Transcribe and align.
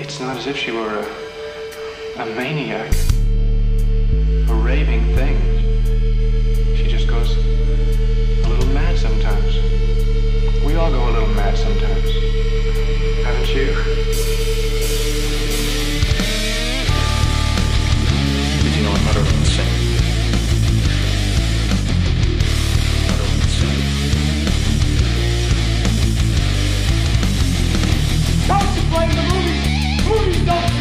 It's 0.00 0.20
not 0.20 0.36
as 0.36 0.46
if 0.46 0.56
she 0.56 0.70
were 0.70 0.94
a, 0.94 2.22
a 2.22 2.26
maniac, 2.36 2.92
a 4.48 4.54
raving 4.54 5.04
thing. 5.16 5.36
She 6.76 6.86
just 6.86 7.08
goes 7.08 7.36
a 7.36 8.48
little 8.48 8.68
mad 8.72 8.96
sometimes. 8.96 9.56
We 10.64 10.76
all 10.76 10.90
go 10.92 11.08
a 11.08 11.10
little 11.10 11.34
mad 11.34 11.58
sometimes. 11.58 12.10
Haven't 13.24 13.48
you? 13.52 13.74
Did 18.62 18.74
you 18.76 18.82
know 18.84 18.92
I'm 18.92 19.08
utterly 19.08 19.34
insane? 19.36 19.74
Utterly 23.10 23.34
insane. 23.42 23.82
Don't 28.46 28.70
you 28.76 28.82
blame 28.90 29.10
the 29.10 29.22
movies. 29.22 29.28
Movies 29.28 29.37
don't 30.48 30.77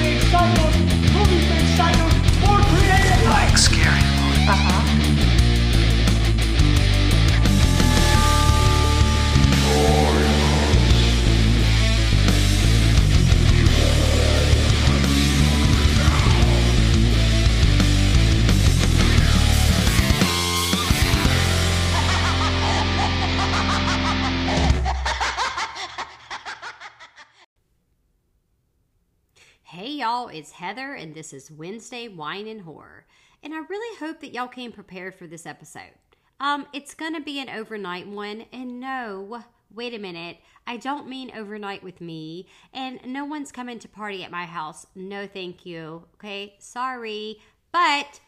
y'all, 30.17 30.29
it's 30.29 30.53
Heather, 30.53 30.93
and 30.93 31.13
this 31.13 31.31
is 31.31 31.51
Wednesday 31.51 32.07
Wine 32.07 32.47
and 32.47 32.61
Horror. 32.61 33.05
And 33.43 33.53
I 33.53 33.59
really 33.69 33.97
hope 33.99 34.19
that 34.21 34.33
y'all 34.33 34.47
came 34.47 34.71
prepared 34.71 35.13
for 35.13 35.27
this 35.27 35.45
episode. 35.45 35.91
Um, 36.39 36.65
it's 36.73 36.95
gonna 36.95 37.21
be 37.21 37.39
an 37.39 37.51
overnight 37.51 38.07
one, 38.07 38.45
and 38.51 38.79
no, 38.79 39.43
wait 39.71 39.93
a 39.93 39.99
minute, 39.99 40.37
I 40.65 40.77
don't 40.77 41.07
mean 41.07 41.31
overnight 41.35 41.83
with 41.83 42.01
me, 42.01 42.47
and 42.73 42.99
no 43.05 43.25
one's 43.25 43.51
coming 43.51 43.77
to 43.77 43.87
party 43.87 44.23
at 44.23 44.31
my 44.31 44.45
house. 44.45 44.87
No, 44.95 45.27
thank 45.27 45.67
you. 45.67 46.05
Okay, 46.15 46.55
sorry, 46.57 47.37
but 47.71 48.19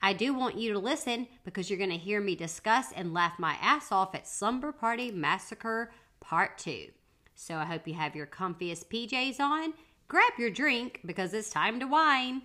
I 0.00 0.12
do 0.12 0.32
want 0.34 0.58
you 0.58 0.72
to 0.72 0.78
listen 0.78 1.26
because 1.44 1.68
you're 1.68 1.78
gonna 1.78 1.94
hear 1.94 2.20
me 2.20 2.36
discuss 2.36 2.92
and 2.94 3.12
laugh 3.12 3.36
my 3.40 3.56
ass 3.60 3.90
off 3.90 4.14
at 4.14 4.28
Slumber 4.28 4.70
Party 4.70 5.10
Massacre 5.10 5.90
Part 6.20 6.56
2. 6.58 6.90
So 7.34 7.56
I 7.56 7.64
hope 7.64 7.88
you 7.88 7.94
have 7.94 8.14
your 8.14 8.26
comfiest 8.26 8.86
PJs 8.86 9.40
on. 9.40 9.74
Grab 10.08 10.32
your 10.38 10.50
drink 10.50 11.00
because 11.04 11.32
it's 11.32 11.50
time 11.50 11.80
to 11.80 11.86
wine. 11.86 12.42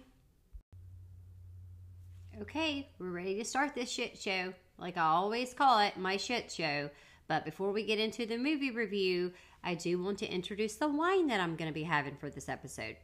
Okay, 2.41 2.89
we're 2.99 3.09
ready 3.09 3.35
to 3.35 3.45
start 3.45 3.73
this 3.73 3.91
shit 3.91 4.17
show. 4.17 4.53
Like 4.77 4.97
I 4.97 5.05
always 5.05 5.53
call 5.53 5.79
it, 5.79 5.97
my 5.97 6.17
shit 6.17 6.51
show. 6.51 6.89
But 7.27 7.45
before 7.45 7.71
we 7.71 7.83
get 7.83 7.99
into 7.99 8.25
the 8.25 8.37
movie 8.37 8.71
review, 8.71 9.33
I 9.63 9.73
do 9.73 10.01
want 10.01 10.19
to 10.19 10.31
introduce 10.31 10.75
the 10.75 10.87
wine 10.87 11.27
that 11.27 11.41
I'm 11.41 11.55
going 11.55 11.69
to 11.69 11.73
be 11.73 11.83
having 11.83 12.15
for 12.15 12.29
this 12.29 12.47
episode. 12.47 12.95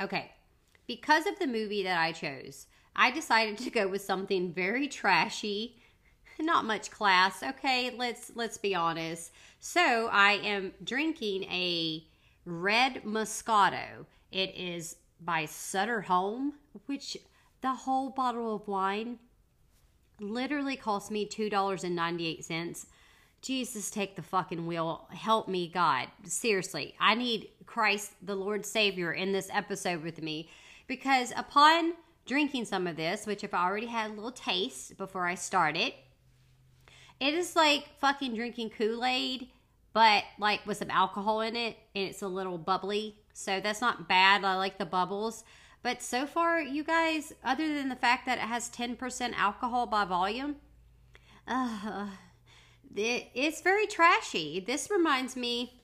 Okay, 0.00 0.30
because 0.86 1.26
of 1.26 1.38
the 1.38 1.46
movie 1.46 1.82
that 1.84 1.98
I 1.98 2.12
chose, 2.12 2.66
I 2.94 3.10
decided 3.10 3.58
to 3.58 3.70
go 3.70 3.88
with 3.88 4.02
something 4.02 4.52
very 4.52 4.88
trashy, 4.88 5.76
not 6.38 6.64
much 6.64 6.90
class. 6.90 7.42
Okay, 7.42 7.94
let's 7.96 8.32
let's 8.34 8.58
be 8.58 8.74
honest. 8.74 9.32
So 9.60 10.08
I 10.12 10.32
am 10.44 10.72
drinking 10.84 11.44
a 11.44 12.06
red 12.44 13.02
Moscato. 13.04 14.06
It 14.30 14.54
is 14.56 14.96
by 15.20 15.46
Sutter 15.46 16.02
Home, 16.02 16.54
which 16.86 17.16
the 17.60 17.72
whole 17.72 18.10
bottle 18.10 18.54
of 18.54 18.68
wine 18.68 19.18
literally 20.20 20.76
cost 20.76 21.10
me 21.10 21.26
$2.98. 21.26 22.86
Jesus, 23.42 23.90
take 23.90 24.16
the 24.16 24.22
fucking 24.22 24.66
wheel. 24.66 25.06
Help 25.10 25.48
me, 25.48 25.68
God. 25.68 26.08
Seriously, 26.24 26.94
I 26.98 27.14
need 27.14 27.48
Christ, 27.66 28.12
the 28.22 28.34
Lord 28.34 28.64
Savior, 28.64 29.12
in 29.12 29.32
this 29.32 29.50
episode 29.52 30.02
with 30.02 30.22
me 30.22 30.48
because 30.86 31.32
upon 31.36 31.92
drinking 32.26 32.64
some 32.64 32.86
of 32.86 32.96
this, 32.96 33.26
which 33.26 33.44
I've 33.44 33.54
already 33.54 33.86
had 33.86 34.10
a 34.10 34.14
little 34.14 34.32
taste 34.32 34.96
before 34.96 35.26
I 35.26 35.34
started, 35.34 35.92
it 37.20 37.34
is 37.34 37.54
like 37.54 37.88
fucking 37.98 38.34
drinking 38.34 38.70
Kool 38.70 39.04
Aid, 39.04 39.48
but 39.94 40.24
like 40.38 40.66
with 40.66 40.76
some 40.76 40.90
alcohol 40.90 41.40
in 41.40 41.56
it, 41.56 41.78
and 41.94 42.08
it's 42.08 42.20
a 42.20 42.28
little 42.28 42.58
bubbly. 42.58 43.16
So 43.32 43.60
that's 43.60 43.80
not 43.80 44.08
bad. 44.08 44.44
I 44.44 44.56
like 44.56 44.76
the 44.76 44.84
bubbles. 44.84 45.44
But 45.82 46.02
so 46.02 46.26
far, 46.26 46.60
you 46.60 46.82
guys, 46.82 47.32
other 47.44 47.72
than 47.72 47.88
the 47.88 47.96
fact 47.96 48.26
that 48.26 48.38
it 48.38 48.42
has 48.42 48.70
10% 48.70 49.34
alcohol 49.34 49.86
by 49.86 50.04
volume, 50.04 50.56
uh, 51.46 52.08
it, 52.96 53.28
it's 53.34 53.60
very 53.60 53.86
trashy. 53.86 54.64
This 54.66 54.90
reminds 54.90 55.36
me, 55.36 55.82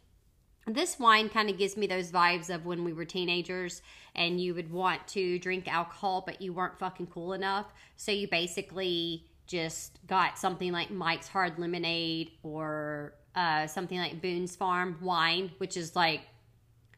this 0.66 0.98
wine 0.98 1.28
kind 1.28 1.50
of 1.50 1.58
gives 1.58 1.76
me 1.76 1.86
those 1.86 2.10
vibes 2.10 2.52
of 2.52 2.66
when 2.66 2.82
we 2.82 2.92
were 2.92 3.04
teenagers 3.04 3.82
and 4.14 4.40
you 4.40 4.54
would 4.54 4.72
want 4.72 5.06
to 5.08 5.38
drink 5.38 5.68
alcohol, 5.68 6.22
but 6.26 6.40
you 6.40 6.52
weren't 6.52 6.78
fucking 6.78 7.08
cool 7.08 7.32
enough. 7.32 7.66
So 7.96 8.10
you 8.10 8.26
basically 8.26 9.26
just 9.46 9.98
got 10.06 10.38
something 10.38 10.72
like 10.72 10.90
Mike's 10.90 11.28
Hard 11.28 11.58
Lemonade 11.58 12.30
or 12.42 13.14
uh, 13.34 13.66
something 13.66 13.98
like 13.98 14.20
Boone's 14.20 14.56
Farm 14.56 14.98
wine, 15.00 15.52
which 15.58 15.76
is 15.76 15.94
like 15.94 16.22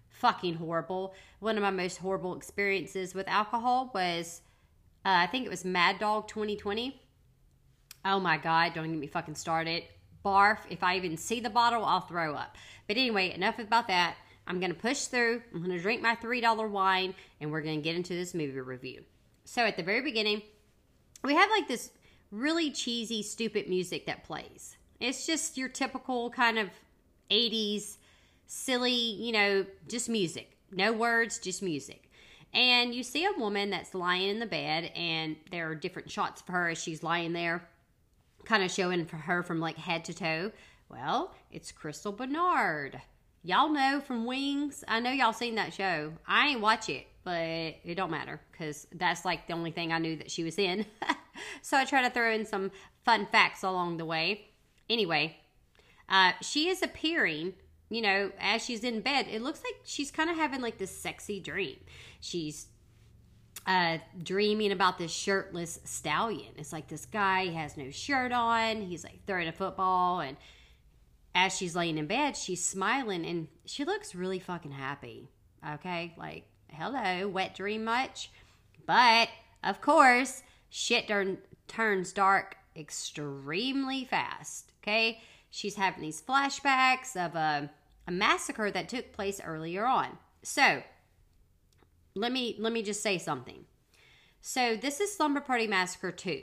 fucking 0.08 0.54
horrible. 0.54 1.14
One 1.40 1.56
of 1.56 1.62
my 1.62 1.70
most 1.70 1.98
horrible 1.98 2.36
experiences 2.36 3.14
with 3.14 3.28
alcohol 3.28 3.90
was, 3.94 4.40
uh, 5.04 5.10
I 5.10 5.26
think 5.26 5.46
it 5.46 5.50
was 5.50 5.64
Mad 5.64 5.98
Dog 5.98 6.28
2020. 6.28 7.00
Oh 8.04 8.20
my 8.20 8.36
God, 8.36 8.74
don't 8.74 8.90
get 8.90 8.98
me 8.98 9.06
fucking 9.06 9.34
started. 9.34 9.84
Barf. 10.24 10.58
If 10.70 10.82
I 10.82 10.96
even 10.96 11.16
see 11.16 11.40
the 11.40 11.50
bottle, 11.50 11.84
I'll 11.84 12.00
throw 12.00 12.34
up. 12.34 12.56
But 12.86 12.96
anyway, 12.96 13.32
enough 13.32 13.58
about 13.58 13.88
that. 13.88 14.14
I'm 14.46 14.60
going 14.60 14.72
to 14.72 14.78
push 14.78 15.04
through. 15.04 15.42
I'm 15.52 15.62
going 15.62 15.76
to 15.76 15.82
drink 15.82 16.02
my 16.02 16.16
$3 16.16 16.70
wine 16.70 17.14
and 17.40 17.50
we're 17.50 17.62
going 17.62 17.78
to 17.78 17.82
get 17.82 17.96
into 17.96 18.14
this 18.14 18.34
movie 18.34 18.60
review. 18.60 19.04
So 19.44 19.62
at 19.62 19.76
the 19.76 19.82
very 19.82 20.02
beginning, 20.02 20.42
we 21.24 21.34
have 21.34 21.50
like 21.50 21.68
this 21.68 21.90
really 22.30 22.70
cheesy, 22.70 23.22
stupid 23.22 23.68
music 23.68 24.06
that 24.06 24.24
plays. 24.24 24.76
It's 25.02 25.26
just 25.26 25.58
your 25.58 25.68
typical 25.68 26.30
kind 26.30 26.60
of 26.60 26.70
80s, 27.28 27.96
silly, 28.46 28.92
you 28.92 29.32
know, 29.32 29.66
just 29.88 30.08
music. 30.08 30.56
No 30.70 30.92
words, 30.92 31.40
just 31.40 31.60
music. 31.60 32.08
And 32.54 32.94
you 32.94 33.02
see 33.02 33.24
a 33.24 33.32
woman 33.36 33.70
that's 33.70 33.94
lying 33.94 34.28
in 34.28 34.38
the 34.38 34.46
bed, 34.46 34.92
and 34.94 35.34
there 35.50 35.68
are 35.68 35.74
different 35.74 36.08
shots 36.08 36.40
of 36.42 36.48
her 36.48 36.68
as 36.68 36.80
she's 36.80 37.02
lying 37.02 37.32
there, 37.32 37.68
kind 38.44 38.62
of 38.62 38.70
showing 38.70 39.04
for 39.06 39.16
her 39.16 39.42
from 39.42 39.58
like 39.58 39.76
head 39.76 40.04
to 40.04 40.14
toe. 40.14 40.52
Well, 40.88 41.34
it's 41.50 41.72
Crystal 41.72 42.12
Bernard. 42.12 43.00
Y'all 43.42 43.70
know 43.70 44.00
from 44.00 44.24
Wings. 44.24 44.84
I 44.86 45.00
know 45.00 45.10
y'all 45.10 45.32
seen 45.32 45.56
that 45.56 45.74
show. 45.74 46.12
I 46.28 46.48
ain't 46.48 46.60
watch 46.60 46.88
it, 46.88 47.06
but 47.24 47.40
it 47.40 47.96
don't 47.96 48.10
matter 48.12 48.40
because 48.52 48.86
that's 48.94 49.24
like 49.24 49.48
the 49.48 49.54
only 49.54 49.72
thing 49.72 49.92
I 49.92 49.98
knew 49.98 50.14
that 50.18 50.30
she 50.30 50.44
was 50.44 50.58
in. 50.60 50.86
so 51.62 51.76
I 51.76 51.86
try 51.86 52.02
to 52.02 52.10
throw 52.10 52.30
in 52.30 52.46
some 52.46 52.70
fun 53.04 53.26
facts 53.32 53.64
along 53.64 53.96
the 53.96 54.04
way. 54.04 54.51
Anyway, 54.88 55.36
uh, 56.08 56.32
she 56.40 56.68
is 56.68 56.82
appearing, 56.82 57.54
you 57.88 58.02
know, 58.02 58.30
as 58.38 58.64
she's 58.64 58.84
in 58.84 59.00
bed. 59.00 59.26
It 59.30 59.42
looks 59.42 59.62
like 59.64 59.80
she's 59.84 60.10
kind 60.10 60.30
of 60.30 60.36
having 60.36 60.60
like 60.60 60.78
this 60.78 60.96
sexy 60.96 61.40
dream. 61.40 61.78
She's 62.20 62.66
uh, 63.66 63.98
dreaming 64.22 64.72
about 64.72 64.98
this 64.98 65.12
shirtless 65.12 65.80
stallion. 65.84 66.52
It's 66.56 66.72
like 66.72 66.88
this 66.88 67.06
guy 67.06 67.46
has 67.48 67.76
no 67.76 67.90
shirt 67.90 68.32
on. 68.32 68.82
He's 68.82 69.04
like 69.04 69.20
throwing 69.26 69.48
a 69.48 69.52
football. 69.52 70.20
And 70.20 70.36
as 71.34 71.56
she's 71.56 71.76
laying 71.76 71.98
in 71.98 72.06
bed, 72.06 72.36
she's 72.36 72.64
smiling 72.64 73.24
and 73.24 73.48
she 73.64 73.84
looks 73.84 74.14
really 74.14 74.38
fucking 74.38 74.72
happy. 74.72 75.30
Okay. 75.74 76.14
Like, 76.16 76.44
hello, 76.68 77.28
wet 77.28 77.54
dream 77.54 77.84
much? 77.84 78.30
But 78.84 79.28
of 79.62 79.80
course, 79.80 80.42
shit 80.70 81.06
turn, 81.06 81.38
turns 81.68 82.12
dark 82.12 82.56
extremely 82.76 84.04
fast. 84.04 84.71
Okay. 84.82 85.20
She's 85.50 85.76
having 85.76 86.02
these 86.02 86.22
flashbacks 86.22 87.14
of 87.14 87.34
a, 87.34 87.70
a 88.06 88.10
massacre 88.10 88.70
that 88.70 88.88
took 88.88 89.12
place 89.12 89.40
earlier 89.44 89.84
on. 89.84 90.18
So, 90.42 90.82
let 92.14 92.32
me 92.32 92.56
let 92.58 92.72
me 92.72 92.82
just 92.82 93.02
say 93.02 93.18
something. 93.18 93.64
So 94.40 94.76
this 94.76 95.00
is 95.00 95.14
Slumber 95.14 95.40
Party 95.40 95.66
Massacre 95.66 96.12
2. 96.12 96.42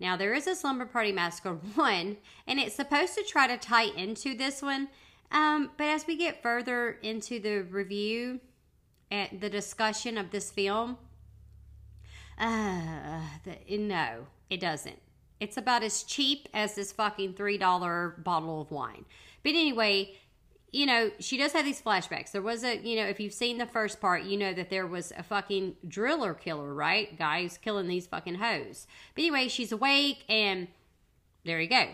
Now 0.00 0.16
there 0.16 0.34
is 0.34 0.46
a 0.46 0.54
Slumber 0.54 0.86
Party 0.86 1.12
Massacre 1.12 1.54
1 1.74 2.16
and 2.46 2.58
it's 2.58 2.74
supposed 2.74 3.14
to 3.14 3.22
try 3.22 3.46
to 3.46 3.56
tie 3.56 3.84
into 3.96 4.36
this 4.36 4.62
one. 4.62 4.88
Um, 5.30 5.70
but 5.76 5.86
as 5.86 6.06
we 6.06 6.16
get 6.16 6.42
further 6.42 6.98
into 7.02 7.40
the 7.40 7.62
review 7.62 8.40
and 9.10 9.40
the 9.40 9.50
discussion 9.50 10.18
of 10.18 10.30
this 10.30 10.50
film, 10.50 10.98
uh, 12.38 13.22
the, 13.44 13.78
no, 13.78 14.26
it 14.50 14.60
doesn't. 14.60 15.00
It's 15.40 15.56
about 15.56 15.82
as 15.82 16.02
cheap 16.02 16.48
as 16.54 16.74
this 16.74 16.92
fucking 16.92 17.34
$3 17.34 18.24
bottle 18.24 18.60
of 18.60 18.70
wine. 18.70 19.04
But 19.42 19.50
anyway, 19.50 20.16
you 20.72 20.86
know, 20.86 21.10
she 21.20 21.36
does 21.36 21.52
have 21.52 21.64
these 21.64 21.80
flashbacks. 21.80 22.32
There 22.32 22.42
was 22.42 22.64
a, 22.64 22.76
you 22.76 22.96
know, 22.96 23.06
if 23.06 23.20
you've 23.20 23.32
seen 23.32 23.58
the 23.58 23.66
first 23.66 24.00
part, 24.00 24.24
you 24.24 24.36
know 24.36 24.52
that 24.52 24.70
there 24.70 24.86
was 24.86 25.12
a 25.16 25.22
fucking 25.22 25.76
driller 25.86 26.34
killer, 26.34 26.74
right? 26.74 27.16
Guy 27.18 27.42
who's 27.42 27.58
killing 27.58 27.86
these 27.88 28.06
fucking 28.06 28.36
hoes. 28.36 28.86
But 29.14 29.22
anyway, 29.22 29.48
she's 29.48 29.72
awake 29.72 30.24
and 30.28 30.68
there 31.44 31.60
you 31.60 31.68
go. 31.68 31.88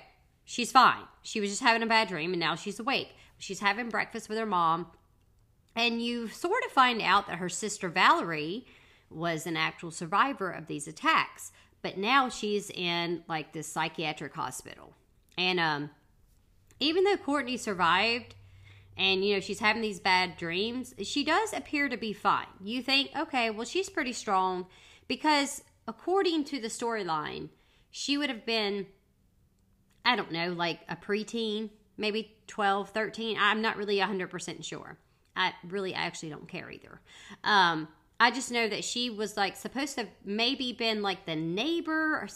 She's 0.44 0.72
fine. 0.72 1.02
She 1.22 1.40
was 1.40 1.50
just 1.50 1.62
having 1.62 1.82
a 1.82 1.86
bad 1.86 2.08
dream 2.08 2.32
and 2.32 2.40
now 2.40 2.54
she's 2.54 2.80
awake. 2.80 3.14
She's 3.38 3.60
having 3.60 3.88
breakfast 3.88 4.28
with 4.28 4.38
her 4.38 4.46
mom. 4.46 4.86
And 5.74 6.02
you 6.02 6.28
sort 6.28 6.64
of 6.64 6.72
find 6.72 7.00
out 7.00 7.26
that 7.28 7.38
her 7.38 7.48
sister 7.48 7.88
Valerie 7.88 8.66
was 9.10 9.46
an 9.46 9.56
actual 9.56 9.90
survivor 9.90 10.50
of 10.50 10.66
these 10.66 10.86
attacks. 10.88 11.52
But 11.82 11.98
now 11.98 12.28
she's 12.28 12.70
in 12.70 13.24
like 13.28 13.52
this 13.52 13.66
psychiatric 13.66 14.34
hospital. 14.34 14.94
And 15.36 15.60
um 15.60 15.90
even 16.80 17.04
though 17.04 17.16
Courtney 17.16 17.56
survived 17.56 18.34
and 18.96 19.24
you 19.24 19.34
know 19.34 19.40
she's 19.40 19.60
having 19.60 19.82
these 19.82 20.00
bad 20.00 20.36
dreams, 20.36 20.94
she 21.02 21.24
does 21.24 21.52
appear 21.52 21.88
to 21.88 21.96
be 21.96 22.12
fine. 22.12 22.46
You 22.62 22.82
think, 22.82 23.10
okay, 23.16 23.50
well 23.50 23.66
she's 23.66 23.88
pretty 23.88 24.12
strong 24.12 24.66
because 25.08 25.62
according 25.86 26.44
to 26.44 26.60
the 26.60 26.68
storyline, 26.68 27.48
she 27.90 28.16
would 28.16 28.30
have 28.30 28.46
been 28.46 28.86
I 30.04 30.16
don't 30.16 30.32
know, 30.32 30.52
like 30.52 30.80
a 30.88 30.96
preteen, 30.96 31.70
maybe 31.96 32.36
12, 32.48 32.90
13. 32.90 33.36
I'm 33.38 33.62
not 33.62 33.76
really 33.76 33.98
100% 33.98 34.64
sure. 34.64 34.98
I 35.36 35.52
really 35.68 35.94
I 35.94 36.00
actually 36.02 36.30
don't 36.30 36.48
care 36.48 36.70
either. 36.70 37.00
Um, 37.44 37.88
I 38.22 38.30
just 38.30 38.52
know 38.52 38.68
that 38.68 38.84
she 38.84 39.10
was 39.10 39.36
like 39.36 39.56
supposed 39.56 39.96
to 39.96 40.02
have 40.02 40.10
maybe 40.24 40.72
been 40.72 41.02
like 41.02 41.26
the 41.26 41.34
neighbor 41.34 42.20
or 42.20 42.28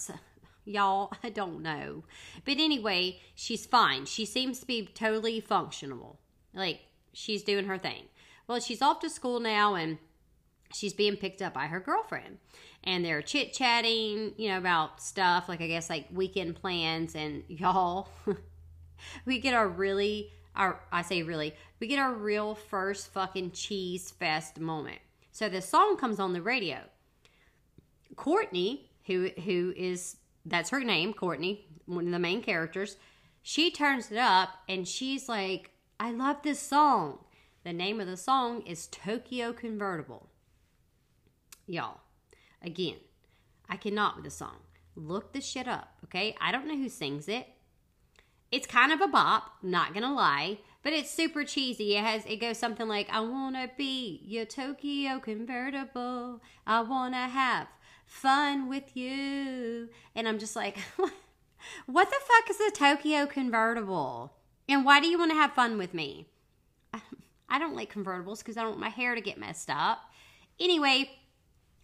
y'all. 0.65 1.13
I 1.23 1.29
don't 1.29 1.63
know. 1.63 2.03
But 2.45 2.57
anyway, 2.59 3.21
she's 3.37 3.67
fine. 3.67 4.05
She 4.05 4.25
seems 4.25 4.59
to 4.59 4.67
be 4.67 4.85
totally 4.93 5.39
functional. 5.39 6.19
Like 6.53 6.81
she's 7.13 7.45
doing 7.45 7.67
her 7.67 7.79
thing. 7.79 8.07
Well, 8.49 8.59
she's 8.59 8.83
off 8.83 8.99
to 8.99 9.09
school 9.09 9.39
now 9.39 9.77
and 9.77 9.99
she's 10.75 10.93
being 10.93 11.15
picked 11.15 11.41
up 11.41 11.55
by 11.55 11.69
her 11.69 11.79
girlfriend 11.79 12.39
and 12.83 13.05
they're 13.05 13.23
chit 13.23 13.53
chatting, 13.53 14.33
you 14.37 14.49
know, 14.49 14.59
about 14.59 15.01
stuff 15.01 15.49
like 15.49 15.61
I 15.61 15.69
guess 15.69 15.89
like 15.89 16.09
weekend 16.13 16.57
plans 16.57 17.15
and 17.15 17.45
y'all 17.49 18.09
we 19.25 19.39
get 19.39 19.55
our 19.55 19.69
really 19.69 20.33
our 20.57 20.81
I 20.91 21.03
say 21.03 21.23
really, 21.23 21.55
we 21.79 21.87
get 21.87 22.01
our 22.01 22.13
real 22.13 22.57
first 22.57 23.13
fucking 23.13 23.53
cheese 23.53 24.11
fest 24.11 24.59
moment. 24.59 24.99
So 25.37 25.51
the 25.51 25.61
song 25.61 25.99
comes 25.99 26.19
on 26.19 26.33
the 26.33 26.41
radio. 26.41 26.79
Courtney, 28.17 28.89
who 29.05 29.29
who 29.45 29.75
is 29.77 30.17
that's 30.47 30.71
her 30.71 30.83
name, 30.83 31.13
Courtney, 31.13 31.67
one 31.85 32.07
of 32.07 32.13
the 32.13 32.19
main 32.19 32.41
characters, 32.41 32.97
she 33.43 33.71
turns 33.71 34.11
it 34.11 34.17
up 34.17 34.49
and 34.67 34.89
she's 34.89 35.29
like, 35.29 35.73
I 36.01 36.13
love 36.13 36.39
this 36.43 36.59
song. 36.59 37.19
The 37.65 37.75
name 37.75 38.01
of 38.01 38.07
the 38.07 38.17
song 38.17 38.63
is 38.63 38.87
Tokyo 38.87 39.53
Convertible. 39.53 40.31
Y'all, 41.67 42.01
again, 42.63 42.97
I 43.69 43.77
cannot 43.77 44.17
with 44.17 44.25
the 44.25 44.31
song. 44.31 44.57
Look 44.95 45.35
the 45.35 45.43
shit 45.43 45.69
up, 45.69 45.99
okay? 46.05 46.35
I 46.41 46.51
don't 46.51 46.67
know 46.67 46.79
who 46.79 46.89
sings 46.89 47.29
it. 47.29 47.47
It's 48.51 48.67
kind 48.67 48.91
of 48.91 49.03
a 49.03 49.09
bop, 49.09 49.57
not 49.63 49.93
gonna 49.93 50.15
lie, 50.15 50.61
but 50.87 50.93
it's 50.93 51.11
super 51.11 51.43
cheesy. 51.43 51.97
It 51.97 52.05
has 52.05 52.25
it 52.27 52.37
goes 52.37 52.59
something 52.59 52.87
like 52.87 53.09
I 53.11 53.19
wanna 53.19 53.69
be 53.77 54.21
your 54.25 54.45
Tokyo 54.45 55.19
convertible. 55.19 56.41
I 56.65 56.81
wanna 56.83 57.27
have 57.27 57.67
fun 58.05 58.69
with 58.69 58.97
you. 58.97 59.89
And 60.15 60.29
I'm 60.29 60.39
just 60.39 60.55
like, 60.55 60.79
what 61.87 62.09
the 62.09 62.17
fuck 62.21 62.51
is 62.51 62.61
a 62.61 62.71
Tokyo 62.71 63.27
convertible? 63.27 64.35
And 64.69 64.85
why 64.85 65.01
do 65.01 65.09
you 65.09 65.19
want 65.19 65.33
to 65.33 65.37
have 65.37 65.55
fun 65.55 65.77
with 65.77 65.93
me? 65.93 66.29
I 67.49 67.59
don't 67.59 67.75
like 67.75 67.93
convertibles 67.93 68.39
because 68.39 68.57
I 68.57 68.61
don't 68.61 68.71
want 68.71 68.81
my 68.81 68.89
hair 68.89 69.17
to 69.17 69.21
get 69.21 69.39
messed 69.39 69.71
up. 69.71 69.99
Anyway, 70.61 71.11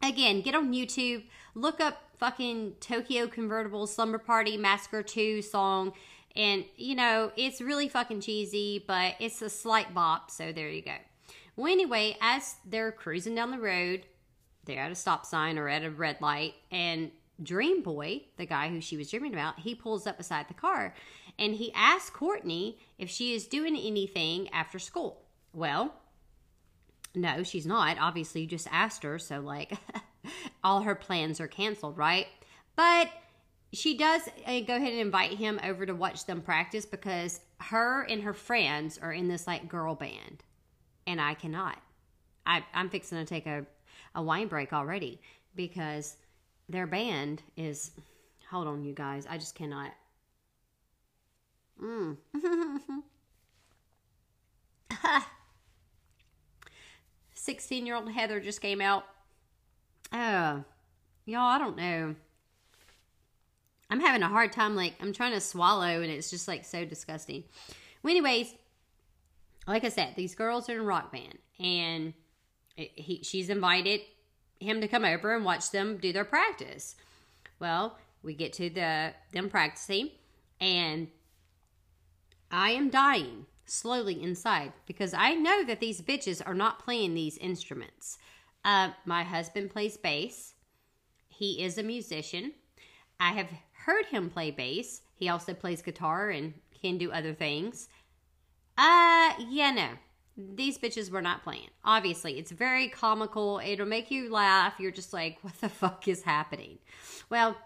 again, 0.00 0.42
get 0.42 0.54
on 0.54 0.72
YouTube, 0.72 1.24
look 1.56 1.80
up 1.80 2.04
fucking 2.18 2.74
Tokyo 2.78 3.26
Convertible 3.26 3.88
Slumber 3.88 4.18
Party 4.18 4.56
Massacre 4.56 5.02
2 5.02 5.42
song. 5.42 5.92
And, 6.34 6.64
you 6.76 6.94
know, 6.94 7.32
it's 7.36 7.60
really 7.60 7.88
fucking 7.88 8.20
cheesy, 8.20 8.82
but 8.86 9.14
it's 9.20 9.42
a 9.42 9.50
slight 9.50 9.92
bop, 9.94 10.30
so 10.30 10.52
there 10.52 10.68
you 10.68 10.82
go. 10.82 10.94
Well, 11.56 11.70
anyway, 11.70 12.16
as 12.20 12.56
they're 12.64 12.92
cruising 12.92 13.34
down 13.34 13.50
the 13.50 13.58
road, 13.58 14.06
they're 14.64 14.80
at 14.80 14.92
a 14.92 14.94
stop 14.94 15.26
sign 15.26 15.58
or 15.58 15.68
at 15.68 15.84
a 15.84 15.90
red 15.90 16.20
light, 16.20 16.54
and 16.70 17.10
Dream 17.42 17.82
Boy, 17.82 18.22
the 18.36 18.46
guy 18.46 18.68
who 18.68 18.80
she 18.80 18.96
was 18.96 19.10
dreaming 19.10 19.32
about, 19.32 19.60
he 19.60 19.74
pulls 19.74 20.06
up 20.06 20.16
beside 20.16 20.48
the 20.48 20.54
car 20.54 20.94
and 21.38 21.54
he 21.54 21.72
asks 21.74 22.10
Courtney 22.10 22.78
if 22.98 23.08
she 23.10 23.34
is 23.34 23.46
doing 23.46 23.76
anything 23.76 24.48
after 24.50 24.78
school. 24.78 25.22
Well, 25.52 25.94
no, 27.14 27.42
she's 27.42 27.66
not. 27.66 27.98
Obviously, 28.00 28.42
you 28.42 28.46
just 28.46 28.68
asked 28.70 29.02
her, 29.02 29.18
so 29.18 29.40
like 29.40 29.76
all 30.64 30.82
her 30.82 30.94
plans 30.94 31.40
are 31.40 31.48
canceled, 31.48 31.98
right? 31.98 32.26
But 32.76 33.08
she 33.72 33.96
does 33.96 34.28
uh, 34.46 34.60
go 34.60 34.76
ahead 34.76 34.92
and 34.92 35.00
invite 35.00 35.32
him 35.32 35.58
over 35.64 35.86
to 35.86 35.94
watch 35.94 36.26
them 36.26 36.42
practice 36.42 36.84
because 36.84 37.40
her 37.58 38.02
and 38.02 38.22
her 38.22 38.34
friends 38.34 38.98
are 38.98 39.12
in 39.12 39.28
this 39.28 39.46
like 39.46 39.68
girl 39.68 39.94
band, 39.94 40.44
and 41.06 41.20
I 41.20 41.34
cannot. 41.34 41.78
I, 42.44 42.64
I'm 42.74 42.90
fixing 42.90 43.18
to 43.18 43.24
take 43.24 43.46
a, 43.46 43.64
a 44.14 44.22
wine 44.22 44.48
break 44.48 44.72
already 44.72 45.20
because 45.54 46.16
their 46.68 46.86
band 46.86 47.42
is. 47.56 47.92
Hold 48.50 48.66
on, 48.66 48.84
you 48.84 48.92
guys. 48.92 49.26
I 49.28 49.38
just 49.38 49.54
cannot. 49.54 49.92
Mm. 51.82 52.18
16 57.34 57.86
year 57.86 57.96
old 57.96 58.10
Heather 58.10 58.40
just 58.40 58.60
came 58.60 58.82
out. 58.82 59.04
Uh, 60.12 60.60
y'all, 61.24 61.40
I 61.40 61.58
don't 61.58 61.76
know. 61.76 62.14
I'm 63.92 64.00
having 64.00 64.22
a 64.22 64.28
hard 64.28 64.52
time, 64.52 64.74
like, 64.74 64.94
I'm 65.02 65.12
trying 65.12 65.32
to 65.32 65.40
swallow, 65.40 66.00
and 66.00 66.10
it's 66.10 66.30
just 66.30 66.48
like 66.48 66.64
so 66.64 66.86
disgusting. 66.86 67.44
Well, 68.02 68.12
anyways, 68.12 68.54
like 69.66 69.84
I 69.84 69.90
said, 69.90 70.14
these 70.16 70.34
girls 70.34 70.70
are 70.70 70.76
in 70.76 70.86
rock 70.86 71.12
band, 71.12 71.36
and 71.60 72.14
he, 72.74 73.20
she's 73.22 73.50
invited 73.50 74.00
him 74.60 74.80
to 74.80 74.88
come 74.88 75.04
over 75.04 75.36
and 75.36 75.44
watch 75.44 75.72
them 75.72 75.98
do 75.98 76.10
their 76.10 76.24
practice. 76.24 76.96
Well, 77.60 77.98
we 78.22 78.34
get 78.34 78.54
to 78.54 78.70
the 78.70 79.12
them 79.34 79.50
practicing, 79.50 80.08
and 80.58 81.08
I 82.50 82.70
am 82.70 82.88
dying 82.88 83.44
slowly 83.66 84.22
inside 84.22 84.72
because 84.86 85.12
I 85.12 85.34
know 85.34 85.64
that 85.64 85.80
these 85.80 86.00
bitches 86.00 86.40
are 86.46 86.54
not 86.54 86.78
playing 86.78 87.12
these 87.12 87.36
instruments. 87.36 88.16
Uh, 88.64 88.92
my 89.04 89.22
husband 89.22 89.68
plays 89.68 89.98
bass. 89.98 90.54
He 91.28 91.62
is 91.62 91.76
a 91.76 91.82
musician. 91.82 92.52
I 93.20 93.32
have 93.32 93.48
heard 93.84 94.06
him 94.06 94.30
play 94.30 94.50
bass. 94.50 95.02
He 95.14 95.28
also 95.28 95.54
plays 95.54 95.82
guitar 95.82 96.30
and 96.30 96.54
can 96.80 96.98
do 96.98 97.12
other 97.12 97.34
things. 97.34 97.88
Uh, 98.76 99.32
yeah, 99.48 99.70
no. 99.70 99.88
These 100.36 100.78
bitches 100.78 101.10
were 101.10 101.22
not 101.22 101.44
playing. 101.44 101.68
Obviously, 101.84 102.38
it's 102.38 102.50
very 102.50 102.88
comical. 102.88 103.60
It'll 103.64 103.86
make 103.86 104.10
you 104.10 104.30
laugh. 104.32 104.74
You're 104.78 104.90
just 104.90 105.12
like, 105.12 105.38
what 105.42 105.60
the 105.60 105.68
fuck 105.68 106.08
is 106.08 106.22
happening? 106.22 106.78
Well, 107.28 107.56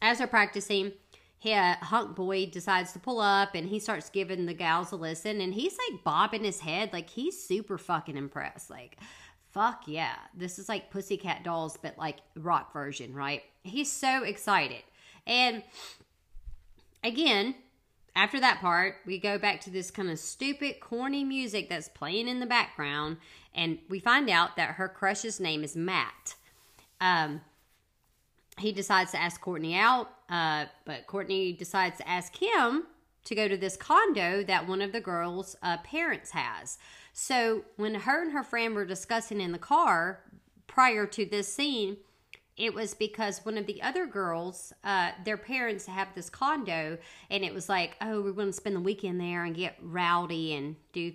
as 0.00 0.18
they're 0.18 0.26
practicing, 0.26 0.92
yeah, 1.42 1.76
Hunk 1.76 2.14
Boy 2.14 2.46
decides 2.46 2.92
to 2.92 2.98
pull 2.98 3.20
up 3.20 3.54
and 3.54 3.68
he 3.68 3.78
starts 3.78 4.10
giving 4.10 4.46
the 4.46 4.54
gals 4.54 4.92
a 4.92 4.96
listen 4.96 5.40
and 5.40 5.54
he's 5.54 5.76
like 5.90 6.04
bobbing 6.04 6.44
his 6.44 6.60
head 6.60 6.92
like 6.92 7.10
he's 7.10 7.42
super 7.42 7.78
fucking 7.78 8.16
impressed. 8.16 8.70
Like, 8.70 8.98
fuck 9.50 9.82
yeah. 9.86 10.16
This 10.34 10.58
is 10.58 10.68
like 10.68 10.90
Pussycat 10.90 11.44
Dolls, 11.44 11.76
but 11.80 11.98
like 11.98 12.18
rock 12.36 12.72
version, 12.72 13.14
right? 13.14 13.42
He's 13.62 13.90
so 13.90 14.22
excited. 14.22 14.82
And 15.26 15.62
again, 17.02 17.54
after 18.14 18.40
that 18.40 18.60
part, 18.60 18.96
we 19.04 19.18
go 19.18 19.38
back 19.38 19.60
to 19.62 19.70
this 19.70 19.90
kind 19.90 20.10
of 20.10 20.18
stupid, 20.18 20.80
corny 20.80 21.24
music 21.24 21.68
that's 21.68 21.88
playing 21.88 22.28
in 22.28 22.40
the 22.40 22.46
background, 22.46 23.18
and 23.54 23.78
we 23.88 23.98
find 23.98 24.30
out 24.30 24.56
that 24.56 24.76
her 24.76 24.88
crush's 24.88 25.38
name 25.38 25.62
is 25.62 25.76
Matt. 25.76 26.34
Um, 27.00 27.42
he 28.58 28.72
decides 28.72 29.10
to 29.10 29.20
ask 29.20 29.40
Courtney 29.40 29.74
out, 29.74 30.08
uh, 30.30 30.64
but 30.86 31.06
Courtney 31.06 31.52
decides 31.52 31.98
to 31.98 32.08
ask 32.08 32.34
him 32.36 32.84
to 33.24 33.34
go 33.34 33.48
to 33.48 33.56
this 33.56 33.76
condo 33.76 34.42
that 34.44 34.66
one 34.66 34.80
of 34.80 34.92
the 34.92 35.00
girls' 35.00 35.56
uh, 35.62 35.76
parents 35.78 36.30
has. 36.30 36.78
So 37.12 37.64
when 37.76 37.94
her 37.94 38.22
and 38.22 38.32
her 38.32 38.44
friend 38.44 38.74
were 38.74 38.86
discussing 38.86 39.40
in 39.40 39.52
the 39.52 39.58
car 39.58 40.20
prior 40.66 41.06
to 41.06 41.26
this 41.26 41.52
scene, 41.52 41.98
it 42.56 42.72
was 42.72 42.94
because 42.94 43.44
one 43.44 43.58
of 43.58 43.66
the 43.66 43.82
other 43.82 44.06
girls, 44.06 44.72
uh, 44.82 45.10
their 45.24 45.36
parents 45.36 45.86
have 45.86 46.08
this 46.14 46.30
condo, 46.30 46.96
and 47.30 47.44
it 47.44 47.52
was 47.52 47.68
like, 47.68 47.96
oh, 48.00 48.22
we're 48.22 48.32
going 48.32 48.48
to 48.48 48.52
spend 48.52 48.76
the 48.76 48.80
weekend 48.80 49.20
there 49.20 49.44
and 49.44 49.54
get 49.54 49.76
rowdy 49.82 50.54
and 50.54 50.76
do 50.92 51.12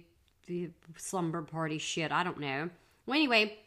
the 0.48 0.70
slumber 0.98 1.42
party 1.42 1.78
shit. 1.78 2.12
I 2.12 2.24
don't 2.24 2.40
know. 2.40 2.70
Well, 3.06 3.16
anyway, 3.16 3.58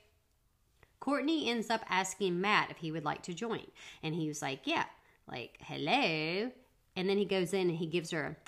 Courtney 1.00 1.50
ends 1.50 1.68
up 1.68 1.82
asking 1.88 2.40
Matt 2.40 2.70
if 2.70 2.76
he 2.76 2.92
would 2.92 3.04
like 3.04 3.22
to 3.22 3.34
join. 3.34 3.66
And 4.02 4.14
he 4.14 4.28
was 4.28 4.40
like, 4.40 4.60
yeah, 4.64 4.84
like, 5.28 5.58
hello. 5.60 6.50
And 6.96 7.08
then 7.08 7.18
he 7.18 7.24
goes 7.24 7.52
in 7.52 7.68
and 7.68 7.76
he 7.76 7.86
gives 7.86 8.10
her, 8.12 8.38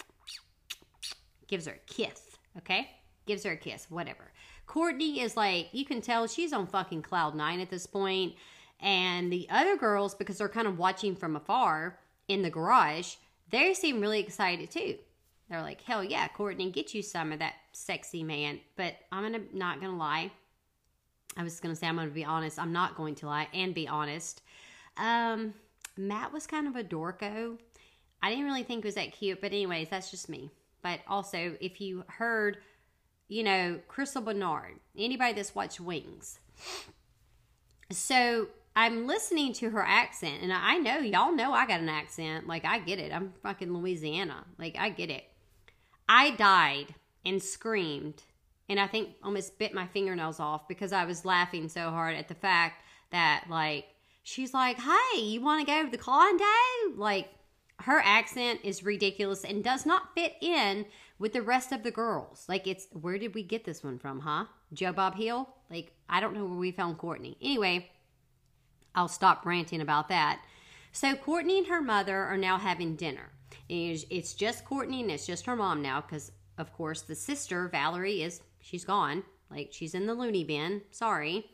gives 1.48 1.66
her 1.66 1.72
a 1.72 1.92
kiss. 1.92 2.20
Okay? 2.58 2.90
Gives 3.26 3.42
her 3.42 3.52
a 3.52 3.56
kiss, 3.56 3.90
whatever. 3.90 4.32
Courtney 4.66 5.20
is 5.20 5.36
like, 5.36 5.68
you 5.72 5.84
can 5.84 6.00
tell 6.00 6.26
she's 6.26 6.52
on 6.52 6.66
fucking 6.66 7.02
cloud 7.02 7.34
nine 7.34 7.60
at 7.60 7.70
this 7.70 7.86
point. 7.86 8.34
And 8.80 9.32
the 9.32 9.46
other 9.50 9.76
girls, 9.76 10.14
because 10.14 10.38
they're 10.38 10.48
kind 10.48 10.66
of 10.66 10.78
watching 10.78 11.16
from 11.16 11.36
afar 11.36 11.98
in 12.28 12.42
the 12.42 12.50
garage, 12.50 13.16
they 13.50 13.74
seem 13.74 14.00
really 14.00 14.20
excited 14.20 14.70
too. 14.70 14.96
They're 15.48 15.62
like, 15.62 15.80
hell 15.82 16.02
yeah, 16.02 16.28
Courtney, 16.28 16.70
get 16.70 16.94
you 16.94 17.02
some 17.02 17.32
of 17.32 17.38
that 17.38 17.54
sexy 17.72 18.22
man. 18.22 18.60
But 18.76 18.96
I'm 19.12 19.22
gonna 19.22 19.44
not 19.52 19.80
gonna 19.80 19.96
lie. 19.96 20.32
I 21.36 21.42
was 21.42 21.60
gonna 21.60 21.76
say 21.76 21.86
I'm 21.86 21.96
gonna 21.96 22.10
be 22.10 22.24
honest. 22.24 22.58
I'm 22.58 22.72
not 22.72 22.96
going 22.96 23.14
to 23.16 23.26
lie 23.26 23.48
and 23.54 23.74
be 23.74 23.86
honest. 23.86 24.42
Um, 24.96 25.54
Matt 25.96 26.32
was 26.32 26.46
kind 26.46 26.66
of 26.66 26.76
a 26.76 26.82
dorko. 26.82 27.58
I 28.22 28.30
didn't 28.30 28.46
really 28.46 28.64
think 28.64 28.84
it 28.84 28.88
was 28.88 28.94
that 28.96 29.12
cute, 29.12 29.40
but 29.40 29.52
anyways, 29.52 29.88
that's 29.88 30.10
just 30.10 30.28
me. 30.28 30.50
But 30.82 31.00
also, 31.06 31.56
if 31.60 31.80
you 31.80 32.04
heard, 32.08 32.58
you 33.28 33.42
know, 33.42 33.78
Crystal 33.88 34.22
Bernard, 34.22 34.80
anybody 34.96 35.34
that's 35.34 35.54
watched 35.54 35.80
Wings, 35.80 36.38
so 37.90 38.48
I'm 38.76 39.06
listening 39.06 39.54
to 39.54 39.70
her 39.70 39.82
accent, 39.82 40.42
and 40.42 40.52
I 40.52 40.76
know 40.76 40.98
y'all 40.98 41.34
know 41.34 41.54
I 41.54 41.66
got 41.66 41.80
an 41.80 41.88
accent. 41.88 42.46
Like 42.46 42.66
I 42.66 42.78
get 42.78 42.98
it. 42.98 43.10
I'm 43.10 43.32
fucking 43.42 43.72
Louisiana. 43.72 44.44
Like 44.58 44.76
I 44.78 44.90
get 44.90 45.08
it. 45.08 45.24
I 46.06 46.32
died 46.32 46.94
and 47.24 47.42
screamed, 47.42 48.22
and 48.68 48.78
I 48.78 48.86
think 48.86 49.14
almost 49.24 49.58
bit 49.58 49.72
my 49.72 49.86
fingernails 49.86 50.38
off 50.38 50.68
because 50.68 50.92
I 50.92 51.06
was 51.06 51.24
laughing 51.24 51.70
so 51.70 51.88
hard 51.88 52.16
at 52.16 52.28
the 52.28 52.34
fact 52.34 52.84
that 53.12 53.46
like 53.48 53.86
she's 54.22 54.52
like, 54.52 54.78
"Hey, 54.78 55.20
you 55.20 55.40
want 55.40 55.66
to 55.66 55.72
go 55.72 55.84
to 55.84 55.90
the 55.90 55.96
condo?" 55.96 56.44
Like 56.96 57.30
her 57.80 58.00
accent 58.04 58.60
is 58.62 58.84
ridiculous 58.84 59.42
and 59.42 59.64
does 59.64 59.86
not 59.86 60.14
fit 60.14 60.34
in 60.42 60.84
with 61.18 61.32
the 61.32 61.42
rest 61.42 61.72
of 61.72 61.82
the 61.82 61.90
girls. 61.90 62.44
Like 62.46 62.66
it's 62.66 62.88
where 62.92 63.16
did 63.16 63.34
we 63.34 63.42
get 63.42 63.64
this 63.64 63.82
one 63.82 63.98
from, 63.98 64.20
huh? 64.20 64.44
Joe 64.74 64.92
Bob 64.92 65.14
Hill? 65.14 65.48
Like 65.70 65.92
I 66.10 66.20
don't 66.20 66.34
know 66.34 66.44
where 66.44 66.58
we 66.58 66.72
found 66.72 66.98
Courtney. 66.98 67.38
Anyway, 67.40 67.90
I'll 68.96 69.08
stop 69.08 69.46
ranting 69.46 69.80
about 69.80 70.08
that. 70.08 70.40
So 70.90 71.14
Courtney 71.14 71.58
and 71.58 71.66
her 71.66 71.82
mother 71.82 72.16
are 72.16 72.38
now 72.38 72.58
having 72.58 72.96
dinner. 72.96 73.30
It's 73.68 74.34
just 74.34 74.64
Courtney 74.64 75.02
and 75.02 75.10
it's 75.10 75.26
just 75.26 75.46
her 75.46 75.54
mom 75.54 75.82
now 75.82 76.00
because 76.00 76.32
of 76.58 76.72
course 76.72 77.02
the 77.02 77.14
sister 77.14 77.68
Valerie 77.68 78.22
is 78.22 78.40
she's 78.60 78.84
gone. 78.84 79.22
Like 79.50 79.68
she's 79.72 79.94
in 79.94 80.06
the 80.06 80.14
loony 80.14 80.42
bin. 80.42 80.82
Sorry. 80.90 81.46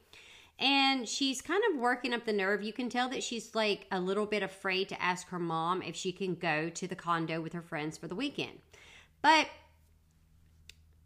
And 0.58 1.08
she's 1.08 1.42
kind 1.42 1.62
of 1.70 1.80
working 1.80 2.14
up 2.14 2.24
the 2.24 2.32
nerve. 2.32 2.62
You 2.62 2.72
can 2.72 2.88
tell 2.88 3.08
that 3.08 3.24
she's 3.24 3.54
like 3.54 3.86
a 3.90 3.98
little 3.98 4.26
bit 4.26 4.44
afraid 4.44 4.88
to 4.90 5.02
ask 5.02 5.28
her 5.28 5.38
mom 5.38 5.82
if 5.82 5.96
she 5.96 6.12
can 6.12 6.36
go 6.36 6.68
to 6.68 6.86
the 6.86 6.94
condo 6.94 7.40
with 7.40 7.52
her 7.52 7.62
friends 7.62 7.98
for 7.98 8.06
the 8.06 8.14
weekend. 8.14 8.60
But 9.22 9.48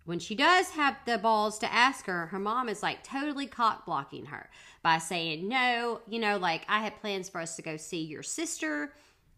when 0.06 0.20
she 0.20 0.34
does 0.34 0.70
have 0.70 0.96
the 1.04 1.18
balls 1.18 1.58
to 1.58 1.72
ask 1.72 2.06
her, 2.06 2.26
her 2.26 2.38
mom 2.38 2.68
is 2.68 2.82
like 2.82 3.02
totally 3.02 3.46
cock 3.46 3.84
blocking 3.84 4.26
her 4.26 4.48
by 4.82 4.98
saying, 4.98 5.46
No, 5.46 6.00
you 6.08 6.18
know, 6.18 6.38
like 6.38 6.62
I 6.68 6.80
had 6.80 7.00
plans 7.00 7.28
for 7.28 7.40
us 7.40 7.56
to 7.56 7.62
go 7.62 7.76
see 7.76 8.02
your 8.02 8.22
sister. 8.22 8.92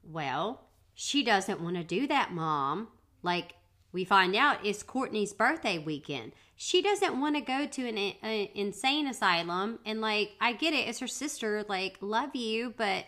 Well, 0.04 0.68
she 0.94 1.24
doesn't 1.24 1.60
want 1.60 1.76
to 1.76 1.84
do 1.84 2.06
that, 2.06 2.32
mom. 2.32 2.88
Like 3.22 3.54
we 3.92 4.04
find 4.04 4.36
out 4.36 4.64
it's 4.64 4.82
Courtney's 4.82 5.32
birthday 5.32 5.78
weekend. 5.78 6.32
She 6.54 6.82
doesn't 6.82 7.18
want 7.18 7.36
to 7.36 7.40
go 7.40 7.66
to 7.66 7.88
an, 7.88 7.96
an 8.22 8.48
insane 8.54 9.06
asylum. 9.06 9.78
And 9.86 10.00
like, 10.00 10.32
I 10.40 10.52
get 10.52 10.74
it, 10.74 10.88
it's 10.88 10.98
her 10.98 11.06
sister. 11.06 11.64
Like, 11.68 11.96
love 12.00 12.36
you, 12.36 12.74
but 12.76 13.06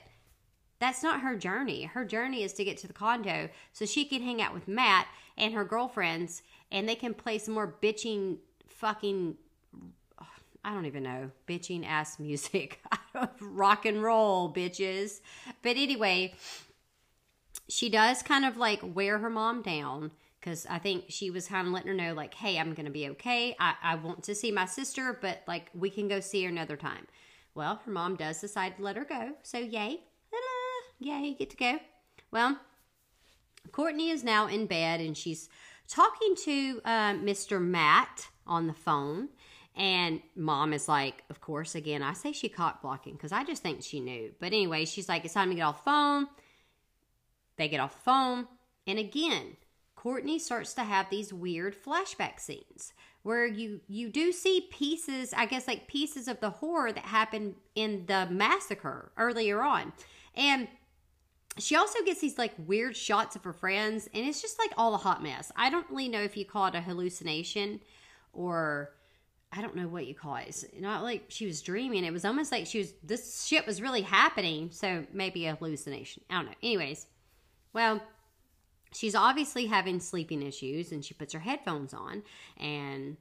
that's 0.78 1.02
not 1.02 1.20
her 1.20 1.36
journey. 1.36 1.84
Her 1.84 2.04
journey 2.04 2.42
is 2.42 2.54
to 2.54 2.64
get 2.64 2.78
to 2.78 2.86
the 2.86 2.94
condo 2.94 3.50
so 3.72 3.84
she 3.84 4.06
can 4.06 4.22
hang 4.22 4.40
out 4.40 4.54
with 4.54 4.66
Matt 4.66 5.08
and 5.36 5.52
her 5.52 5.64
girlfriends 5.64 6.42
and 6.70 6.88
they 6.88 6.94
can 6.94 7.14
play 7.14 7.38
some 7.38 7.54
more 7.54 7.76
bitching 7.82 8.38
fucking 8.68 9.36
I 10.64 10.74
don't 10.74 10.86
even 10.86 11.02
know, 11.02 11.30
bitching 11.48 11.86
ass 11.86 12.18
music. 12.18 12.82
Rock 13.40 13.86
and 13.86 14.02
roll, 14.02 14.52
bitches. 14.52 15.20
But 15.62 15.76
anyway, 15.76 16.34
she 17.68 17.88
does 17.88 18.22
kind 18.22 18.44
of 18.44 18.56
like 18.56 18.80
wear 18.82 19.18
her 19.18 19.30
mom 19.30 19.62
down 19.62 20.10
because 20.38 20.66
I 20.68 20.78
think 20.78 21.04
she 21.08 21.30
was 21.30 21.48
kind 21.48 21.66
of 21.66 21.72
letting 21.72 21.88
her 21.88 21.94
know, 21.94 22.14
like, 22.14 22.34
hey, 22.34 22.58
I'm 22.58 22.74
going 22.74 22.86
to 22.86 22.92
be 22.92 23.08
okay. 23.10 23.56
I, 23.58 23.74
I 23.82 23.94
want 23.96 24.22
to 24.24 24.34
see 24.34 24.50
my 24.50 24.66
sister, 24.66 25.18
but 25.20 25.42
like, 25.46 25.70
we 25.74 25.90
can 25.90 26.08
go 26.08 26.20
see 26.20 26.42
her 26.44 26.48
another 26.48 26.76
time. 26.76 27.06
Well, 27.54 27.80
her 27.84 27.90
mom 27.90 28.16
does 28.16 28.40
decide 28.40 28.76
to 28.76 28.82
let 28.82 28.96
her 28.96 29.04
go. 29.04 29.32
So, 29.42 29.58
yay. 29.58 30.00
Ta-da! 30.30 31.20
Yay, 31.20 31.34
get 31.34 31.50
to 31.50 31.56
go. 31.56 31.78
Well, 32.30 32.58
Courtney 33.72 34.10
is 34.10 34.24
now 34.24 34.46
in 34.46 34.66
bed 34.66 35.00
and 35.00 35.16
she's 35.16 35.48
talking 35.90 36.36
to 36.44 36.80
uh, 36.84 37.14
Mr. 37.14 37.60
Matt 37.60 38.28
on 38.46 38.66
the 38.66 38.72
phone. 38.72 39.28
And 39.76 40.20
mom 40.34 40.72
is 40.72 40.88
like, 40.88 41.24
of 41.30 41.40
course, 41.40 41.74
again, 41.74 42.02
I 42.02 42.12
say 42.12 42.32
she 42.32 42.48
caught 42.48 42.82
blocking 42.82 43.14
because 43.14 43.32
I 43.32 43.44
just 43.44 43.62
think 43.62 43.82
she 43.82 44.00
knew. 44.00 44.32
But 44.38 44.48
anyway, 44.48 44.84
she's 44.84 45.08
like, 45.08 45.24
it's 45.24 45.34
time 45.34 45.48
to 45.50 45.54
get 45.54 45.62
off 45.62 45.84
the 45.84 45.90
phone. 45.90 46.26
They 47.56 47.68
get 47.68 47.80
off 47.80 47.94
the 47.94 48.02
phone. 48.02 48.46
And 48.86 48.98
again, 48.98 49.56
Courtney 49.94 50.38
starts 50.38 50.74
to 50.74 50.82
have 50.82 51.08
these 51.08 51.32
weird 51.32 51.76
flashback 51.80 52.40
scenes 52.40 52.92
where 53.22 53.46
you 53.46 53.80
you 53.86 54.08
do 54.08 54.32
see 54.32 54.66
pieces, 54.72 55.34
I 55.36 55.46
guess 55.46 55.68
like 55.68 55.86
pieces 55.86 56.26
of 56.26 56.40
the 56.40 56.50
horror 56.50 56.90
that 56.90 57.04
happened 57.04 57.54
in 57.74 58.06
the 58.06 58.26
massacre 58.30 59.12
earlier 59.16 59.62
on. 59.62 59.92
And 60.34 60.68
she 61.58 61.76
also 61.76 62.02
gets 62.04 62.20
these 62.20 62.38
like 62.38 62.52
weird 62.58 62.96
shots 62.96 63.36
of 63.36 63.44
her 63.44 63.52
friends 63.52 64.08
and 64.14 64.24
it's 64.26 64.40
just 64.40 64.58
like 64.58 64.72
all 64.76 64.94
a 64.94 64.98
hot 64.98 65.22
mess. 65.22 65.50
I 65.56 65.70
don't 65.70 65.88
really 65.90 66.08
know 66.08 66.22
if 66.22 66.36
you 66.36 66.44
call 66.44 66.66
it 66.66 66.74
a 66.74 66.80
hallucination 66.80 67.80
or 68.32 68.92
I 69.52 69.60
don't 69.60 69.74
know 69.74 69.88
what 69.88 70.06
you 70.06 70.14
call 70.14 70.36
it. 70.36 70.46
It's 70.48 70.64
not 70.78 71.02
like 71.02 71.24
she 71.28 71.46
was 71.46 71.60
dreaming. 71.60 72.04
It 72.04 72.12
was 72.12 72.24
almost 72.24 72.52
like 72.52 72.66
she 72.66 72.78
was 72.78 72.92
this 73.02 73.44
shit 73.44 73.66
was 73.66 73.82
really 73.82 74.02
happening, 74.02 74.70
so 74.70 75.04
maybe 75.12 75.46
a 75.46 75.56
hallucination. 75.56 76.22
I 76.30 76.34
don't 76.34 76.46
know. 76.46 76.54
Anyways, 76.62 77.06
well, 77.72 78.00
she's 78.92 79.16
obviously 79.16 79.66
having 79.66 79.98
sleeping 79.98 80.42
issues 80.42 80.92
and 80.92 81.04
she 81.04 81.14
puts 81.14 81.32
her 81.32 81.40
headphones 81.40 81.92
on 81.92 82.22
and 82.58 83.16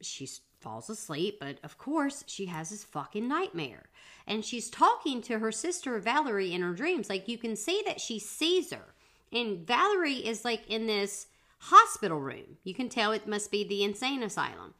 she 0.00 0.28
falls 0.60 0.90
asleep 0.90 1.38
but 1.40 1.58
of 1.62 1.78
course 1.78 2.24
she 2.26 2.46
has 2.46 2.70
this 2.70 2.84
fucking 2.84 3.28
nightmare. 3.28 3.84
And 4.26 4.44
she's 4.44 4.68
talking 4.68 5.22
to 5.22 5.38
her 5.38 5.50
sister 5.50 5.98
valerie 5.98 6.52
in 6.52 6.60
her 6.60 6.74
dreams. 6.74 7.08
Like 7.08 7.28
you 7.28 7.38
can 7.38 7.56
see 7.56 7.82
that 7.86 8.00
she 8.00 8.18
sees 8.18 8.72
her. 8.72 8.94
And 9.32 9.66
valerie 9.66 10.26
is 10.26 10.44
like 10.44 10.68
in 10.68 10.86
this 10.86 11.28
hospital 11.58 12.20
room. 12.20 12.58
You 12.62 12.74
can 12.74 12.88
tell 12.88 13.12
it 13.12 13.26
must 13.26 13.50
be 13.50 13.64
the 13.64 13.82
insane 13.82 14.22
asylum. 14.22 14.74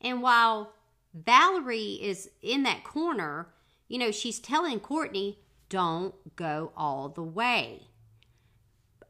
And 0.00 0.22
while 0.22 0.72
valerie 1.14 1.98
is 2.00 2.30
in 2.42 2.62
that 2.62 2.84
corner 2.84 3.48
you 3.88 3.98
know 3.98 4.10
she's 4.10 4.38
telling 4.38 4.78
courtney 4.78 5.38
don't 5.68 6.14
go 6.36 6.72
all 6.76 7.08
the 7.08 7.22
way. 7.22 7.88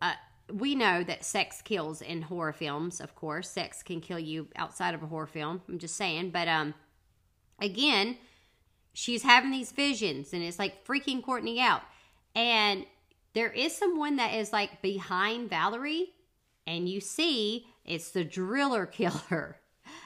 Uh, 0.02 0.14
we 0.52 0.74
know 0.74 1.04
that 1.04 1.24
sex 1.24 1.62
kills 1.62 2.00
in 2.00 2.22
horror 2.22 2.52
films, 2.52 3.00
of 3.00 3.14
course. 3.14 3.50
Sex 3.50 3.82
can 3.82 4.00
kill 4.00 4.18
you 4.18 4.48
outside 4.56 4.94
of 4.94 5.02
a 5.02 5.06
horror 5.06 5.26
film. 5.26 5.62
I'm 5.68 5.78
just 5.78 5.96
saying. 5.96 6.30
But 6.30 6.48
um 6.48 6.74
again, 7.60 8.16
she's 8.92 9.22
having 9.22 9.50
these 9.50 9.72
visions 9.72 10.32
and 10.32 10.42
it's 10.42 10.58
like 10.58 10.86
freaking 10.86 11.22
Courtney 11.22 11.60
out. 11.60 11.82
And 12.34 12.86
there 13.34 13.50
is 13.50 13.76
someone 13.76 14.16
that 14.16 14.34
is 14.34 14.52
like 14.52 14.82
behind 14.82 15.50
Valerie, 15.50 16.10
and 16.66 16.88
you 16.88 17.00
see 17.00 17.66
it's 17.84 18.10
the 18.10 18.24
driller 18.24 18.86
killer. 18.86 19.56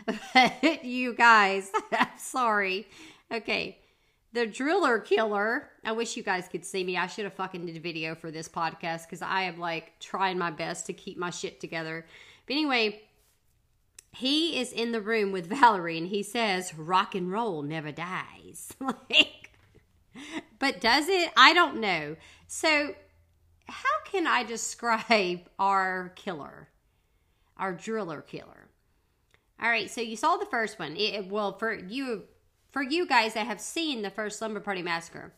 you 0.82 1.14
guys, 1.14 1.70
I'm 1.92 2.08
sorry. 2.18 2.86
Okay. 3.30 3.78
The 4.32 4.46
driller 4.46 4.98
killer. 4.98 5.68
I 5.84 5.92
wish 5.92 6.16
you 6.16 6.22
guys 6.22 6.48
could 6.48 6.64
see 6.64 6.84
me. 6.84 6.96
I 6.96 7.06
should 7.06 7.24
have 7.24 7.34
fucking 7.34 7.66
did 7.66 7.76
a 7.76 7.80
video 7.80 8.14
for 8.14 8.30
this 8.30 8.48
podcast 8.48 9.02
because 9.02 9.20
I 9.20 9.42
am 9.42 9.58
like 9.58 9.98
trying 10.00 10.38
my 10.38 10.50
best 10.50 10.86
to 10.86 10.94
keep 10.94 11.18
my 11.18 11.30
shit 11.30 11.60
together. 11.60 12.06
But 12.46 12.54
anyway, 12.54 13.02
he 14.12 14.58
is 14.58 14.72
in 14.72 14.92
the 14.92 15.00
room 15.00 15.32
with 15.32 15.46
Valerie 15.46 15.98
and 15.98 16.08
he 16.08 16.22
says, 16.22 16.74
rock 16.74 17.14
and 17.14 17.30
roll 17.30 17.62
never 17.62 17.92
dies. 17.92 18.72
like, 18.80 19.52
but 20.58 20.80
does 20.80 21.08
it? 21.08 21.30
I 21.36 21.52
don't 21.52 21.80
know. 21.80 22.16
So, 22.46 22.94
how 23.68 24.00
can 24.04 24.26
I 24.26 24.44
describe 24.44 25.48
our 25.58 26.12
killer, 26.16 26.68
our 27.56 27.72
driller 27.72 28.20
killer? 28.20 28.68
All 29.62 29.68
right, 29.68 29.90
so 29.90 30.00
you 30.00 30.16
saw 30.16 30.36
the 30.36 30.46
first 30.46 30.78
one. 30.78 30.96
It, 30.96 31.28
well, 31.28 31.56
for 31.56 31.72
you 31.72 32.24
for 32.72 32.82
you 32.82 33.06
guys 33.06 33.34
that 33.34 33.46
have 33.46 33.60
seen 33.60 34.02
the 34.02 34.10
first 34.10 34.38
Slumber 34.38 34.60
Party 34.60 34.82
Massacre, 34.82 35.32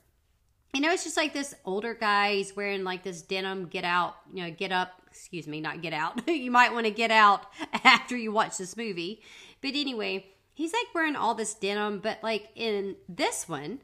you 0.73 0.81
know, 0.81 0.91
it's 0.91 1.05
just 1.05 1.17
like 1.17 1.33
this 1.33 1.55
older 1.65 1.95
guy. 1.95 2.35
He's 2.35 2.57
wearing 2.57 2.85
like 2.85 3.03
this 3.03 3.23
denim 3.23 3.67
get 3.67 3.85
out, 3.85 4.17
you 4.33 4.43
know, 4.43 4.51
get 4.51 4.73
up, 4.73 5.03
excuse 5.09 5.47
me, 5.47 5.61
not 5.61 5.83
get 5.83 5.93
out. 5.93 6.29
you 6.29 6.51
might 6.51 6.73
want 6.73 6.87
to 6.87 6.93
get 6.93 7.11
out 7.11 7.47
after 7.85 8.17
you 8.17 8.33
watch 8.33 8.57
this 8.57 8.77
movie. 8.77 9.23
But 9.61 9.71
anyway, 9.75 10.27
he's 10.55 10.73
like 10.73 10.95
wearing 10.95 11.17
all 11.17 11.35
this 11.35 11.55
denim, 11.55 12.01
but 12.01 12.23
like 12.23 12.49
in 12.55 12.97
this 13.09 13.49
one, 13.49 13.81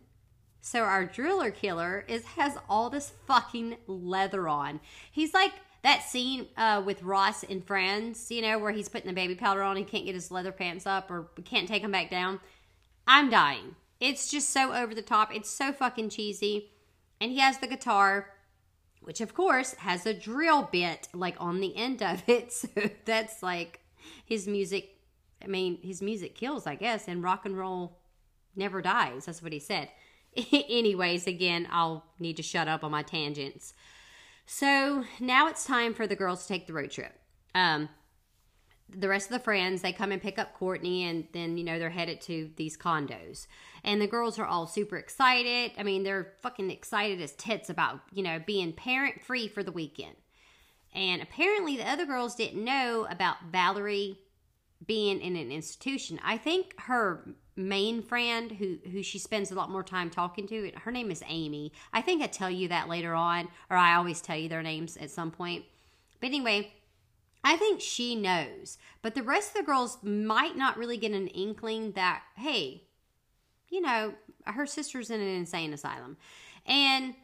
so 0.60 0.82
our 0.82 1.04
driller 1.06 1.50
killer 1.50 2.04
is 2.06 2.24
has 2.24 2.56
all 2.68 2.90
this 2.90 3.12
fucking 3.26 3.76
leather 3.86 4.48
on. 4.48 4.80
He's 5.10 5.32
like 5.32 5.52
that 5.82 6.02
scene 6.02 6.46
uh, 6.56 6.82
with 6.84 7.02
Ross 7.02 7.42
and 7.44 7.66
Friends, 7.66 8.30
you 8.30 8.42
know, 8.42 8.58
where 8.58 8.72
he's 8.72 8.88
putting 8.88 9.06
the 9.06 9.14
baby 9.14 9.34
powder 9.34 9.62
on, 9.62 9.76
he 9.76 9.84
can't 9.84 10.04
get 10.04 10.14
his 10.14 10.30
leather 10.30 10.52
pants 10.52 10.86
up 10.86 11.10
or 11.10 11.30
can't 11.44 11.68
take 11.68 11.82
them 11.82 11.92
back 11.92 12.10
down. 12.10 12.40
I'm 13.12 13.28
dying. 13.28 13.74
It's 13.98 14.30
just 14.30 14.50
so 14.50 14.72
over 14.72 14.94
the 14.94 15.02
top. 15.02 15.34
It's 15.34 15.50
so 15.50 15.72
fucking 15.72 16.10
cheesy. 16.10 16.70
And 17.20 17.32
he 17.32 17.40
has 17.40 17.58
the 17.58 17.66
guitar, 17.66 18.30
which 19.02 19.20
of 19.20 19.34
course 19.34 19.74
has 19.74 20.06
a 20.06 20.14
drill 20.14 20.68
bit 20.70 21.08
like 21.12 21.34
on 21.40 21.58
the 21.58 21.76
end 21.76 22.04
of 22.04 22.22
it. 22.28 22.52
So 22.60 22.68
that's 23.04 23.42
like 23.42 23.80
his 24.24 24.46
music. 24.46 24.96
I 25.42 25.48
mean, 25.48 25.80
his 25.82 26.00
music 26.00 26.36
kills, 26.36 26.68
I 26.68 26.76
guess, 26.76 27.08
and 27.08 27.20
rock 27.20 27.44
and 27.44 27.58
roll 27.58 27.98
never 28.54 28.80
dies. 28.80 29.24
That's 29.24 29.42
what 29.42 29.52
he 29.52 29.58
said. 29.58 29.88
Anyways, 30.52 31.26
again, 31.26 31.66
I'll 31.68 32.04
need 32.20 32.36
to 32.36 32.44
shut 32.44 32.68
up 32.68 32.84
on 32.84 32.92
my 32.92 33.02
tangents. 33.02 33.74
So 34.46 35.04
now 35.18 35.48
it's 35.48 35.64
time 35.64 35.94
for 35.94 36.06
the 36.06 36.14
girls 36.14 36.42
to 36.42 36.48
take 36.48 36.68
the 36.68 36.74
road 36.74 36.92
trip. 36.92 37.12
Um, 37.56 37.88
the 38.92 39.08
rest 39.08 39.26
of 39.26 39.32
the 39.32 39.44
friends 39.44 39.82
they 39.82 39.92
come 39.92 40.12
and 40.12 40.20
pick 40.20 40.38
up 40.38 40.54
Courtney, 40.54 41.04
and 41.04 41.26
then 41.32 41.56
you 41.56 41.64
know 41.64 41.78
they're 41.78 41.90
headed 41.90 42.20
to 42.22 42.50
these 42.56 42.76
condos. 42.76 43.46
And 43.84 44.00
the 44.00 44.06
girls 44.06 44.38
are 44.38 44.46
all 44.46 44.66
super 44.66 44.96
excited. 44.96 45.72
I 45.78 45.82
mean, 45.82 46.02
they're 46.02 46.34
fucking 46.42 46.70
excited 46.70 47.20
as 47.20 47.32
tits 47.32 47.70
about 47.70 48.00
you 48.12 48.22
know 48.22 48.40
being 48.44 48.72
parent 48.72 49.22
free 49.22 49.48
for 49.48 49.62
the 49.62 49.72
weekend. 49.72 50.16
And 50.94 51.22
apparently, 51.22 51.76
the 51.76 51.88
other 51.88 52.06
girls 52.06 52.34
didn't 52.34 52.64
know 52.64 53.06
about 53.10 53.36
Valerie 53.50 54.18
being 54.86 55.20
in 55.20 55.36
an 55.36 55.52
institution. 55.52 56.18
I 56.22 56.38
think 56.38 56.74
her 56.80 57.34
main 57.56 58.02
friend, 58.02 58.52
who 58.52 58.78
who 58.90 59.02
she 59.02 59.18
spends 59.18 59.50
a 59.50 59.54
lot 59.54 59.70
more 59.70 59.84
time 59.84 60.10
talking 60.10 60.46
to, 60.48 60.72
her 60.82 60.90
name 60.90 61.10
is 61.10 61.22
Amy. 61.28 61.72
I 61.92 62.02
think 62.02 62.22
I 62.22 62.26
tell 62.26 62.50
you 62.50 62.68
that 62.68 62.88
later 62.88 63.14
on, 63.14 63.48
or 63.68 63.76
I 63.76 63.94
always 63.94 64.20
tell 64.20 64.36
you 64.36 64.48
their 64.48 64.62
names 64.62 64.96
at 64.96 65.10
some 65.10 65.30
point. 65.30 65.64
But 66.20 66.28
anyway, 66.28 66.72
I 67.42 67.56
think 67.56 67.80
she 67.80 68.14
knows, 68.14 68.78
but 69.00 69.14
the 69.14 69.22
rest 69.22 69.50
of 69.50 69.54
the 69.56 69.62
girls 69.62 69.98
might 70.02 70.56
not 70.56 70.76
really 70.76 70.98
get 70.98 71.12
an 71.12 71.28
inkling 71.28 71.92
that 71.92 72.22
hey, 72.36 72.84
you 73.68 73.80
know, 73.80 74.14
her 74.44 74.66
sister's 74.66 75.10
in 75.10 75.20
an 75.20 75.28
insane 75.28 75.72
asylum, 75.72 76.16
and 76.66 77.14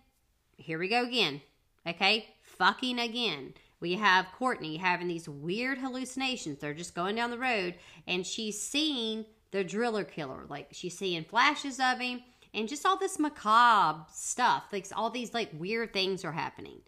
here 0.57 0.79
we 0.79 0.89
go 0.89 1.05
again. 1.05 1.41
Okay, 1.87 2.35
fucking 2.43 2.99
again. 2.99 3.55
We 3.79 3.95
have 3.95 4.27
Courtney 4.37 4.79
having 4.79 5.09
these 5.09 5.29
weird 5.29 5.79
hallucinations. 5.79 6.59
They're 6.59 6.75
just 6.75 6.95
going 6.95 7.15
down 7.17 7.31
the 7.31 7.39
road 7.39 7.75
and 8.07 8.27
she's 8.27 8.61
seeing 8.61 9.27
the 9.51 9.63
driller 9.63 10.05
killer. 10.05 10.47
Like 10.49 10.69
she's 10.73 10.97
seeing 10.97 11.25
flashes 11.25 11.79
of 11.79 12.01
him 12.01 12.23
and 12.55 12.69
just 12.69 12.87
all 12.87 12.97
this 12.97 13.19
macabre 13.19 14.07
stuff. 14.13 14.65
Like 14.73 14.87
all 14.95 15.11
these 15.11 15.35
like 15.35 15.51
weird 15.53 15.93
things 15.93 16.25
are 16.25 16.33
happening. 16.33 16.81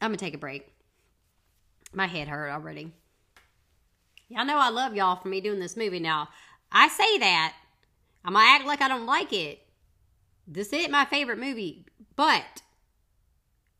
I'm 0.00 0.08
gonna 0.08 0.16
take 0.16 0.34
a 0.34 0.38
break. 0.38 0.72
My 1.96 2.06
head 2.06 2.28
hurt 2.28 2.50
already. 2.50 2.92
Y'all 4.28 4.44
know 4.44 4.58
I 4.58 4.68
love 4.68 4.94
y'all 4.94 5.16
for 5.16 5.28
me 5.28 5.40
doing 5.40 5.60
this 5.60 5.78
movie. 5.78 5.98
Now, 5.98 6.28
I 6.70 6.88
say 6.88 7.16
that. 7.18 7.54
I'm 8.22 8.34
gonna 8.34 8.44
act 8.44 8.66
like 8.66 8.82
I 8.82 8.88
don't 8.88 9.06
like 9.06 9.32
it. 9.32 9.62
This 10.46 10.74
ain't 10.74 10.90
my 10.90 11.06
favorite 11.06 11.38
movie, 11.38 11.86
but 12.14 12.60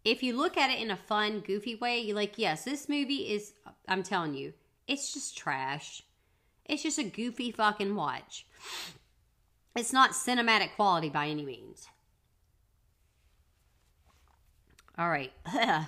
if 0.03 0.23
you 0.23 0.35
look 0.35 0.57
at 0.57 0.71
it 0.71 0.81
in 0.81 0.91
a 0.91 0.97
fun, 0.97 1.41
goofy 1.41 1.75
way, 1.75 2.01
you're 2.01 2.17
like, 2.17 2.39
yes, 2.39 2.65
this 2.65 2.89
movie 2.89 3.33
is, 3.35 3.53
I'm 3.87 4.03
telling 4.03 4.33
you, 4.33 4.55
it's 4.89 5.13
just 5.13 5.37
trash. 5.37 6.03
It's 6.65 6.83
just 6.83 6.99
a 6.99 7.05
goofy 7.05 7.51
fucking 7.51 7.95
watch. 7.95 8.47
It's 9.77 9.93
not 9.93 10.13
cinematic 10.13 10.75
quality 10.75 11.11
by 11.11 11.27
any 11.27 11.45
means. 11.45 11.87
All 14.97 15.11
right. 15.11 15.33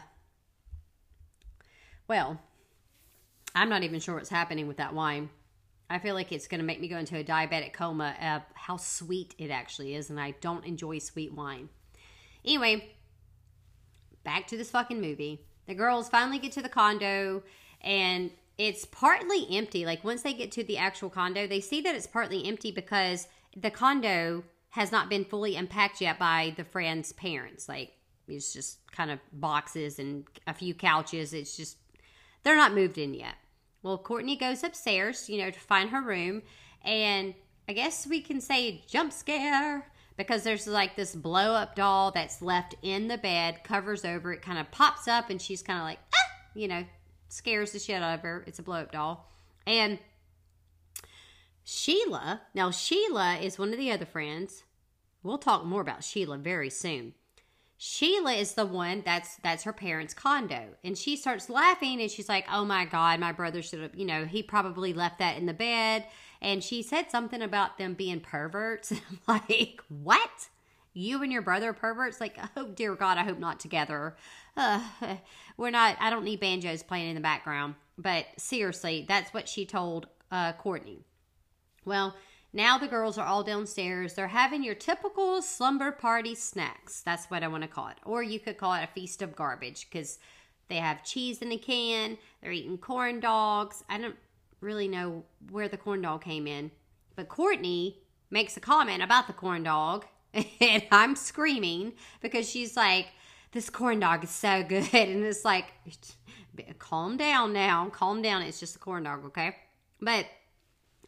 well, 2.08 2.40
I'm 3.54 3.68
not 3.68 3.82
even 3.82 4.00
sure 4.00 4.16
what's 4.16 4.28
happening 4.28 4.66
with 4.66 4.78
that 4.78 4.94
wine. 4.94 5.30
I 5.90 5.98
feel 5.98 6.14
like 6.14 6.32
it's 6.32 6.48
going 6.48 6.60
to 6.60 6.66
make 6.66 6.80
me 6.80 6.88
go 6.88 6.98
into 6.98 7.16
a 7.16 7.24
diabetic 7.24 7.72
coma 7.72 8.14
of 8.20 8.42
how 8.54 8.76
sweet 8.76 9.34
it 9.38 9.50
actually 9.50 9.94
is, 9.94 10.10
and 10.10 10.20
I 10.20 10.32
don't 10.40 10.66
enjoy 10.66 10.98
sweet 10.98 11.32
wine. 11.32 11.68
Anyway, 12.44 12.90
back 14.24 14.46
to 14.48 14.56
this 14.56 14.70
fucking 14.70 15.00
movie. 15.00 15.44
The 15.66 15.74
girls 15.74 16.08
finally 16.08 16.38
get 16.38 16.52
to 16.52 16.62
the 16.62 16.68
condo 16.68 17.42
and 17.80 18.30
it's 18.56 18.84
partly 18.84 19.46
empty. 19.50 19.86
Like 19.86 20.02
once 20.02 20.22
they 20.22 20.32
get 20.32 20.50
to 20.52 20.64
the 20.64 20.78
actual 20.78 21.10
condo, 21.10 21.46
they 21.46 21.60
see 21.60 21.80
that 21.82 21.94
it's 21.94 22.06
partly 22.06 22.46
empty 22.46 22.72
because 22.72 23.28
the 23.56 23.70
condo 23.70 24.44
has 24.70 24.92
not 24.92 25.08
been 25.08 25.24
fully 25.24 25.56
unpacked 25.56 26.00
yet 26.00 26.18
by 26.18 26.54
the 26.56 26.64
friend's 26.64 27.12
parents. 27.12 27.68
Like 27.68 27.92
it's 28.26 28.52
just 28.52 28.78
kind 28.92 29.10
of 29.10 29.18
boxes 29.32 29.98
and 29.98 30.24
a 30.46 30.54
few 30.54 30.74
couches. 30.74 31.32
It's 31.32 31.56
just 31.56 31.76
they're 32.48 32.56
not 32.56 32.72
moved 32.72 32.96
in 32.96 33.12
yet. 33.12 33.34
Well, 33.82 33.98
Courtney 33.98 34.34
goes 34.34 34.64
upstairs, 34.64 35.28
you 35.28 35.36
know, 35.36 35.50
to 35.50 35.60
find 35.60 35.90
her 35.90 36.00
room, 36.00 36.40
and 36.82 37.34
I 37.68 37.74
guess 37.74 38.06
we 38.06 38.22
can 38.22 38.40
say 38.40 38.82
jump 38.88 39.12
scare 39.12 39.86
because 40.16 40.44
there's 40.44 40.66
like 40.66 40.96
this 40.96 41.14
blow 41.14 41.52
up 41.52 41.76
doll 41.76 42.10
that's 42.10 42.40
left 42.40 42.74
in 42.80 43.06
the 43.06 43.18
bed, 43.18 43.64
covers 43.64 44.02
over 44.02 44.32
it, 44.32 44.40
kind 44.40 44.58
of 44.58 44.70
pops 44.70 45.06
up, 45.06 45.28
and 45.28 45.42
she's 45.42 45.62
kind 45.62 45.78
of 45.78 45.84
like, 45.84 45.98
ah, 46.14 46.48
you 46.54 46.68
know, 46.68 46.86
scares 47.28 47.72
the 47.72 47.78
shit 47.78 48.02
out 48.02 48.14
of 48.14 48.22
her. 48.22 48.44
It's 48.46 48.58
a 48.58 48.62
blow 48.62 48.80
up 48.80 48.92
doll. 48.92 49.30
And 49.66 49.98
Sheila, 51.64 52.40
now 52.54 52.70
Sheila 52.70 53.36
is 53.42 53.58
one 53.58 53.74
of 53.74 53.78
the 53.78 53.92
other 53.92 54.06
friends. 54.06 54.64
We'll 55.22 55.36
talk 55.36 55.66
more 55.66 55.82
about 55.82 56.02
Sheila 56.02 56.38
very 56.38 56.70
soon. 56.70 57.12
Sheila 57.80 58.32
is 58.32 58.54
the 58.54 58.66
one 58.66 59.02
that's 59.04 59.36
that's 59.36 59.62
her 59.62 59.72
parents' 59.72 60.12
condo, 60.12 60.70
and 60.82 60.98
she 60.98 61.16
starts 61.16 61.48
laughing, 61.48 62.00
and 62.00 62.10
she's 62.10 62.28
like, 62.28 62.44
"Oh 62.52 62.64
my 62.64 62.84
god, 62.84 63.20
my 63.20 63.30
brother 63.30 63.62
should 63.62 63.80
have, 63.80 63.94
you 63.94 64.04
know, 64.04 64.24
he 64.24 64.42
probably 64.42 64.92
left 64.92 65.20
that 65.20 65.36
in 65.36 65.46
the 65.46 65.54
bed." 65.54 66.04
And 66.42 66.62
she 66.62 66.82
said 66.82 67.10
something 67.10 67.40
about 67.40 67.78
them 67.78 67.94
being 67.94 68.20
perverts. 68.20 68.92
like, 69.28 69.80
what? 69.88 70.48
You 70.92 71.22
and 71.22 71.32
your 71.32 71.42
brother 71.42 71.72
perverts? 71.72 72.20
Like, 72.20 72.38
oh 72.56 72.66
dear 72.66 72.96
God, 72.96 73.16
I 73.16 73.22
hope 73.22 73.38
not 73.38 73.60
together. 73.60 74.16
Uh, 74.56 74.82
we're 75.56 75.70
not. 75.70 75.96
I 76.00 76.10
don't 76.10 76.24
need 76.24 76.40
banjos 76.40 76.82
playing 76.82 77.10
in 77.10 77.14
the 77.14 77.20
background. 77.20 77.76
But 77.96 78.26
seriously, 78.38 79.04
that's 79.08 79.32
what 79.32 79.48
she 79.48 79.64
told 79.66 80.08
uh, 80.32 80.52
Courtney. 80.54 81.04
Well, 81.84 82.16
now 82.52 82.78
the 82.78 82.88
girls 82.88 83.18
are 83.18 83.26
all 83.26 83.42
downstairs. 83.42 84.14
They're 84.14 84.28
having 84.28 84.64
your 84.64 84.74
typical 84.74 85.42
slumber 85.42 85.92
party 85.92 86.34
snacks. 86.34 87.02
That's 87.02 87.26
what 87.26 87.42
I 87.42 87.48
want 87.48 87.62
to 87.62 87.68
call 87.68 87.88
it. 87.88 87.98
Or 88.04 88.22
you 88.22 88.40
could 88.40 88.56
call 88.56 88.74
it 88.74 88.84
a 88.84 88.92
feast 88.94 89.20
of 89.20 89.36
garbage 89.36 89.88
because 89.90 90.18
they 90.68 90.76
have 90.76 91.04
cheese 91.04 91.42
in 91.42 91.52
a 91.52 91.58
can. 91.58 92.16
They're 92.40 92.52
eating 92.52 92.78
corn 92.78 93.20
dogs. 93.20 93.84
I 93.88 93.98
don't 93.98 94.16
really 94.60 94.88
know 94.88 95.24
where 95.50 95.68
the 95.68 95.76
corn 95.76 96.02
dog 96.02 96.24
came 96.24 96.46
in. 96.46 96.70
But 97.16 97.28
Courtney 97.28 97.98
makes 98.30 98.56
a 98.56 98.60
comment 98.60 99.02
about 99.02 99.26
the 99.26 99.32
corn 99.32 99.62
dog. 99.62 100.06
And 100.60 100.82
I'm 100.92 101.16
screaming 101.16 101.94
because 102.20 102.48
she's 102.48 102.76
like, 102.76 103.06
this 103.52 103.70
corn 103.70 104.00
dog 104.00 104.24
is 104.24 104.30
so 104.30 104.62
good. 104.62 104.88
And 104.92 105.24
it's 105.24 105.44
like, 105.44 105.66
calm 106.78 107.16
down 107.16 107.52
now. 107.52 107.88
Calm 107.90 108.22
down. 108.22 108.42
It's 108.42 108.60
just 108.60 108.76
a 108.76 108.78
corn 108.78 109.04
dog, 109.04 109.24
okay? 109.26 109.56
But 110.00 110.26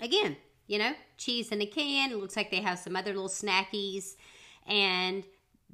again, 0.01 0.37
you 0.71 0.79
know, 0.79 0.93
cheese 1.19 1.51
in 1.51 1.61
a 1.61 1.67
can. 1.67 2.13
It 2.13 2.19
looks 2.19 2.37
like 2.37 2.53
they 2.53 2.61
have 2.61 2.79
some 2.79 2.95
other 2.95 3.13
little 3.13 3.29
snackies 3.29 4.15
and 4.69 5.25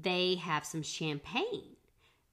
they 0.00 0.36
have 0.36 0.64
some 0.64 0.82
champagne. 0.82 1.76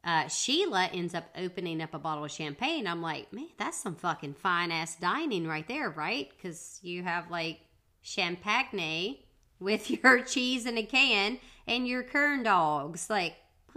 Uh, 0.02 0.30
Sheila 0.30 0.86
ends 0.94 1.14
up 1.14 1.26
opening 1.38 1.82
up 1.82 1.94
a 1.94 2.00
bottle 2.00 2.24
of 2.24 2.32
champagne. 2.32 2.88
I'm 2.88 3.02
like, 3.02 3.34
man, 3.34 3.50
that's 3.58 3.76
some 3.76 3.96
fucking 3.96 4.36
fine 4.36 4.72
ass 4.72 4.96
dining 4.96 5.46
right 5.46 5.68
there, 5.68 5.90
right? 5.90 6.30
Because 6.30 6.80
you 6.82 7.04
have 7.04 7.30
like 7.30 7.60
champagne 8.02 9.18
with 9.60 9.92
your 10.04 10.22
cheese 10.22 10.66
in 10.66 10.78
a 10.78 10.84
can 10.84 11.40
and 11.68 11.86
your 11.86 12.04
corn 12.04 12.44
dogs. 12.44 13.10
Like, 13.10 13.36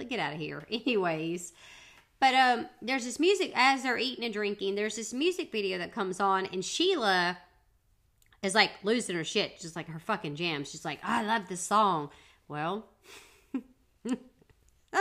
get 0.09 0.21
out 0.21 0.35
of 0.35 0.39
here. 0.39 0.65
Anyways, 0.71 1.55
but 2.21 2.35
um, 2.35 2.67
there's 2.81 3.05
this 3.05 3.19
music 3.19 3.51
as 3.57 3.83
they're 3.83 3.99
eating 3.99 4.25
and 4.25 4.33
drinking. 4.33 4.77
There's 4.77 4.95
this 4.95 5.13
music 5.13 5.51
video 5.51 5.77
that 5.79 5.93
comes 5.93 6.21
on, 6.21 6.47
and 6.47 6.65
Sheila 6.65 7.39
is 8.47 8.55
like 8.55 8.71
losing 8.83 9.17
her 9.17 9.25
shit, 9.25 9.61
just 9.61 9.77
like 9.77 9.89
her 9.89 9.99
fucking 9.99 10.37
jam. 10.37 10.65
She's 10.65 10.85
like, 10.85 11.01
I 11.03 11.23
love 11.23 11.49
this 11.49 11.61
song. 11.61 12.11
Well, 12.49 12.87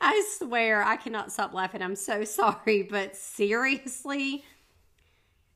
I 0.00 0.24
swear 0.38 0.84
I 0.84 0.96
cannot 0.96 1.32
stop 1.32 1.52
laughing. 1.54 1.82
I'm 1.82 1.96
so 1.96 2.24
sorry, 2.24 2.82
but 2.82 3.16
seriously, 3.16 4.44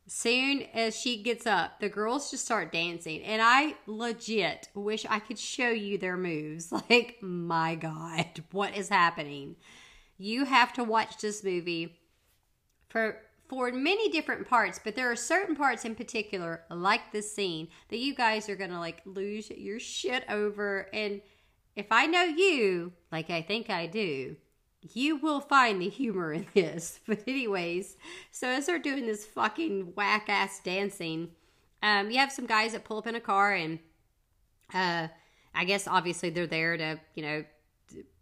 soon 0.07 0.63
as 0.75 0.99
she 0.99 1.23
gets 1.23 1.47
up, 1.47 1.81
the 1.81 1.89
girls 1.89 2.31
just 2.31 2.45
start 2.45 2.73
dancing, 2.73 3.23
and 3.23 3.41
I 3.43 3.75
legit 3.87 4.69
wish 4.75 5.07
I 5.09 5.19
could 5.19 5.39
show 5.39 5.69
you 5.71 5.99
their 5.99 6.17
moves. 6.17 6.73
Like, 6.91 7.19
my 7.23 7.75
God, 7.77 8.45
what 8.53 8.77
is 8.77 8.89
happening? 8.89 9.57
You 10.19 10.45
have 10.45 10.73
to 10.75 10.85
watch 10.85 11.19
this 11.19 11.43
movie 11.43 11.97
for 12.89 13.19
for 13.49 13.71
many 13.73 14.09
different 14.09 14.49
parts, 14.49 14.81
but 14.83 14.97
there 14.97 15.11
are 15.11 15.17
certain 15.17 15.55
parts 15.55 15.85
in 15.85 15.95
particular, 15.95 16.63
like 16.71 17.13
this 17.13 17.35
scene, 17.35 17.69
that 17.89 17.99
you 17.99 18.15
guys 18.15 18.49
are 18.49 18.57
gonna 18.57 18.81
like 18.81 19.03
lose 19.05 19.51
your 19.51 19.79
shit 19.79 20.25
over. 20.29 20.89
And 20.93 21.21
if 21.77 21.87
I 21.91 22.07
know 22.07 22.23
you, 22.23 22.93
like 23.13 23.31
I 23.31 23.43
think 23.43 23.71
I 23.71 23.87
do, 23.87 24.37
you 24.93 25.17
will 25.17 25.41
find 25.41 25.81
the 25.81 25.89
humor 25.89 26.33
in 26.33 26.47
this. 26.55 27.01
But 27.07 27.21
anyways, 27.27 27.97
so 28.31 28.49
as 28.49 28.67
they're 28.67 28.79
doing 28.79 29.07
this 29.07 29.25
fucking 29.25 29.93
whack 29.95 30.29
ass 30.29 30.61
dancing, 30.63 31.31
um, 31.83 32.11
you 32.11 32.19
have 32.19 32.33
some 32.33 32.47
guys 32.47 32.73
that 32.73 32.85
pull 32.85 32.99
up 32.99 33.07
in 33.07 33.15
a 33.15 33.21
car 33.21 33.53
and 33.53 33.79
uh 34.73 35.09
I 35.55 35.65
guess 35.65 35.87
obviously 35.87 36.31
they're 36.31 36.47
there 36.47 36.77
to, 36.77 36.99
you 37.15 37.23
know, 37.23 37.45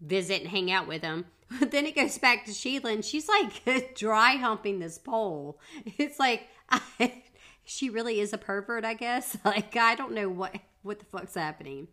visit 0.00 0.42
and 0.42 0.50
hang 0.50 0.70
out 0.70 0.86
with 0.86 1.00
them. 1.02 1.24
But 1.58 1.70
then 1.70 1.86
it 1.86 1.94
goes 1.94 2.18
back 2.18 2.44
to 2.46 2.52
Sheila 2.52 2.92
and 2.92 3.04
she's 3.04 3.28
like 3.28 3.94
dry 3.94 4.32
humping 4.32 4.78
this 4.78 4.98
pole. 4.98 5.58
It's 5.84 6.18
like 6.18 6.48
I, 6.70 7.22
she 7.64 7.90
really 7.90 8.20
is 8.20 8.32
a 8.32 8.38
pervert, 8.38 8.84
I 8.84 8.94
guess. 8.94 9.36
Like 9.44 9.76
I 9.76 9.94
don't 9.94 10.12
know 10.12 10.28
what 10.28 10.56
what 10.82 10.98
the 10.98 11.04
fuck's 11.06 11.34
happening. 11.34 11.88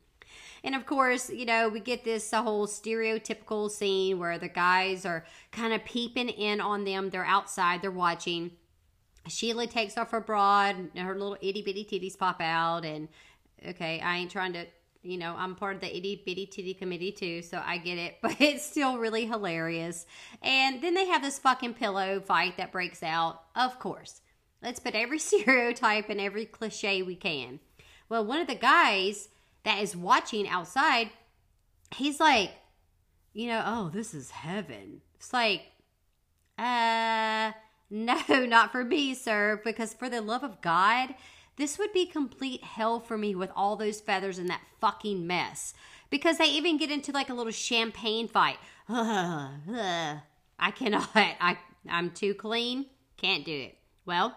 And 0.63 0.75
of 0.75 0.85
course, 0.85 1.29
you 1.29 1.45
know, 1.45 1.69
we 1.69 1.79
get 1.79 2.03
this 2.03 2.31
whole 2.31 2.67
stereotypical 2.67 3.69
scene 3.69 4.19
where 4.19 4.37
the 4.37 4.49
guys 4.49 5.05
are 5.05 5.25
kind 5.51 5.73
of 5.73 5.85
peeping 5.85 6.29
in 6.29 6.61
on 6.61 6.83
them. 6.83 7.09
They're 7.09 7.25
outside, 7.25 7.81
they're 7.81 7.91
watching. 7.91 8.51
Sheila 9.27 9.67
takes 9.67 9.97
off 9.97 10.11
her 10.11 10.21
bra 10.21 10.67
and 10.67 10.91
her 10.97 11.13
little 11.13 11.37
itty 11.41 11.61
bitty 11.61 11.85
titties 11.85 12.17
pop 12.17 12.41
out. 12.41 12.83
And 12.83 13.07
okay, 13.67 13.99
I 13.99 14.17
ain't 14.17 14.31
trying 14.31 14.53
to, 14.53 14.65
you 15.01 15.17
know, 15.17 15.35
I'm 15.37 15.55
part 15.55 15.75
of 15.75 15.81
the 15.81 15.95
itty 15.95 16.21
bitty 16.25 16.45
titty 16.45 16.73
committee 16.73 17.11
too, 17.11 17.41
so 17.41 17.61
I 17.63 17.77
get 17.77 17.97
it, 17.97 18.17
but 18.21 18.39
it's 18.39 18.65
still 18.65 18.97
really 18.97 19.25
hilarious. 19.25 20.05
And 20.41 20.81
then 20.81 20.93
they 20.93 21.05
have 21.07 21.21
this 21.21 21.39
fucking 21.39 21.75
pillow 21.75 22.19
fight 22.19 22.57
that 22.57 22.71
breaks 22.71 23.03
out, 23.03 23.43
of 23.55 23.79
course. 23.79 24.21
Let's 24.61 24.79
put 24.79 24.95
every 24.95 25.19
stereotype 25.19 26.09
and 26.09 26.19
every 26.19 26.45
cliche 26.45 27.01
we 27.01 27.15
can. 27.15 27.59
Well, 28.09 28.25
one 28.25 28.41
of 28.41 28.47
the 28.47 28.55
guys 28.55 29.29
that 29.63 29.81
is 29.81 29.95
watching 29.95 30.47
outside, 30.47 31.11
he's 31.91 32.19
like, 32.19 32.51
you 33.33 33.47
know, 33.47 33.63
oh, 33.65 33.89
this 33.89 34.13
is 34.13 34.31
heaven. 34.31 35.01
It's 35.15 35.31
like, 35.31 35.61
uh, 36.57 37.51
no, 37.89 38.45
not 38.45 38.71
for 38.71 38.83
me, 38.83 39.13
sir, 39.13 39.61
because 39.63 39.93
for 39.93 40.09
the 40.09 40.21
love 40.21 40.43
of 40.43 40.61
God, 40.61 41.13
this 41.59 41.77
would 41.77 41.91
be 41.91 42.05
complete 42.05 42.63
hell 42.63 43.01
for 43.01 43.17
me 43.17 43.35
with 43.35 43.51
all 43.53 43.75
those 43.75 43.99
feathers 43.99 44.39
and 44.39 44.49
that 44.49 44.61
fucking 44.79 45.27
mess. 45.27 45.73
Because 46.09 46.37
they 46.37 46.45
even 46.45 46.77
get 46.77 46.89
into 46.89 47.11
like 47.11 47.29
a 47.29 47.33
little 47.33 47.51
champagne 47.51 48.27
fight. 48.27 48.57
I 48.89 50.21
cannot. 50.73 51.09
I 51.13 51.57
I'm 51.87 52.11
too 52.11 52.33
clean. 52.33 52.87
Can't 53.17 53.45
do 53.45 53.51
it. 53.53 53.77
Well, 54.05 54.35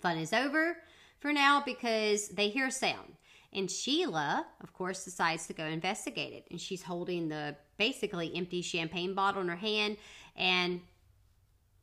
fun 0.00 0.16
is 0.18 0.32
over 0.32 0.78
for 1.20 1.32
now 1.32 1.62
because 1.64 2.28
they 2.28 2.48
hear 2.48 2.66
a 2.66 2.72
sound. 2.72 3.14
And 3.52 3.70
Sheila, 3.70 4.46
of 4.62 4.72
course, 4.72 5.04
decides 5.04 5.46
to 5.46 5.52
go 5.52 5.64
investigate 5.66 6.32
it. 6.32 6.46
And 6.50 6.58
she's 6.58 6.82
holding 6.82 7.28
the 7.28 7.56
basically 7.76 8.32
empty 8.34 8.62
champagne 8.62 9.14
bottle 9.14 9.42
in 9.42 9.48
her 9.48 9.56
hand. 9.56 9.98
And 10.34 10.80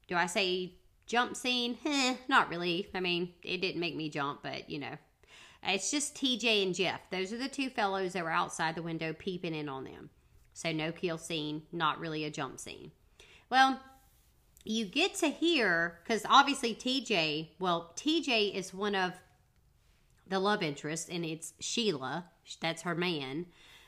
do 0.08 0.16
I 0.16 0.26
say 0.26 0.74
jump 1.10 1.36
scene? 1.36 1.78
Eh, 1.86 2.16
not 2.30 2.50
really. 2.50 2.88
I 2.96 3.02
mean, 3.02 3.34
it 3.44 3.60
didn't 3.60 3.82
make 3.82 3.98
me 3.98 4.10
jump, 4.10 4.44
but 4.44 4.70
you 4.70 4.80
know. 4.80 4.98
It's 5.62 5.92
just 5.92 6.16
TJ 6.16 6.64
and 6.64 6.74
Jeff. 6.74 7.02
Those 7.10 7.34
are 7.34 7.38
the 7.38 7.50
two 7.50 7.70
fellows 7.70 8.14
that 8.14 8.24
were 8.24 8.32
outside 8.32 8.76
the 8.76 8.82
window 8.82 9.12
peeping 9.12 9.54
in 9.54 9.68
on 9.68 9.84
them. 9.84 10.10
So 10.54 10.72
no 10.72 10.94
kill 10.94 11.18
scene, 11.18 11.64
not 11.74 12.00
really 12.00 12.24
a 12.24 12.30
jump 12.30 12.62
scene. 12.62 12.92
Well, 13.50 13.82
you 14.64 14.86
get 14.86 15.16
to 15.16 15.28
hear 15.28 16.00
because 16.04 16.26
obviously 16.30 16.74
TJ, 16.76 17.50
well, 17.60 17.92
TJ 17.98 18.56
is 18.56 18.74
one 18.74 18.96
of 18.96 19.14
the 20.28 20.40
love 20.40 20.62
interest, 20.62 21.10
and 21.10 21.26
it's 21.26 21.54
Sheila. 21.60 22.26
That's 22.62 22.84
her 22.84 22.96
man. 22.96 23.48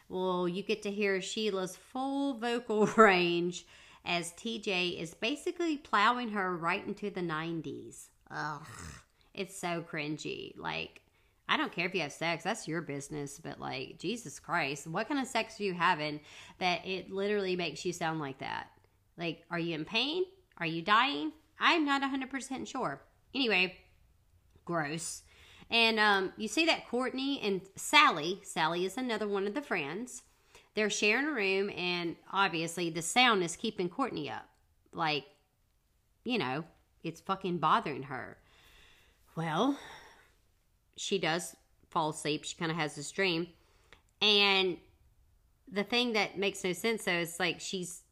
Well, 0.09 0.47
you 0.47 0.63
get 0.63 0.81
to 0.83 0.91
hear 0.91 1.21
Sheila's 1.21 1.77
full 1.77 2.33
vocal 2.37 2.85
range 2.97 3.65
as 4.05 4.31
TJ 4.33 4.99
is 4.99 5.13
basically 5.13 5.77
plowing 5.77 6.29
her 6.29 6.55
right 6.55 6.85
into 6.85 7.09
the 7.09 7.21
90s. 7.21 8.07
Ugh. 8.29 8.61
It's 9.33 9.57
so 9.57 9.83
cringy. 9.89 10.57
Like, 10.57 11.01
I 11.47 11.57
don't 11.57 11.71
care 11.71 11.85
if 11.85 11.93
you 11.93 12.01
have 12.01 12.11
sex, 12.11 12.43
that's 12.43 12.67
your 12.67 12.81
business, 12.81 13.39
but 13.41 13.59
like, 13.59 13.97
Jesus 13.99 14.39
Christ, 14.39 14.87
what 14.87 15.07
kind 15.07 15.19
of 15.19 15.27
sex 15.27 15.59
are 15.59 15.63
you 15.63 15.73
having 15.73 16.21
that 16.59 16.85
it 16.85 17.11
literally 17.11 17.55
makes 17.55 17.85
you 17.85 17.93
sound 17.93 18.19
like 18.19 18.39
that? 18.39 18.67
Like, 19.17 19.43
are 19.51 19.59
you 19.59 19.75
in 19.75 19.85
pain? 19.85 20.23
Are 20.57 20.65
you 20.65 20.81
dying? 20.81 21.31
I'm 21.59 21.85
not 21.85 22.01
100% 22.01 22.67
sure. 22.67 23.01
Anyway, 23.35 23.77
gross. 24.65 25.23
And 25.69 25.99
um, 25.99 26.33
you 26.37 26.47
see 26.47 26.65
that 26.65 26.87
Courtney 26.89 27.39
and 27.41 27.61
Sally, 27.75 28.41
Sally 28.43 28.85
is 28.85 28.97
another 28.97 29.27
one 29.27 29.47
of 29.47 29.53
the 29.53 29.61
friends, 29.61 30.23
they're 30.75 30.89
sharing 30.89 31.27
a 31.27 31.31
room, 31.31 31.69
and 31.71 32.15
obviously 32.31 32.89
the 32.89 33.01
sound 33.01 33.43
is 33.43 33.55
keeping 33.55 33.89
Courtney 33.89 34.29
up. 34.29 34.47
Like, 34.93 35.25
you 36.23 36.37
know, 36.37 36.63
it's 37.03 37.21
fucking 37.21 37.57
bothering 37.57 38.03
her. 38.03 38.37
Well, 39.35 39.77
she 40.97 41.17
does 41.17 41.55
fall 41.89 42.09
asleep. 42.09 42.43
She 42.43 42.55
kind 42.55 42.71
of 42.71 42.77
has 42.77 42.95
this 42.95 43.11
dream. 43.11 43.47
And 44.21 44.77
the 45.71 45.83
thing 45.83 46.13
that 46.13 46.37
makes 46.37 46.63
no 46.63 46.73
sense 46.73 47.05
though 47.05 47.11
is 47.11 47.39
like 47.39 47.59
she's, 47.59 48.03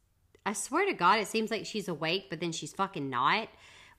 I 0.46 0.54
swear 0.54 0.86
to 0.86 0.94
God, 0.94 1.20
it 1.20 1.28
seems 1.28 1.52
like 1.52 1.66
she's 1.66 1.88
awake, 1.88 2.28
but 2.30 2.40
then 2.40 2.52
she's 2.52 2.74
fucking 2.74 3.10
not. 3.10 3.50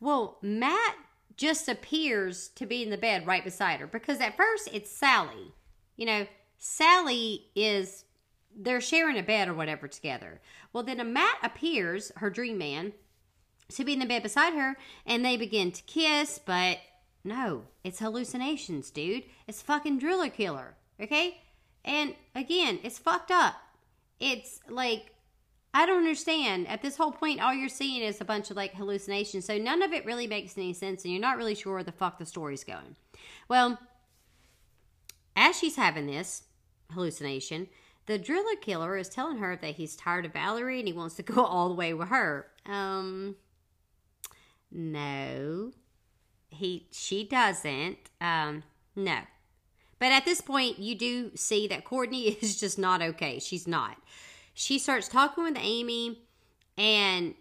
Well, 0.00 0.38
Matt 0.42 0.96
just 1.36 1.68
appears 1.68 2.48
to 2.48 2.66
be 2.66 2.82
in 2.82 2.90
the 2.90 2.98
bed 2.98 3.26
right 3.26 3.44
beside 3.44 3.80
her 3.80 3.86
because 3.86 4.20
at 4.20 4.36
first 4.36 4.68
it's 4.72 4.90
Sally. 4.90 5.54
You 5.96 6.06
know, 6.06 6.26
Sally 6.58 7.46
is, 7.54 8.04
they're 8.62 8.80
sharing 8.80 9.18
a 9.18 9.22
bed 9.22 9.48
or 9.48 9.54
whatever 9.54 9.88
together. 9.88 10.40
Well, 10.72 10.82
then 10.82 11.00
a 11.00 11.04
Matt 11.04 11.38
appears, 11.42 12.12
her 12.16 12.30
dream 12.30 12.58
man, 12.58 12.92
to 13.70 13.84
be 13.84 13.94
in 13.94 13.98
the 13.98 14.06
bed 14.06 14.22
beside 14.22 14.54
her 14.54 14.76
and 15.06 15.24
they 15.24 15.36
begin 15.36 15.72
to 15.72 15.82
kiss, 15.84 16.38
but 16.44 16.78
no, 17.24 17.64
it's 17.84 17.98
hallucinations, 17.98 18.90
dude. 18.90 19.24
It's 19.46 19.62
fucking 19.62 19.98
driller 19.98 20.30
killer, 20.30 20.76
okay? 21.00 21.40
And 21.84 22.14
again, 22.34 22.78
it's 22.82 22.98
fucked 22.98 23.30
up. 23.30 23.54
It's 24.18 24.60
like 24.68 25.14
I 25.72 25.86
don't 25.86 25.98
understand. 25.98 26.66
At 26.66 26.82
this 26.82 26.96
whole 26.96 27.12
point, 27.12 27.40
all 27.40 27.54
you're 27.54 27.68
seeing 27.68 28.02
is 28.02 28.20
a 28.20 28.24
bunch 28.24 28.50
of 28.50 28.56
like 28.56 28.74
hallucinations. 28.74 29.44
So 29.44 29.56
none 29.56 29.82
of 29.82 29.92
it 29.92 30.04
really 30.04 30.26
makes 30.26 30.58
any 30.58 30.72
sense, 30.72 31.04
and 31.04 31.12
you're 31.12 31.20
not 31.20 31.36
really 31.36 31.54
sure 31.54 31.74
where 31.74 31.84
the 31.84 31.92
fuck 31.92 32.18
the 32.18 32.26
story's 32.26 32.64
going. 32.64 32.96
Well, 33.48 33.78
as 35.36 35.56
she's 35.56 35.76
having 35.76 36.06
this 36.06 36.42
hallucination, 36.92 37.68
the 38.10 38.18
driller 38.18 38.56
killer 38.60 38.96
is 38.96 39.08
telling 39.08 39.38
her 39.38 39.56
that 39.56 39.76
he's 39.76 39.96
tired 39.96 40.26
of 40.26 40.32
Valerie 40.32 40.78
and 40.78 40.88
he 40.88 40.92
wants 40.92 41.16
to 41.16 41.22
go 41.34 41.44
all 41.44 41.68
the 41.68 41.74
way 41.74 41.94
with 41.94 42.08
her. 42.08 42.46
Um, 42.66 43.36
no, 44.70 45.72
he 46.48 46.88
she 46.92 47.24
doesn't. 47.24 47.98
Um, 48.20 48.62
no. 48.94 49.18
But 49.98 50.12
at 50.12 50.24
this 50.24 50.40
point, 50.40 50.78
you 50.78 50.94
do 50.94 51.32
see 51.34 51.66
that 51.68 51.84
Courtney 51.84 52.28
is 52.40 52.58
just 52.58 52.78
not 52.78 53.02
okay. 53.02 53.38
She's 53.38 53.66
not 53.66 53.96
she 54.60 54.78
starts 54.78 55.08
talking 55.08 55.44
with 55.44 55.56
Amy 55.58 56.20
and 56.76 57.34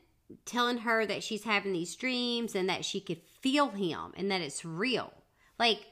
telling 0.45 0.79
her 0.79 1.05
that 1.05 1.23
she's 1.23 1.43
having 1.43 1.73
these 1.73 1.95
dreams 1.95 2.55
and 2.55 2.69
that 2.69 2.85
she 2.85 3.01
could 3.01 3.21
feel 3.41 3.69
him 3.69 4.13
and 4.15 4.31
that 4.31 4.41
it's 4.41 4.63
real. 4.63 5.11
Like, 5.57 5.87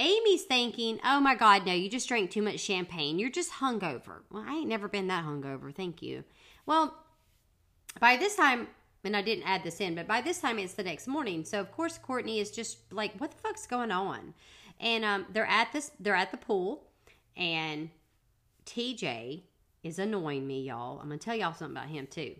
Amy's 0.00 0.44
thinking, 0.44 0.98
oh 1.04 1.20
my 1.20 1.34
God, 1.34 1.66
no, 1.66 1.74
you 1.74 1.90
just 1.90 2.08
drank 2.08 2.30
too 2.30 2.40
much 2.40 2.58
champagne. 2.58 3.18
You're 3.18 3.30
just 3.30 3.52
hungover. 3.52 4.22
Well, 4.30 4.44
I 4.46 4.54
ain't 4.54 4.68
never 4.68 4.88
been 4.88 5.08
that 5.08 5.26
hungover. 5.26 5.74
Thank 5.74 6.00
you. 6.00 6.24
Well, 6.64 6.96
by 8.00 8.16
this 8.16 8.34
time, 8.34 8.68
and 9.04 9.14
I 9.14 9.20
didn't 9.20 9.44
add 9.44 9.62
this 9.62 9.78
in, 9.78 9.94
but 9.94 10.06
by 10.06 10.22
this 10.22 10.40
time 10.40 10.58
it's 10.58 10.72
the 10.72 10.82
next 10.82 11.06
morning. 11.06 11.44
So 11.44 11.60
of 11.60 11.70
course 11.70 11.98
Courtney 11.98 12.40
is 12.40 12.50
just 12.50 12.78
like, 12.90 13.14
what 13.18 13.30
the 13.30 13.36
fuck's 13.36 13.66
going 13.66 13.90
on? 13.90 14.32
And 14.78 15.04
um, 15.04 15.26
they're 15.32 15.44
at 15.44 15.70
this, 15.72 15.90
they're 16.00 16.14
at 16.14 16.30
the 16.30 16.38
pool, 16.38 16.84
and 17.36 17.90
TJ 18.64 19.42
is 19.82 19.98
annoying 19.98 20.46
me, 20.46 20.62
y'all. 20.62 20.98
I'm 20.98 21.08
gonna 21.08 21.18
tell 21.18 21.34
y'all 21.34 21.52
something 21.52 21.76
about 21.76 21.90
him 21.90 22.06
too. 22.06 22.36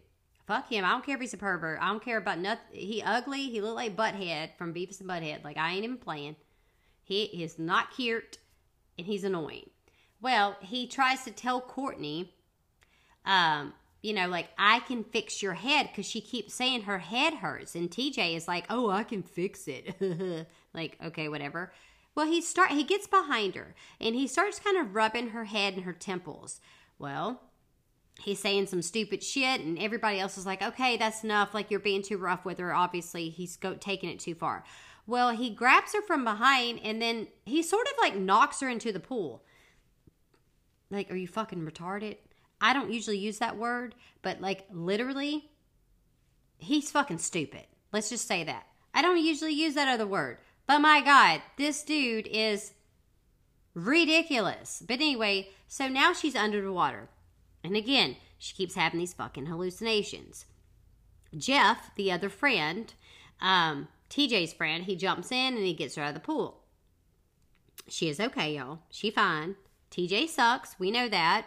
Fuck 0.47 0.71
him. 0.71 0.85
I 0.85 0.91
don't 0.91 1.05
care 1.05 1.15
if 1.15 1.21
he's 1.21 1.35
a 1.35 1.39
pervert. 1.39 1.79
I 1.81 1.89
don't 1.89 2.03
care 2.03 2.17
about 2.17 2.39
nothing. 2.39 2.65
He 2.73 3.03
ugly. 3.03 3.51
He 3.51 3.61
look 3.61 3.77
like 3.77 3.97
Butthead 3.97 4.57
from 4.57 4.75
Beavis 4.75 5.01
and 5.01 5.09
Butthead. 5.09 5.45
Like 5.45 5.59
I 5.59 5.73
ain't 5.73 5.85
even 5.85 5.99
playing. 5.99 6.37
He 7.11 7.25
is 7.43 7.59
not 7.59 7.91
cute, 7.91 8.39
and 8.97 9.05
he's 9.05 9.25
annoying. 9.25 9.69
Well, 10.23 10.57
he 10.61 10.87
tries 10.87 11.25
to 11.25 11.33
tell 11.33 11.61
Courtney, 11.61 12.33
um, 13.25 13.75
you 14.01 14.13
know, 14.13 14.29
like 14.29 14.51
I 14.57 14.79
can 14.79 15.03
fix 15.03 15.43
your 15.43 15.55
head 15.55 15.89
because 15.89 16.07
she 16.07 16.21
keeps 16.21 16.55
saying 16.55 16.83
her 16.83 17.01
head 17.01 17.35
hurts, 17.35 17.75
and 17.75 17.91
TJ 17.91 18.37
is 18.37 18.47
like, 18.47 18.65
"Oh, 18.71 18.91
I 18.91 19.03
can 19.03 19.25
fix 19.25 19.67
it." 19.67 19.97
like, 20.73 20.99
okay, 21.05 21.29
whatever. 21.29 21.73
Well, 22.15 22.27
he 22.27 22.41
start 22.41 22.71
he 22.71 22.85
gets 22.85 23.09
behind 23.09 23.57
her 23.57 23.75
and 24.01 24.15
he 24.15 24.29
starts 24.29 24.61
kind 24.61 24.77
of 24.79 24.95
rubbing 24.95 25.31
her 25.31 25.47
head 25.47 25.75
and 25.75 25.83
her 25.83 25.93
temples. 25.93 26.61
Well, 26.97 27.41
he's 28.21 28.39
saying 28.39 28.69
some 28.69 28.83
stupid 28.83 29.25
shit, 29.25 29.61
and 29.61 29.81
everybody 29.81 30.21
else 30.21 30.39
is 30.39 30.47
like, 30.47 30.63
okay, 30.63 30.97
that's 30.97 31.25
enough. 31.25 31.55
Like, 31.55 31.73
you're 31.73 31.81
being 31.81 32.03
too 32.03 32.19
rough 32.19 32.45
with 32.45 32.59
her. 32.59 32.73
Obviously, 32.73 33.31
he's 33.31 33.57
go- 33.57 33.75
taking 33.75 34.11
it 34.11 34.21
too 34.21 34.37
far. 34.37 34.63
Well, 35.11 35.31
he 35.31 35.51
grabs 35.51 35.93
her 35.93 36.03
from 36.03 36.23
behind, 36.23 36.79
and 36.85 37.03
then 37.03 37.27
he 37.45 37.65
sort 37.65 37.89
of 37.89 37.95
like 38.01 38.15
knocks 38.15 38.61
her 38.61 38.69
into 38.69 38.93
the 38.93 39.01
pool. 39.01 39.43
Like, 40.89 41.11
are 41.11 41.17
you 41.17 41.27
fucking 41.27 41.69
retarded? 41.69 42.19
I 42.61 42.73
don't 42.73 42.93
usually 42.93 43.19
use 43.19 43.39
that 43.39 43.57
word, 43.59 43.97
but 44.23 44.41
like 44.41 44.67
literally, 44.71 45.51
he's 46.59 46.93
fucking 46.93 47.19
stupid. 47.19 47.65
Let's 47.93 48.09
just 48.09 48.29
say 48.29 48.45
that. 48.45 48.69
I 48.95 49.03
don't 49.03 49.19
usually 49.19 49.53
use 49.53 49.75
that 49.75 49.89
other 49.89 50.07
word, 50.07 50.39
but 50.69 50.79
my 50.79 51.01
God, 51.01 51.43
this 51.57 51.83
dude 51.83 52.29
is 52.29 52.75
ridiculous. 53.75 54.81
But 54.87 55.01
anyway, 55.01 55.49
so 55.67 55.89
now 55.89 56.13
she's 56.13 56.37
under 56.37 56.63
the 56.63 56.73
water. 56.73 57.09
And 57.65 57.75
again, 57.75 58.15
she 58.39 58.55
keeps 58.55 58.77
having 58.77 59.01
these 59.01 59.15
fucking 59.15 59.47
hallucinations. 59.47 60.47
Jeff, 61.37 61.91
the 61.97 62.13
other 62.13 62.29
friend, 62.29 62.95
um, 63.41 63.89
TJ's 64.11 64.53
friend, 64.53 64.85
he 64.85 64.97
jumps 64.97 65.31
in 65.31 65.57
and 65.57 65.65
he 65.65 65.73
gets 65.73 65.95
her 65.95 66.03
out 66.03 66.09
of 66.09 66.15
the 66.15 66.21
pool. 66.21 66.61
She 67.89 68.09
is 68.09 68.21
okay, 68.21 68.57
y'all. 68.57 68.81
She 68.91 69.11
fine. 69.11 69.57
TJ 69.91 70.29
sucks. 70.29 70.77
We 70.79 70.91
know 70.91 71.09
that. 71.09 71.47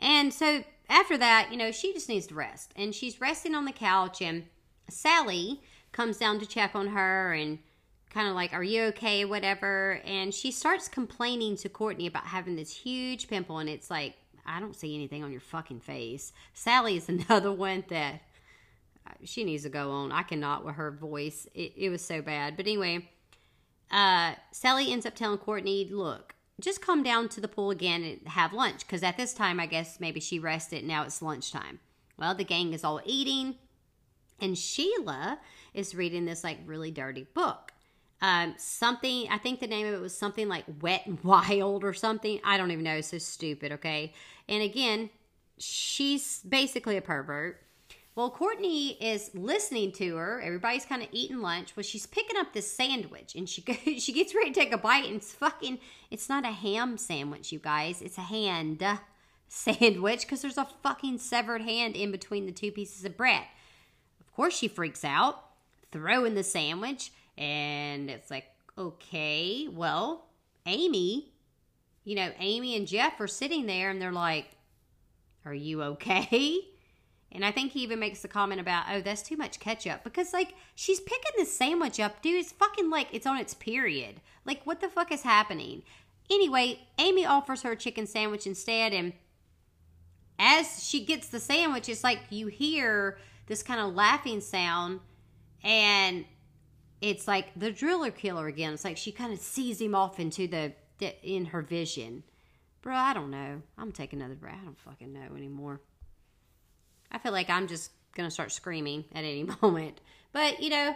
And 0.00 0.32
so 0.32 0.64
after 0.88 1.16
that, 1.18 1.48
you 1.50 1.56
know, 1.56 1.70
she 1.70 1.92
just 1.92 2.08
needs 2.08 2.26
to 2.28 2.34
rest. 2.34 2.72
And 2.76 2.94
she's 2.94 3.20
resting 3.20 3.54
on 3.54 3.64
the 3.64 3.72
couch 3.72 4.20
and 4.20 4.44
Sally 4.88 5.60
comes 5.92 6.18
down 6.18 6.38
to 6.40 6.46
check 6.46 6.74
on 6.74 6.88
her 6.88 7.32
and 7.32 7.58
kind 8.10 8.28
of 8.28 8.34
like, 8.34 8.52
Are 8.52 8.64
you 8.64 8.84
okay? 8.84 9.24
Whatever. 9.24 10.00
And 10.04 10.32
she 10.32 10.50
starts 10.50 10.88
complaining 10.88 11.56
to 11.58 11.68
Courtney 11.68 12.06
about 12.06 12.26
having 12.26 12.56
this 12.56 12.74
huge 12.74 13.28
pimple. 13.28 13.58
And 13.58 13.68
it's 13.68 13.90
like, 13.90 14.14
I 14.46 14.60
don't 14.60 14.76
see 14.76 14.94
anything 14.94 15.22
on 15.22 15.30
your 15.30 15.40
fucking 15.40 15.80
face. 15.80 16.32
Sally 16.54 16.96
is 16.96 17.08
another 17.08 17.52
one 17.52 17.84
that 17.88 18.22
she 19.24 19.44
needs 19.44 19.62
to 19.64 19.68
go 19.68 19.90
on. 19.90 20.12
I 20.12 20.22
cannot 20.22 20.64
with 20.64 20.76
her 20.76 20.90
voice. 20.90 21.46
It, 21.54 21.72
it 21.76 21.90
was 21.90 22.04
so 22.04 22.22
bad. 22.22 22.56
But 22.56 22.66
anyway, 22.66 23.08
uh, 23.90 24.34
Sally 24.52 24.92
ends 24.92 25.06
up 25.06 25.14
telling 25.14 25.38
Courtney, 25.38 25.88
Look, 25.90 26.34
just 26.60 26.80
come 26.80 27.02
down 27.02 27.28
to 27.30 27.40
the 27.40 27.48
pool 27.48 27.70
again 27.70 28.02
and 28.02 28.28
have 28.28 28.52
lunch. 28.52 28.86
Because 28.86 29.02
at 29.02 29.16
this 29.16 29.32
time, 29.32 29.60
I 29.60 29.66
guess 29.66 30.00
maybe 30.00 30.20
she 30.20 30.38
rested. 30.38 30.84
Now 30.84 31.04
it's 31.04 31.22
lunchtime. 31.22 31.80
Well, 32.16 32.34
the 32.34 32.44
gang 32.44 32.72
is 32.72 32.84
all 32.84 33.00
eating. 33.04 33.56
And 34.40 34.56
Sheila 34.56 35.38
is 35.74 35.94
reading 35.94 36.24
this 36.24 36.44
like 36.44 36.58
really 36.66 36.90
dirty 36.90 37.26
book. 37.34 37.72
Um, 38.20 38.54
something, 38.56 39.28
I 39.30 39.38
think 39.38 39.60
the 39.60 39.68
name 39.68 39.86
of 39.86 39.94
it 39.94 40.00
was 40.00 40.16
something 40.16 40.48
like 40.48 40.64
Wet 40.80 41.06
and 41.06 41.20
Wild 41.24 41.84
or 41.84 41.92
something. 41.92 42.40
I 42.44 42.56
don't 42.56 42.70
even 42.70 42.84
know. 42.84 42.96
It's 42.96 43.08
so 43.08 43.18
stupid, 43.18 43.72
okay? 43.72 44.12
And 44.48 44.62
again, 44.62 45.10
she's 45.58 46.40
basically 46.40 46.96
a 46.96 47.02
pervert. 47.02 47.62
Well, 48.18 48.30
Courtney 48.30 48.94
is 49.00 49.30
listening 49.32 49.92
to 49.92 50.16
her. 50.16 50.40
Everybody's 50.40 50.84
kind 50.84 51.04
of 51.04 51.08
eating 51.12 51.40
lunch. 51.40 51.76
Well, 51.76 51.84
she's 51.84 52.04
picking 52.04 52.36
up 52.36 52.52
this 52.52 52.68
sandwich 52.68 53.36
and 53.36 53.48
she 53.48 53.62
goes, 53.62 53.76
she 54.02 54.12
gets 54.12 54.34
ready 54.34 54.50
to 54.50 54.60
take 54.60 54.72
a 54.72 54.76
bite 54.76 55.04
and 55.04 55.14
it's 55.14 55.32
fucking 55.34 55.78
it's 56.10 56.28
not 56.28 56.44
a 56.44 56.50
ham 56.50 56.98
sandwich, 56.98 57.52
you 57.52 57.60
guys. 57.60 58.02
It's 58.02 58.18
a 58.18 58.22
hand 58.22 58.82
sandwich 59.46 60.22
because 60.22 60.42
there's 60.42 60.58
a 60.58 60.66
fucking 60.82 61.18
severed 61.18 61.62
hand 61.62 61.94
in 61.94 62.10
between 62.10 62.46
the 62.46 62.50
two 62.50 62.72
pieces 62.72 63.04
of 63.04 63.16
bread. 63.16 63.44
Of 64.20 64.34
course, 64.34 64.58
she 64.58 64.66
freaks 64.66 65.04
out, 65.04 65.44
throwing 65.92 66.34
the 66.34 66.42
sandwich, 66.42 67.12
and 67.36 68.10
it's 68.10 68.32
like, 68.32 68.46
okay, 68.76 69.68
well, 69.70 70.26
Amy, 70.66 71.34
you 72.02 72.16
know, 72.16 72.32
Amy 72.40 72.74
and 72.74 72.88
Jeff 72.88 73.20
are 73.20 73.28
sitting 73.28 73.66
there 73.66 73.90
and 73.90 74.02
they're 74.02 74.10
like, 74.10 74.56
are 75.44 75.54
you 75.54 75.84
okay? 75.84 76.64
And 77.30 77.44
I 77.44 77.52
think 77.52 77.72
he 77.72 77.80
even 77.80 77.98
makes 77.98 78.22
the 78.22 78.28
comment 78.28 78.60
about, 78.60 78.86
oh, 78.90 79.02
that's 79.02 79.22
too 79.22 79.36
much 79.36 79.60
ketchup. 79.60 80.02
Because, 80.02 80.32
like, 80.32 80.54
she's 80.74 81.00
picking 81.00 81.32
this 81.36 81.54
sandwich 81.54 82.00
up, 82.00 82.22
dude. 82.22 82.40
It's 82.40 82.52
fucking 82.52 82.88
like 82.88 83.08
it's 83.12 83.26
on 83.26 83.38
its 83.38 83.54
period. 83.54 84.20
Like, 84.46 84.62
what 84.64 84.80
the 84.80 84.88
fuck 84.88 85.12
is 85.12 85.22
happening? 85.22 85.82
Anyway, 86.30 86.80
Amy 86.98 87.26
offers 87.26 87.62
her 87.62 87.72
a 87.72 87.76
chicken 87.76 88.06
sandwich 88.06 88.46
instead. 88.46 88.94
And 88.94 89.12
as 90.38 90.82
she 90.82 91.04
gets 91.04 91.28
the 91.28 91.40
sandwich, 91.40 91.88
it's 91.88 92.04
like 92.04 92.20
you 92.30 92.46
hear 92.46 93.18
this 93.46 93.62
kind 93.62 93.80
of 93.80 93.94
laughing 93.94 94.40
sound. 94.40 95.00
And 95.62 96.24
it's 97.02 97.28
like 97.28 97.48
the 97.54 97.70
driller 97.70 98.10
killer 98.10 98.46
again. 98.46 98.72
It's 98.72 98.84
like 98.84 98.96
she 98.96 99.12
kind 99.12 99.34
of 99.34 99.38
sees 99.38 99.80
him 99.80 99.94
off 99.94 100.18
into 100.18 100.46
the, 100.46 100.72
the 100.98 101.14
in 101.22 101.46
her 101.46 101.60
vision. 101.60 102.22
Bro, 102.80 102.94
I 102.94 103.12
don't 103.12 103.30
know. 103.30 103.62
I'm 103.76 103.92
taking 103.92 104.20
another 104.20 104.34
breath. 104.34 104.58
I 104.62 104.64
don't 104.64 104.78
fucking 104.78 105.12
know 105.12 105.36
anymore. 105.36 105.80
I 107.10 107.18
feel 107.18 107.32
like 107.32 107.50
I'm 107.50 107.66
just 107.66 107.90
gonna 108.14 108.30
start 108.30 108.52
screaming 108.52 109.04
at 109.14 109.24
any 109.24 109.44
moment. 109.62 110.00
But 110.32 110.60
you 110.62 110.70
know, 110.70 110.94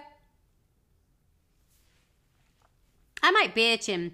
I 3.23 3.31
might 3.31 3.55
bitch 3.55 3.93
and 3.93 4.13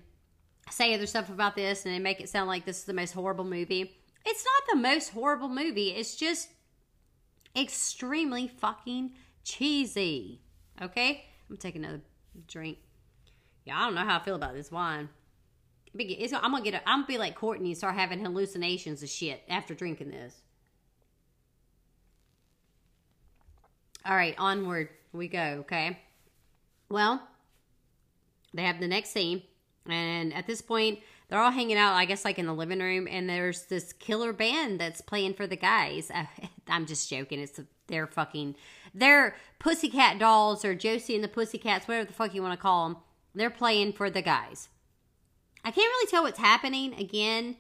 say 0.71 0.95
other 0.95 1.07
stuff 1.07 1.29
about 1.31 1.57
this 1.57 1.87
and 1.87 2.03
make 2.03 2.21
it 2.21 2.29
sound 2.29 2.49
like 2.49 2.65
this 2.65 2.79
is 2.81 2.85
the 2.85 2.93
most 2.93 3.13
horrible 3.13 3.45
movie. 3.45 3.97
It's 4.25 4.45
not 4.45 4.75
the 4.75 4.81
most 4.81 5.11
horrible 5.11 5.49
movie. 5.49 5.91
It's 5.91 6.15
just 6.17 6.51
extremely 7.57 8.49
fucking 8.49 9.13
cheesy. 9.45 10.43
Okay? 10.81 11.25
I'm 11.49 11.57
gonna 11.57 11.59
take 11.59 11.77
another 11.77 12.01
drink. 12.47 12.79
Yeah, 13.65 13.79
I 13.81 13.85
don't 13.85 13.95
know 13.95 14.05
how 14.05 14.19
I 14.19 14.23
feel 14.23 14.35
about 14.35 14.55
this 14.55 14.71
wine. 14.71 15.09
It's, 15.95 16.33
I'm 16.33 16.53
gonna 16.53 16.63
get. 16.63 16.75
A, 16.75 16.89
I'm 16.89 16.99
gonna 16.99 17.07
be 17.07 17.19
like 17.19 17.35
Courtney 17.35 17.71
and 17.71 17.77
start 17.77 17.95
having 17.95 18.21
hallucinations 18.23 19.03
of 19.03 19.09
shit 19.09 19.43
after 19.49 19.75
drinking 19.75 20.11
this. 20.11 20.43
All 24.09 24.17
right, 24.17 24.35
onward 24.39 24.89
we 25.13 25.29
go. 25.29 25.59
Okay. 25.61 25.99
Well, 26.89 27.23
they 28.55 28.63
have 28.63 28.81
the 28.81 28.89
next 28.89 29.11
scene, 29.11 29.43
and 29.87 30.33
at 30.33 30.47
this 30.47 30.63
point, 30.63 31.01
they're 31.29 31.39
all 31.39 31.51
hanging 31.51 31.77
out. 31.77 31.93
I 31.93 32.07
guess 32.07 32.25
like 32.25 32.39
in 32.39 32.47
the 32.47 32.55
living 32.55 32.81
room, 32.81 33.07
and 33.07 33.29
there's 33.29 33.65
this 33.65 33.93
killer 33.93 34.33
band 34.33 34.81
that's 34.81 35.03
playing 35.03 35.35
for 35.35 35.47
the 35.47 35.57
guys. 35.57 36.11
I'm 36.69 36.87
just 36.87 37.11
joking. 37.11 37.41
It's 37.41 37.61
they're 37.89 38.07
fucking 38.07 38.55
they're 38.95 39.37
pussycat 39.59 40.19
dolls 40.19 40.65
or 40.65 40.75
Josie 40.75 41.15
and 41.15 41.23
the 41.23 41.29
Pussycats, 41.29 41.87
whatever 41.87 42.07
the 42.07 42.15
fuck 42.15 42.35
you 42.35 42.41
want 42.41 42.59
to 42.59 42.63
call 42.63 42.89
them. 42.89 42.99
They're 43.35 43.51
playing 43.51 43.93
for 43.93 44.09
the 44.09 44.23
guys. 44.23 44.71
I 45.67 45.71
can't 45.71 45.77
really 45.87 46.11
tell 46.11 46.23
what's 46.23 46.39
happening 46.39 46.95
again 46.95 47.57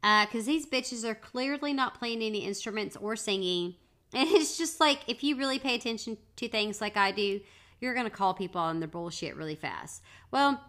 because 0.00 0.44
uh, 0.44 0.46
these 0.46 0.64
bitches 0.64 1.04
are 1.04 1.14
clearly 1.14 1.74
not 1.74 1.98
playing 1.98 2.22
any 2.22 2.38
instruments 2.38 2.96
or 2.96 3.16
singing. 3.16 3.74
And 4.12 4.28
it's 4.28 4.58
just 4.58 4.80
like 4.80 5.00
if 5.06 5.22
you 5.22 5.36
really 5.36 5.58
pay 5.58 5.74
attention 5.74 6.18
to 6.36 6.48
things 6.48 6.80
like 6.80 6.96
I 6.96 7.12
do, 7.12 7.40
you're 7.80 7.94
going 7.94 8.06
to 8.06 8.10
call 8.10 8.34
people 8.34 8.60
on 8.60 8.80
their 8.80 8.88
bullshit 8.88 9.36
really 9.36 9.54
fast. 9.54 10.02
Well, 10.30 10.60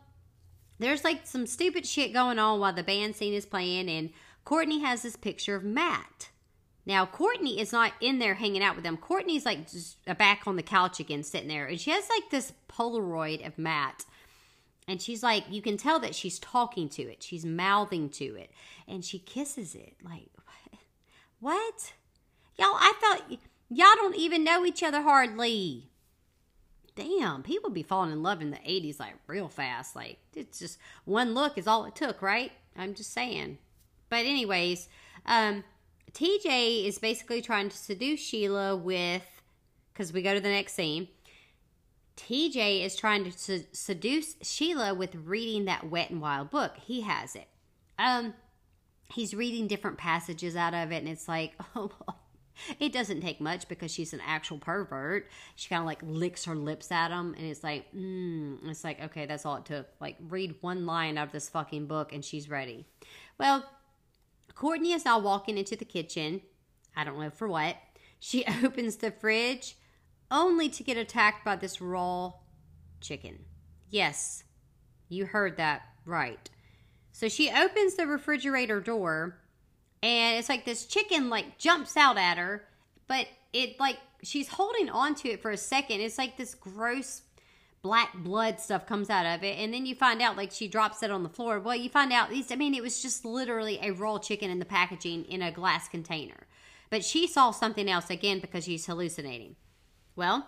there's 0.80 1.04
like 1.04 1.28
some 1.28 1.46
stupid 1.46 1.86
shit 1.86 2.14
going 2.14 2.40
on 2.40 2.60
while 2.60 2.74
the 2.74 2.84
band 2.84 3.16
scene 3.16 3.34
is 3.34 3.46
playing, 3.46 3.90
and 3.90 4.12
Courtney 4.46 4.80
has 4.80 5.02
this 5.02 5.16
picture 5.16 5.56
of 5.56 5.64
Matt. 5.64 6.30
Now, 6.86 7.06
Courtney 7.06 7.60
is 7.60 7.72
not 7.72 7.94
in 8.02 8.18
there 8.18 8.34
hanging 8.34 8.64
out 8.64 8.76
with 8.76 8.84
them. 8.84 8.98
Courtney's 8.98 9.46
like 9.46 9.68
back 10.18 10.48
on 10.48 10.56
the 10.56 10.64
couch 10.64 11.00
again, 11.00 11.24
sitting 11.24 11.50
there, 11.50 11.66
and 11.66 11.80
she 11.80 11.92
has 11.92 12.10
like 12.10 12.30
this 12.32 12.54
Polaroid 12.68 13.46
of 13.46 13.58
Matt. 13.58 14.06
And 14.88 15.02
she's 15.02 15.22
like, 15.22 15.44
you 15.50 15.62
can 15.62 15.78
tell 15.78 16.00
that 16.00 16.16
she's 16.16 16.40
talking 16.40 16.90
to 16.90 17.04
it. 17.04 17.22
She's 17.22 17.46
mouthing 17.46 18.10
to 18.10 18.36
it. 18.36 18.52
And 18.88 19.06
she 19.06 19.20
kisses 19.20 19.76
it. 19.76 19.96
Like, 20.04 20.30
what? 21.40 21.94
Y'all, 22.62 22.76
I 22.76 22.94
thought 23.02 23.40
y'all 23.72 23.96
don't 23.96 24.16
even 24.16 24.44
know 24.44 24.64
each 24.64 24.84
other 24.84 25.02
hardly. 25.02 25.90
Damn, 26.96 27.42
people 27.42 27.72
be 27.72 27.82
falling 27.82 28.12
in 28.12 28.22
love 28.22 28.40
in 28.40 28.52
the 28.52 28.58
80s 28.58 29.00
like 29.00 29.16
real 29.26 29.48
fast. 29.48 29.96
Like, 29.96 30.20
it's 30.36 30.60
just 30.60 30.78
one 31.04 31.34
look 31.34 31.58
is 31.58 31.66
all 31.66 31.86
it 31.86 31.96
took, 31.96 32.22
right? 32.22 32.52
I'm 32.78 32.94
just 32.94 33.14
saying. 33.14 33.58
But, 34.10 34.26
anyways, 34.26 34.90
um, 35.26 35.64
TJ 36.14 36.86
is 36.86 37.00
basically 37.00 37.42
trying 37.42 37.70
to 37.70 37.76
seduce 37.76 38.20
Sheila 38.20 38.76
with, 38.76 39.42
because 39.92 40.14
we 40.14 40.22
go 40.22 40.36
to 40.36 40.40
the 40.40 40.48
next 40.48 40.74
scene. 40.74 41.08
TJ 42.16 42.86
is 42.86 42.96
trying 42.96 43.24
to 43.24 43.64
seduce 43.72 44.36
Sheila 44.44 44.94
with 44.94 45.16
reading 45.16 45.66
that 45.66 45.90
Wet 45.90 46.12
and 46.12 46.22
Wild 46.22 46.52
book. 46.52 46.74
He 46.86 47.02
has 47.02 47.36
it. 47.36 47.48
Um, 47.98 48.36
he's 49.12 49.34
reading 49.34 49.66
different 49.66 49.98
passages 49.98 50.56
out 50.56 50.76
of 50.76 50.92
it, 50.92 50.98
and 50.98 51.10
it's 51.10 51.28
like, 51.28 51.54
oh, 51.76 51.90
it 52.80 52.92
doesn't 52.92 53.22
take 53.22 53.42
much 53.42 53.68
because 53.68 53.92
she's 53.92 54.14
an 54.14 54.22
actual 54.26 54.58
pervert. 54.58 55.28
She 55.56 55.70
kind 55.70 55.82
of 55.82 55.86
like 55.86 56.02
licks 56.04 56.46
her 56.46 56.56
lips 56.56 56.92
at 56.92 57.12
him, 57.12 57.34
and 57.38 57.46
it's 57.46 57.64
like, 57.64 57.94
mm, 57.94 58.58
it's 58.70 58.84
like, 58.84 59.02
okay, 59.02 59.26
that's 59.26 59.46
all 59.46 59.58
it 59.58 59.66
took. 59.66 59.88
Like, 60.00 60.18
read 60.30 60.56
one 60.62 60.86
line 60.86 61.18
out 61.18 61.28
of 61.28 61.34
this 61.34 61.50
fucking 61.50 61.88
book, 61.88 62.14
and 62.14 62.24
she's 62.24 62.50
ready. 62.50 62.86
Well, 63.38 63.66
Courtney 64.56 64.94
is 64.94 65.06
now 65.06 65.20
walking 65.20 65.58
into 65.58 65.76
the 65.76 65.86
kitchen. 65.86 66.42
I 66.96 67.04
don't 67.04 67.20
know 67.20 67.30
for 67.30 67.48
what. 67.48 67.78
She 68.20 68.46
opens 68.64 68.98
the 68.98 69.12
fridge 69.12 69.76
only 70.30 70.70
to 70.70 70.84
get 70.84 70.98
attacked 70.98 71.44
by 71.44 71.56
this 71.56 71.82
raw 71.82 72.34
chicken. 73.02 73.46
Yes, 73.90 74.44
you 75.10 75.26
heard 75.26 75.58
that 75.58 75.82
right. 76.06 76.50
So 77.12 77.28
she 77.28 77.52
opens 77.52 77.96
the 77.96 78.08
refrigerator 78.08 78.80
door 78.80 79.41
and 80.04 80.38
it's 80.38 80.50
like 80.50 80.66
this 80.66 80.86
chicken 80.86 81.30
like 81.30 81.58
jumps 81.58 81.98
out 81.98 82.18
at 82.18 82.38
her, 82.38 82.64
but 83.08 83.28
it 83.54 83.80
like 83.80 83.98
she's 84.24 84.50
holding 84.50 84.90
on 84.90 85.16
to 85.16 85.30
it 85.30 85.42
for 85.42 85.52
a 85.52 85.58
second. 85.58 86.02
It's 86.02 86.18
like 86.18 86.38
this 86.38 86.56
gross 86.56 87.24
black 87.82 88.14
blood 88.16 88.60
stuff 88.60 88.86
comes 88.86 89.10
out 89.10 89.26
of 89.26 89.44
it 89.44 89.58
and 89.58 89.74
then 89.74 89.88
you 89.88 89.96
find 89.96 90.22
out 90.22 90.38
like 90.38 90.52
she 90.52 90.68
drops 90.68 91.02
it 91.02 91.10
on 91.10 91.24
the 91.24 91.30
floor 91.30 91.60
well 91.60 91.76
you 91.76 91.90
find 91.90 92.14
out 92.14 92.30
these 92.30 92.52
i 92.52 92.56
mean 92.56 92.76
it 92.76 92.84
was 92.84 93.02
just 93.02 93.26
literally 93.26 93.80
a 93.82 93.90
raw 93.90 94.20
chicken 94.20 94.52
in 94.52 94.60
the 94.60 94.66
packaging 94.66 95.26
in 95.26 95.42
a 95.42 95.52
glass 95.52 95.90
container 95.90 96.46
But 96.92 97.06
she 97.06 97.26
saw 97.26 97.52
something 97.52 97.90
else 97.90 98.12
again 98.12 98.40
because 98.40 98.66
she's 98.66 98.86
hallucinating. 98.86 99.56
Well, 100.16 100.46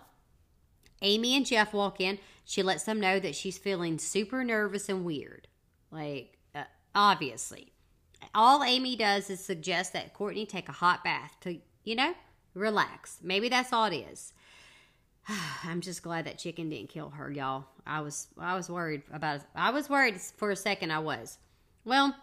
Amy 1.02 1.36
and 1.36 1.46
Jeff 1.46 1.74
walk 1.74 2.00
in. 2.02 2.20
She 2.46 2.62
lets 2.62 2.84
them 2.84 3.00
know 3.00 3.20
that 3.20 3.34
she's 3.34 3.58
feeling 3.58 3.98
super 3.98 4.44
nervous 4.44 4.90
and 4.90 5.06
weird. 5.06 5.48
Like, 5.90 6.38
uh, 6.54 6.66
obviously. 6.94 7.73
All 8.36 8.64
Amy 8.64 8.96
does 8.96 9.30
is 9.30 9.40
suggest 9.40 9.94
that 9.94 10.14
Courtney 10.14 10.46
take 10.46 10.68
a 10.68 10.74
hot 10.74 11.04
bath 11.04 11.38
to, 11.42 11.60
you 11.84 11.96
know, 11.96 12.14
relax. 12.56 13.20
Maybe 13.22 13.50
that's 13.50 13.72
all 13.72 13.86
it 13.86 13.96
is. 13.96 14.34
I'm 15.64 15.82
just 15.82 16.04
glad 16.04 16.26
that 16.26 16.40
chicken 16.40 16.70
didn't 16.70 16.90
kill 16.90 17.10
her, 17.12 17.32
y'all. 17.32 17.66
I 17.86 18.02
was 18.02 18.28
I 18.38 18.56
was 18.56 18.70
worried 18.70 19.04
about 19.12 19.42
I 19.56 19.72
was 19.72 19.90
worried 19.90 20.20
for 20.20 20.52
a 20.52 20.56
second 20.56 20.92
I 20.92 21.00
was. 21.00 21.38
Well, 21.86 22.16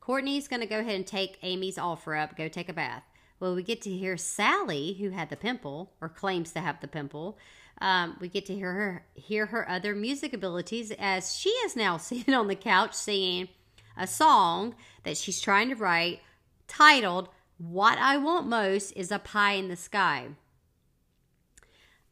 Courtney's 0.00 0.48
going 0.48 0.60
to 0.60 0.66
go 0.66 0.80
ahead 0.80 0.94
and 0.94 1.06
take 1.06 1.38
Amy's 1.42 1.78
offer 1.78 2.16
up, 2.16 2.36
go 2.36 2.48
take 2.48 2.68
a 2.68 2.72
bath. 2.72 3.04
Well, 3.38 3.54
we 3.54 3.62
get 3.62 3.82
to 3.82 3.90
hear 3.90 4.16
Sally, 4.16 4.94
who 4.94 5.10
had 5.10 5.30
the 5.30 5.36
pimple 5.36 5.92
or 6.00 6.08
claims 6.08 6.52
to 6.52 6.60
have 6.60 6.80
the 6.80 6.88
pimple. 6.88 7.38
Um, 7.80 8.16
we 8.20 8.28
get 8.28 8.44
to 8.46 8.54
hear 8.54 8.72
her 8.72 9.06
hear 9.14 9.46
her 9.46 9.68
other 9.68 9.94
music 9.94 10.32
abilities 10.32 10.92
as 10.98 11.36
she 11.36 11.50
is 11.50 11.76
now 11.76 11.96
sitting 11.98 12.34
on 12.34 12.48
the 12.48 12.54
couch 12.54 12.94
singing 12.94 13.48
a 13.96 14.06
song 14.06 14.74
that 15.04 15.16
she's 15.16 15.40
trying 15.40 15.68
to 15.68 15.74
write 15.74 16.20
titled 16.68 17.28
"What 17.58 17.98
I 17.98 18.16
Want 18.16 18.46
Most 18.46 18.92
Is 18.92 19.10
a 19.10 19.18
Pie 19.18 19.54
in 19.54 19.68
the 19.68 19.76
Sky." 19.76 20.28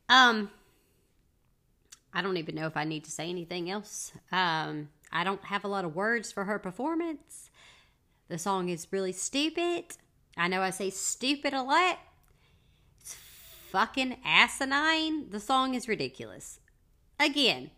Um, 0.08 0.50
I 2.12 2.22
don't 2.22 2.36
even 2.38 2.54
know 2.54 2.66
if 2.66 2.76
I 2.76 2.84
need 2.84 3.04
to 3.04 3.10
say 3.10 3.28
anything 3.28 3.70
else. 3.70 4.12
Um, 4.32 4.88
I 5.12 5.24
don't 5.24 5.44
have 5.44 5.64
a 5.64 5.68
lot 5.68 5.84
of 5.84 5.94
words 5.94 6.32
for 6.32 6.44
her 6.44 6.58
performance. 6.58 7.50
The 8.28 8.38
song 8.38 8.68
is 8.68 8.88
really 8.90 9.12
stupid. 9.12 9.84
I 10.36 10.48
know 10.48 10.62
I 10.62 10.70
say 10.70 10.90
stupid 10.90 11.52
a 11.52 11.62
lot. 11.62 11.98
It's 13.00 13.14
fucking 13.70 14.18
asinine. 14.24 15.30
The 15.30 15.40
song 15.40 15.74
is 15.74 15.88
ridiculous. 15.88 16.60
Again, 17.18 17.70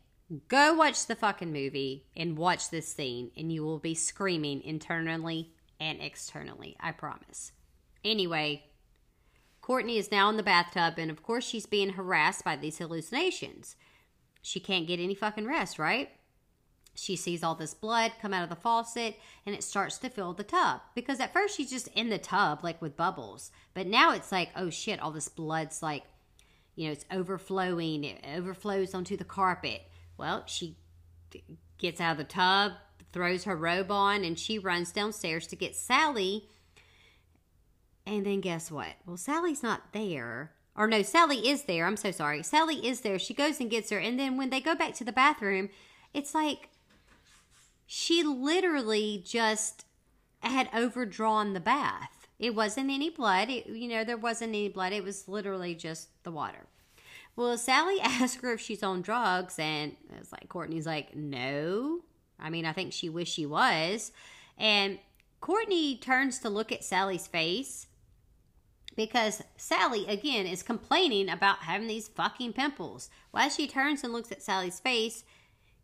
go 0.49 0.75
watch 0.75 1.07
the 1.07 1.15
fucking 1.15 1.53
movie 1.53 2.07
and 2.17 2.37
watch 2.37 2.71
this 2.71 2.89
scene, 2.89 3.31
and 3.37 3.53
you 3.53 3.65
will 3.65 3.79
be 3.79 3.95
screaming 3.95 4.63
internally 4.63 5.53
and 5.81 6.01
externally. 6.01 6.77
I 6.81 6.93
promise. 6.93 7.53
Anyway, 8.05 8.65
Courtney 9.61 9.99
is 9.99 10.11
now 10.11 10.29
in 10.31 10.37
the 10.37 10.43
bathtub, 10.43 10.95
and 10.99 11.11
of 11.11 11.23
course, 11.23 11.45
she's 11.45 11.67
being 11.67 11.91
harassed 11.91 12.45
by 12.45 12.57
these 12.57 12.79
hallucinations. 12.79 13.77
She 14.43 14.61
can't 14.61 14.87
get 14.87 15.01
any 15.01 15.15
fucking 15.15 15.47
rest, 15.47 15.79
right? 15.79 16.11
She 16.95 17.17
sees 17.17 17.43
all 17.43 17.55
this 17.55 17.75
blood 17.75 18.13
come 18.21 18.35
out 18.35 18.43
of 18.43 18.51
the 18.51 18.57
faucet 18.57 19.17
and 19.47 19.55
it 19.55 19.63
starts 19.63 19.97
to 19.99 20.11
fill 20.11 20.33
the 20.33 20.45
tub. 20.45 20.81
Because 20.95 21.21
at 21.21 21.33
first 21.33 21.57
she's 21.57 21.71
just 21.71 21.89
in 21.89 22.11
the 22.11 22.19
tub, 22.19 22.63
like 22.63 22.83
with 22.83 22.97
bubbles. 22.97 23.51
But 23.75 23.87
now 23.87 24.13
it's 24.13 24.33
like, 24.33 24.51
oh 24.57 24.71
shit, 24.71 25.01
all 25.01 25.11
this 25.11 25.29
blood's 25.29 25.83
like, 25.83 26.05
you 26.75 26.87
know, 26.87 26.93
it's 26.93 27.05
overflowing. 27.11 28.05
It 28.05 28.25
overflows 28.37 28.95
onto 28.95 29.17
the 29.17 29.25
carpet. 29.25 29.83
Well, 30.21 30.43
she 30.45 30.77
gets 31.79 31.99
out 31.99 32.13
of 32.13 32.19
the 32.19 32.25
tub, 32.25 32.73
throws 33.11 33.45
her 33.45 33.57
robe 33.57 33.91
on, 33.91 34.23
and 34.23 34.39
she 34.39 34.59
runs 34.59 34.93
downstairs 34.93 35.47
to 35.47 35.57
get 35.57 35.75
Sally. 35.75 36.47
And 38.07 38.27
then 38.27 38.43
guess 38.43 38.71
what? 38.71 38.93
Well, 39.07 39.17
Sally's 39.17 39.63
not 39.63 39.93
there. 39.93 40.53
Or 40.77 40.87
no, 40.87 41.01
Sally 41.01 41.49
is 41.49 41.63
there. 41.63 41.87
I'm 41.87 41.97
so 41.97 42.11
sorry. 42.11 42.43
Sally 42.43 42.87
is 42.87 43.01
there. 43.01 43.19
She 43.19 43.33
goes 43.33 43.61
and 43.61 43.71
gets 43.71 43.89
her. 43.89 43.99
And 43.99 44.21
then 44.21 44.37
when 44.37 44.51
they 44.51 44.61
go 44.61 44.75
back 44.75 44.93
to 44.97 45.05
the 45.05 45.13
bathroom, 45.13 45.71
it's 46.13 46.35
like 46.35 46.69
she 47.87 48.23
literally 48.23 49.23
just 49.25 49.87
had 50.41 50.69
overdrawn 50.77 51.55
the 51.55 51.61
bath. 51.61 52.29
It 52.39 52.55
wasn't 52.55 52.91
any 52.91 53.09
blood. 53.09 53.49
It, 53.49 53.69
you 53.69 53.89
know, 53.89 54.05
there 54.05 54.19
wasn't 54.19 54.51
any 54.51 54.69
blood. 54.69 54.93
It 54.93 55.03
was 55.03 55.29
literally 55.29 55.75
just 55.75 56.09
the 56.25 56.31
water. 56.31 56.67
Well, 57.37 57.57
Sally 57.57 58.01
asked 58.03 58.41
her 58.43 58.53
if 58.53 58.61
she's 58.61 58.83
on 58.83 59.03
drugs, 59.03 59.59
and 59.59 59.97
it's 60.19 60.33
like 60.33 60.49
Courtney's 60.49 60.87
like, 60.87 61.15
no. 61.15 62.01
I 62.39 62.51
mean, 62.51 62.65
I 62.65 62.73
think 62.73 62.93
she 62.93 63.09
wished 63.09 63.35
she 63.35 63.47
was. 63.47 64.13
And 64.59 64.99
Courtney 65.41 65.97
turns 65.97 66.39
to 66.41 66.49
look 66.49 66.73
at 66.73 66.85
Sally's 66.85 67.27
face 67.27 67.87
because 68.97 69.43
Sally, 69.57 70.07
again, 70.07 70.47
is 70.47 70.63
complaining 70.63 71.29
about 71.29 71.61
having 71.61 71.89
these 71.89 72.09
fucking 72.09 72.53
pimples. 72.53 73.09
As 73.35 73.55
she 73.55 73.67
turns 73.67 74.05
and 74.05 74.13
looks 74.13 74.33
at 74.33 74.43
Sally's 74.43 74.81
face, 74.81 75.25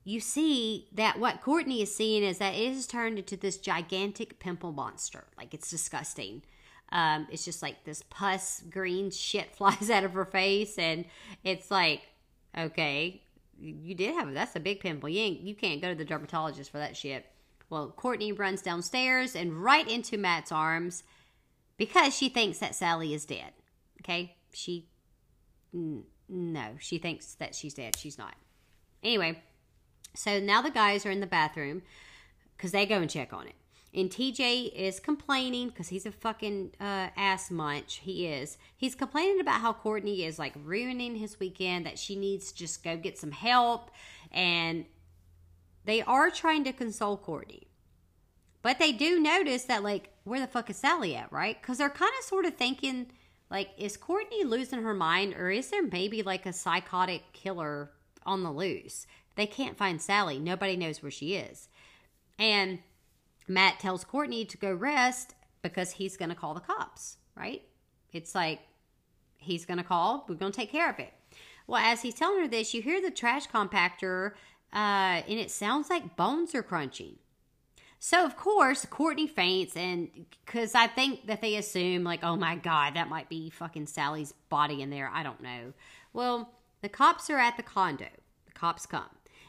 you 0.04 0.20
see 0.20 0.88
that 0.92 1.18
what 1.18 1.40
Courtney 1.40 1.82
is 1.82 1.94
seeing 1.94 2.22
is 2.22 2.38
that 2.38 2.54
it 2.54 2.72
has 2.72 2.87
turned 2.87 3.18
into 3.18 3.37
this 3.37 3.59
gigantic 3.59 4.38
pimple 4.38 4.72
monster. 4.72 5.24
Like, 5.37 5.54
it's 5.54 5.70
disgusting. 5.70 6.42
Um, 6.92 7.27
it's 7.31 7.44
just 7.44 7.62
like 7.62 7.85
this 7.85 8.03
pus 8.11 8.62
green 8.70 9.11
shit 9.11 9.55
flies 9.57 9.90
out 9.90 10.05
of 10.05 10.12
her 10.12 10.25
face, 10.25 10.79
and 10.79 11.05
it's 11.44 11.70
like, 11.70 12.03
okay, 12.57 13.22
you 13.59 13.94
did 13.94 14.14
have 14.14 14.33
that's 14.35 14.57
a 14.57 14.61
big 14.61 14.81
pimple. 14.81 15.09
You 15.09 15.25
you 15.25 15.55
can't 15.55 15.81
go 15.81 15.88
to 15.90 15.94
the 15.94 16.05
dermatologist 16.05 16.70
for 16.70 16.79
that 16.79 16.96
shit. 16.96 17.27
Well, 17.68 17.92
Courtney 17.96 18.33
runs 18.33 18.62
downstairs 18.62 19.35
and 19.35 19.53
right 19.53 19.88
into 19.88 20.16
Matt's 20.16 20.53
arms 20.53 21.03
because 21.77 22.16
she 22.16 22.29
thinks 22.29 22.59
that 22.59 22.75
Sally 22.75 23.12
is 23.12 23.25
dead. 23.25 23.53
Okay? 24.03 24.37
She, 24.53 24.87
n- 25.75 26.05
no, 26.29 26.77
she 26.79 26.99
thinks 26.99 27.35
that 27.35 27.55
she's 27.55 27.75
dead. 27.75 27.96
She's 27.96 28.18
not. 28.18 28.35
Anyway, 29.03 29.42
so 30.14 30.38
now 30.38 30.62
the 30.62 30.70
guys 30.70 31.05
are 31.05 31.11
in 31.11 31.20
the 31.20 31.27
bathroom 31.27 31.83
because 32.57 32.72
they 32.72 32.87
go 32.87 33.01
and 33.01 33.11
check 33.11 33.33
on 33.33 33.49
it. 33.49 33.55
And 33.96 34.11
TJ 34.11 34.74
is 34.74 35.00
complaining 35.00 35.68
because 35.68 35.88
he's 35.88 36.04
a 36.04 36.12
fucking 36.12 36.72
uh, 36.78 37.09
ass 37.16 37.50
munch. 37.50 38.00
He 38.02 38.26
is. 38.26 38.59
He's 38.76 38.94
complaining 38.94 39.40
about 39.40 39.62
how 39.62 39.72
Courtney 39.72 40.22
is 40.24 40.38
like 40.38 40.52
ruining 40.62 41.16
his 41.16 41.40
weekend, 41.40 41.87
that 41.87 41.98
she 41.98 42.14
needs 42.14 42.52
to 42.52 42.59
just 42.59 42.85
go 42.85 42.98
get 42.98 43.18
some 43.18 43.32
help. 43.32 43.90
And 44.30 44.85
they 45.87 46.02
are 46.02 46.30
trying 46.30 46.64
to 46.64 46.74
console 46.74 47.16
Courtney. 47.16 47.68
But 48.61 48.78
they 48.78 48.92
do 48.92 49.18
notice 49.18 49.64
that, 49.64 49.82
like, 49.82 50.11
where 50.24 50.40
the 50.40 50.46
fuck 50.46 50.68
is 50.68 50.76
Sally 50.76 51.16
at, 51.16 51.32
right? 51.32 51.56
Because 51.61 51.78
they're 51.78 51.88
kind 51.88 52.12
of 52.18 52.24
sort 52.24 52.44
of 52.44 52.56
thinking, 52.56 53.06
like, 53.48 53.70
is 53.78 53.96
Courtney 53.96 54.44
losing 54.44 54.82
her 54.82 54.92
mind 54.92 55.35
or 55.35 55.50
is 55.50 55.70
there 55.70 55.85
maybe 55.85 56.22
like 56.22 56.44
a 56.44 56.52
psychotic 56.52 57.32
killer 57.32 57.92
on 58.26 58.42
the 58.42 58.52
loose? 58.52 59.06
They 59.37 59.46
can't 59.46 59.78
find 59.78 60.02
Sally. 60.02 60.38
Nobody 60.38 60.76
knows 60.76 61.02
where 61.02 61.12
she 61.12 61.35
is. 61.35 61.68
And 62.38 62.80
Matt 63.48 63.80
tells 63.80 64.04
Courtney 64.04 64.44
to 64.44 64.56
go 64.56 64.72
rest 64.72 65.35
because 65.62 65.92
he's 65.92 66.16
going 66.16 66.28
to 66.28 66.35
call 66.35 66.54
the 66.54 66.61
cops, 66.61 67.18
right? 67.37 67.62
It's 68.12 68.35
like 68.35 68.61
he's 69.37 69.64
going 69.64 69.78
to 69.78 69.85
call, 69.85 70.24
we're 70.28 70.35
going 70.35 70.52
to 70.52 70.56
take 70.56 70.72
care 70.72 70.90
of 70.90 70.98
it. 70.98 71.12
Well, 71.66 71.82
as 71.82 72.02
he's 72.02 72.14
telling 72.14 72.40
her 72.40 72.48
this, 72.48 72.74
you 72.74 72.82
hear 72.82 73.00
the 73.00 73.11
trash 73.11 73.48
compactor 73.48 74.32
uh, 74.72 75.22
and 75.28 75.38
it 75.38 75.50
sounds 75.50 75.90
like 75.90 76.16
bones 76.16 76.54
are 76.54 76.62
crunching. 76.62 77.16
So, 77.98 78.24
of 78.24 78.37
course, 78.37 78.85
Courtney 78.85 79.26
faints, 79.26 79.74
and 79.74 80.11
because 80.44 80.74
I 80.74 80.87
think 80.87 81.26
that 81.26 81.40
they 81.40 81.56
assume, 81.56 82.04
like, 82.04 82.22
oh 82.22 82.37
my 82.37 82.56
God, 82.56 82.94
that 82.94 83.09
might 83.09 83.28
be 83.28 83.48
fucking 83.48 83.87
Sally's 83.87 84.32
body 84.50 84.82
in 84.82 84.90
there. 84.90 85.11
I 85.12 85.22
don't 85.22 85.40
know. 85.40 85.72
Well, 86.12 86.52
the 86.82 86.90
cops 86.90 87.30
are 87.30 87.38
at 87.38 87.56
the 87.56 87.62
condo. 87.62 88.09
The 88.44 88.52
cops 88.52 88.85
come, 88.85 89.09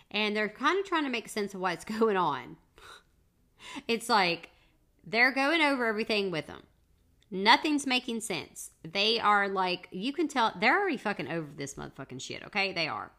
and 0.10 0.36
they're 0.36 0.48
kind 0.48 0.80
of 0.80 0.86
trying 0.86 1.04
to 1.04 1.10
make 1.10 1.28
sense 1.28 1.54
of 1.54 1.60
what's 1.60 1.84
going 2.00 2.16
on. 2.16 2.56
It's 3.88 4.10
like 4.10 4.50
they're 5.06 5.32
going 5.32 5.62
over 5.62 5.86
everything 5.86 6.32
with 6.32 6.48
them. 6.48 6.64
Nothing's 7.30 7.86
making 7.86 8.22
sense. 8.22 8.72
They 8.84 9.20
are 9.20 9.50
like, 9.50 9.90
you 9.92 10.14
can 10.14 10.28
tell, 10.28 10.54
they're 10.60 10.80
already 10.80 10.98
fucking 10.98 11.30
over 11.30 11.48
this 11.56 11.74
motherfucking 11.74 12.22
shit, 12.22 12.44
okay? 12.46 12.72
They 12.72 12.88
are. 12.88 13.12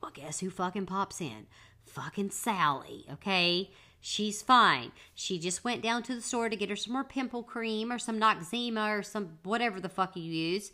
Well, 0.00 0.12
guess 0.14 0.40
who 0.40 0.50
fucking 0.50 0.86
pops 0.86 1.20
in? 1.20 1.46
Fucking 1.86 2.30
Sally, 2.30 3.06
okay? 3.12 3.70
She's 4.00 4.42
fine. 4.42 4.92
She 5.14 5.38
just 5.38 5.64
went 5.64 5.82
down 5.82 6.04
to 6.04 6.14
the 6.14 6.20
store 6.20 6.48
to 6.48 6.54
get 6.54 6.70
her 6.70 6.76
some 6.76 6.92
more 6.92 7.02
pimple 7.02 7.42
cream 7.42 7.90
or 7.90 7.98
some 7.98 8.20
Noxzema 8.20 8.96
or 8.96 9.02
some 9.02 9.38
whatever 9.42 9.80
the 9.80 9.88
fuck 9.88 10.16
you 10.16 10.22
use. 10.22 10.70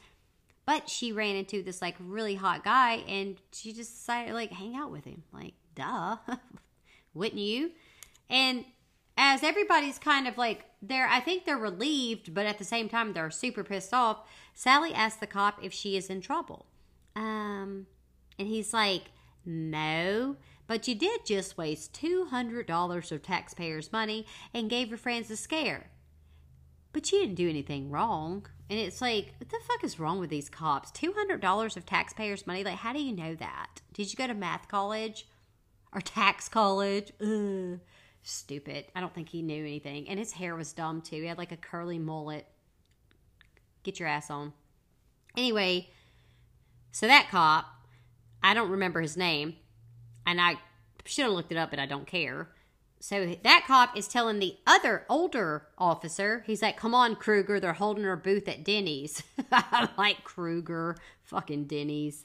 But 0.67 0.91
she 0.91 1.13
ran 1.13 1.37
into 1.37 1.63
this 1.63 1.81
like 1.81 1.97
really 1.99 2.35
hot 2.35 2.63
guy 2.63 2.97
and 3.09 3.37
she 3.53 3.73
just 3.73 3.93
decided 3.93 4.35
like 4.35 4.53
hang 4.53 4.77
out 4.77 4.93
with 4.93 5.05
him. 5.05 5.23
Like, 5.33 5.55
duh. 5.75 6.17
Wouldn't 7.15 7.41
you? 7.41 7.71
And 8.29 8.65
as 9.17 9.43
everybody's 9.43 9.99
kind 9.99 10.27
of 10.27 10.39
like 10.39 10.65
they're 10.81 11.07
I 11.07 11.21
think 11.21 11.45
they're 11.45 11.59
relieved, 11.59 12.35
but 12.35 12.47
at 12.47 12.59
the 12.59 12.65
same 12.65 12.89
time 12.89 13.13
they're 13.13 13.31
super 13.31 13.65
pissed 13.65 13.93
off, 13.93 14.21
Sally 14.55 14.93
asks 14.93 15.21
the 15.21 15.27
cop 15.27 15.63
if 15.63 15.73
she 15.73 15.97
is 15.97 16.09
in 16.09 16.21
trouble. 16.21 16.67
Um 17.15 17.87
and 18.39 18.49
he's 18.49 18.73
like, 18.73 19.11
"No, 19.45 20.37
but 20.67 20.89
you 20.89 20.95
did 20.95 21.27
just 21.27 21.59
waste 21.59 21.93
$200 21.93 23.13
of 23.13 23.23
taxpayers' 23.23 23.93
money 23.93 24.27
and 24.55 24.71
gave 24.71 24.89
your 24.89 24.99
friends 24.99 25.31
a 25.31 25.37
scare. 25.37 25.91
But 26.93 27.13
you 27.13 27.21
didn't 27.21 27.37
do 27.37 27.49
anything 27.49 27.91
wrong." 27.91 28.47
And 28.71 28.81
it's 28.81 29.03
like, 29.03 29.35
what 29.39 29.51
the 29.51 29.59
fuck 29.69 29.85
is 29.85 30.01
wrong 30.01 30.19
with 30.19 30.31
these 30.31 30.49
cops? 30.49 30.91
$200 30.93 31.77
of 31.77 31.85
taxpayers' 31.85 32.47
money? 32.47 32.65
Like, 32.65 32.79
how 32.79 32.95
do 32.95 33.03
you 33.03 33.15
know 33.15 33.35
that? 33.35 33.83
Did 33.93 34.11
you 34.11 34.17
go 34.17 34.27
to 34.27 34.33
math 34.33 34.67
college? 34.67 35.27
Or 35.93 36.01
tax 36.01 36.49
college? 36.49 37.13
Ugh 37.21 37.81
stupid. 38.23 38.87
I 38.95 39.01
don't 39.01 39.15
think 39.15 39.29
he 39.29 39.43
knew 39.43 39.63
anything. 39.65 40.09
And 40.09 40.19
his 40.19 40.33
hair 40.33 40.55
was 40.57 40.73
dumb 40.73 41.03
too. 41.03 41.17
He 41.17 41.27
had 41.27 41.39
like 41.39 41.53
a 41.53 41.57
curly 41.57 41.99
mullet. 41.99 42.47
Get 43.83 43.99
your 43.99 44.09
ass 44.09 44.31
on. 44.31 44.53
Anyway, 45.37 45.89
so 46.93 47.07
that 47.07 47.29
cop, 47.31 47.67
I 48.43 48.55
don't 48.55 48.71
remember 48.71 49.01
his 49.01 49.17
name, 49.17 49.57
and 50.27 50.41
I 50.41 50.59
should 51.05 51.25
have 51.25 51.33
looked 51.33 51.53
it 51.53 51.59
up, 51.59 51.71
but 51.71 51.79
I 51.79 51.87
don't 51.87 52.07
care. 52.07 52.49
So 53.01 53.35
that 53.43 53.65
cop 53.67 53.97
is 53.97 54.07
telling 54.07 54.39
the 54.39 54.57
other 54.67 55.05
older 55.09 55.67
officer, 55.77 56.45
he's 56.47 56.63
like, 56.63 56.77
"Come 56.77 56.95
on, 56.95 57.17
Kruger, 57.17 57.59
they're 57.59 57.73
holding 57.73 58.05
our 58.05 58.17
booth 58.17 58.47
at 58.47 58.63
Denny's." 58.63 59.23
I'm 59.51 59.89
like 59.99 60.23
Kruger, 60.23 60.97
fucking 61.25 61.65
Denny's, 61.65 62.25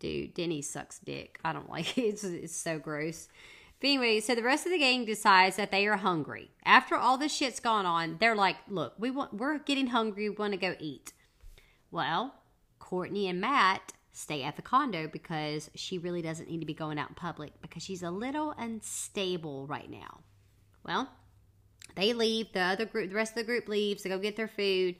dude. 0.00 0.34
Denny's 0.34 0.68
sucks 0.68 0.98
dick. 0.98 1.38
I 1.44 1.52
don't 1.52 1.70
like 1.70 1.96
it. 1.96 2.02
It's, 2.02 2.24
it's 2.24 2.56
so 2.56 2.78
gross. 2.78 3.28
But 3.80 3.88
anyway, 3.88 4.20
so 4.20 4.34
the 4.34 4.42
rest 4.42 4.66
of 4.66 4.72
the 4.72 4.78
gang 4.78 5.04
decides 5.04 5.56
that 5.56 5.70
they 5.70 5.86
are 5.86 5.98
hungry. 5.98 6.50
After 6.64 6.96
all 6.96 7.18
this 7.18 7.34
shit's 7.34 7.60
gone 7.60 7.84
on, 7.84 8.16
they're 8.18 8.34
like, 8.34 8.56
"Look, 8.68 8.94
we 8.98 9.10
want, 9.10 9.34
we're 9.34 9.58
getting 9.58 9.88
hungry. 9.88 10.30
We 10.30 10.36
want 10.36 10.52
to 10.52 10.58
go 10.58 10.74
eat." 10.80 11.12
Well, 11.90 12.34
Courtney 12.78 13.28
and 13.28 13.40
Matt 13.40 13.92
stay 14.12 14.42
at 14.42 14.56
the 14.56 14.62
condo 14.62 15.06
because 15.06 15.70
she 15.74 15.98
really 15.98 16.22
doesn't 16.22 16.48
need 16.48 16.60
to 16.60 16.66
be 16.66 16.72
going 16.72 16.98
out 16.98 17.10
in 17.10 17.14
public 17.14 17.60
because 17.60 17.82
she's 17.82 18.02
a 18.02 18.10
little 18.10 18.54
unstable 18.56 19.66
right 19.66 19.90
now. 19.90 20.20
Well, 20.84 21.10
they 21.96 22.14
leave. 22.14 22.52
The 22.52 22.60
other 22.60 22.86
group, 22.86 23.10
the 23.10 23.16
rest 23.16 23.32
of 23.32 23.36
the 23.36 23.44
group 23.44 23.68
leaves 23.68 24.02
to 24.02 24.08
go 24.08 24.18
get 24.18 24.36
their 24.36 24.48
food. 24.48 24.96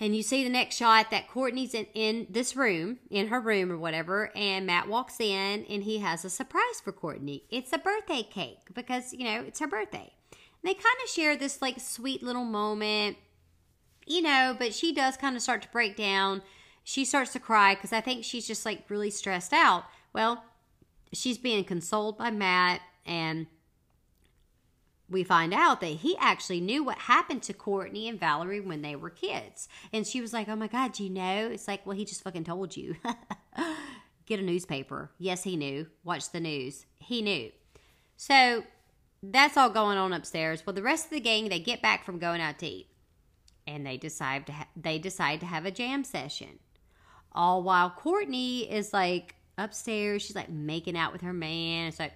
And 0.00 0.14
you 0.14 0.22
see 0.22 0.44
the 0.44 0.50
next 0.50 0.76
shot 0.76 1.10
that 1.10 1.28
Courtney's 1.28 1.74
in, 1.74 1.86
in 1.92 2.26
this 2.30 2.54
room, 2.54 2.98
in 3.10 3.28
her 3.28 3.40
room 3.40 3.72
or 3.72 3.76
whatever, 3.76 4.30
and 4.36 4.64
Matt 4.64 4.88
walks 4.88 5.18
in 5.18 5.64
and 5.68 5.82
he 5.82 5.98
has 5.98 6.24
a 6.24 6.30
surprise 6.30 6.80
for 6.82 6.92
Courtney. 6.92 7.44
It's 7.50 7.72
a 7.72 7.78
birthday 7.78 8.22
cake 8.22 8.72
because, 8.74 9.12
you 9.12 9.24
know, 9.24 9.42
it's 9.42 9.58
her 9.58 9.66
birthday. 9.66 10.12
And 10.30 10.70
they 10.70 10.74
kind 10.74 10.96
of 11.02 11.10
share 11.10 11.36
this 11.36 11.60
like 11.60 11.80
sweet 11.80 12.22
little 12.22 12.44
moment, 12.44 13.16
you 14.06 14.22
know, 14.22 14.54
but 14.56 14.72
she 14.72 14.94
does 14.94 15.16
kind 15.16 15.34
of 15.34 15.42
start 15.42 15.62
to 15.62 15.68
break 15.68 15.96
down 15.96 16.42
she 16.88 17.04
starts 17.04 17.34
to 17.34 17.38
cry 17.38 17.74
because 17.74 17.92
I 17.92 18.00
think 18.00 18.24
she's 18.24 18.46
just 18.46 18.64
like 18.64 18.88
really 18.88 19.10
stressed 19.10 19.52
out. 19.52 19.84
Well, 20.14 20.42
she's 21.12 21.36
being 21.36 21.62
consoled 21.64 22.16
by 22.16 22.30
Matt, 22.30 22.80
and 23.04 23.46
we 25.10 25.24
find 25.24 25.54
out 25.54 25.80
that 25.80 25.86
he 25.86 26.16
actually 26.18 26.60
knew 26.60 26.84
what 26.84 26.98
happened 26.98 27.42
to 27.44 27.52
Courtney 27.52 28.08
and 28.08 28.20
Valerie 28.20 28.60
when 28.60 28.82
they 28.82 28.96
were 28.96 29.10
kids. 29.10 29.68
And 29.92 30.06
she 30.06 30.20
was 30.20 30.32
like, 30.32 30.48
Oh 30.48 30.56
my 30.56 30.68
God, 30.68 30.92
do 30.92 31.04
you 31.04 31.10
know? 31.10 31.48
It's 31.50 31.68
like, 31.68 31.86
Well, 31.86 31.96
he 31.96 32.04
just 32.04 32.22
fucking 32.22 32.44
told 32.44 32.76
you. 32.76 32.96
Get 34.26 34.40
a 34.40 34.42
newspaper. 34.42 35.10
Yes, 35.18 35.44
he 35.44 35.56
knew. 35.56 35.86
Watch 36.04 36.30
the 36.30 36.40
news. 36.40 36.84
He 36.98 37.22
knew. 37.22 37.50
So 38.16 38.64
that's 39.22 39.56
all 39.56 39.70
going 39.70 39.96
on 39.96 40.12
upstairs. 40.12 40.62
Well, 40.66 40.74
the 40.74 40.82
rest 40.82 41.06
of 41.06 41.10
the 41.12 41.20
gang, 41.20 41.48
they 41.48 41.58
get 41.58 41.80
back 41.80 42.04
from 42.04 42.18
going 42.18 42.40
out 42.40 42.58
to 42.58 42.66
eat. 42.66 42.88
And 43.66 43.86
they 43.86 43.96
decide 43.96 44.46
to 44.46 44.52
ha- 44.52 44.68
they 44.76 44.98
decide 44.98 45.40
to 45.40 45.46
have 45.46 45.64
a 45.66 45.70
jam 45.70 46.04
session 46.04 46.58
all 47.32 47.62
while 47.62 47.90
Courtney 47.90 48.70
is 48.70 48.92
like 48.92 49.34
upstairs. 49.56 50.22
She's 50.22 50.36
like 50.36 50.50
making 50.50 50.96
out 50.96 51.12
with 51.12 51.22
her 51.22 51.32
man. 51.32 51.88
It's 51.88 51.98
like, 51.98 52.14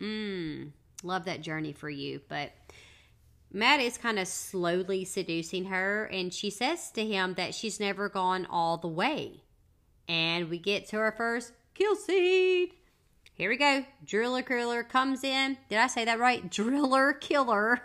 mmm, 0.00 0.72
love 1.02 1.24
that 1.24 1.42
journey 1.42 1.72
for 1.72 1.90
you. 1.90 2.20
But 2.28 2.52
Matt 3.52 3.80
is 3.80 3.98
kind 3.98 4.18
of 4.18 4.28
slowly 4.28 5.04
seducing 5.04 5.66
her, 5.66 6.04
and 6.06 6.32
she 6.32 6.50
says 6.50 6.90
to 6.92 7.04
him 7.06 7.34
that 7.34 7.54
she's 7.54 7.80
never 7.80 8.08
gone 8.08 8.46
all 8.50 8.76
the 8.76 8.88
way. 8.88 9.42
And 10.08 10.50
we 10.50 10.58
get 10.58 10.88
to 10.88 10.98
our 10.98 11.12
first 11.12 11.52
kill 11.74 11.96
seed. 11.96 12.74
Here 13.34 13.50
we 13.50 13.56
go. 13.56 13.84
Driller 14.04 14.42
killer 14.42 14.82
comes 14.82 15.22
in. 15.22 15.58
Did 15.68 15.78
I 15.78 15.88
say 15.88 16.04
that 16.04 16.18
right? 16.18 16.50
Driller 16.50 17.12
killer 17.12 17.80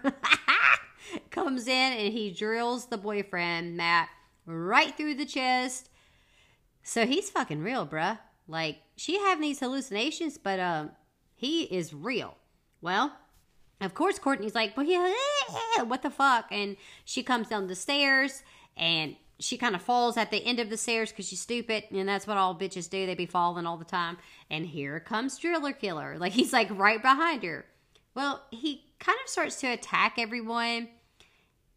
comes 1.32 1.68
in 1.68 1.94
and 1.94 2.14
he 2.14 2.32
drills 2.32 2.86
the 2.86 2.98
boyfriend, 2.98 3.76
Matt, 3.76 4.10
right 4.46 4.96
through 4.96 5.16
the 5.16 5.26
chest. 5.26 5.90
So 6.84 7.06
he's 7.06 7.30
fucking 7.30 7.62
real, 7.62 7.86
bruh. 7.86 8.20
Like, 8.48 8.80
she 8.96 9.20
having 9.20 9.42
these 9.42 9.60
hallucinations, 9.60 10.38
but 10.38 10.60
uh, 10.60 10.86
he 11.36 11.64
is 11.64 11.94
real. 11.94 12.38
Well, 12.82 13.14
of 13.80 13.94
course, 13.94 14.20
Courtney's 14.20 14.56
like, 14.56 14.76
what 14.76 16.02
the 16.02 16.10
fuck? 16.10 16.48
And 16.52 16.78
she 17.04 17.24
comes 17.24 17.48
down 17.48 17.68
the 17.68 17.76
stairs 17.76 18.44
and 18.78 19.16
she 19.40 19.58
kind 19.58 19.76
of 19.76 19.82
falls 19.82 20.18
at 20.18 20.30
the 20.30 20.46
end 20.46 20.60
of 20.60 20.70
the 20.70 20.78
stairs 20.78 21.10
because 21.10 21.28
she's 21.28 21.42
stupid. 21.42 21.86
And 21.92 22.08
that's 22.08 22.28
what 22.28 22.38
all 22.38 22.56
bitches 22.56 22.90
do. 22.90 23.06
They 23.06 23.16
be 23.16 23.26
falling 23.26 23.66
all 23.66 23.78
the 23.78 23.86
time. 23.86 24.18
And 24.50 24.66
here 24.66 25.00
comes 25.00 25.38
Driller 25.38 25.74
Killer. 25.74 26.16
Like, 26.20 26.34
he's 26.34 26.54
like 26.54 26.70
right 26.72 27.02
behind 27.02 27.44
her. 27.44 27.66
Well, 28.14 28.44
he 28.52 28.84
kind 29.00 29.18
of 29.24 29.30
starts 29.30 29.60
to 29.62 29.68
attack 29.68 30.16
everyone 30.18 30.90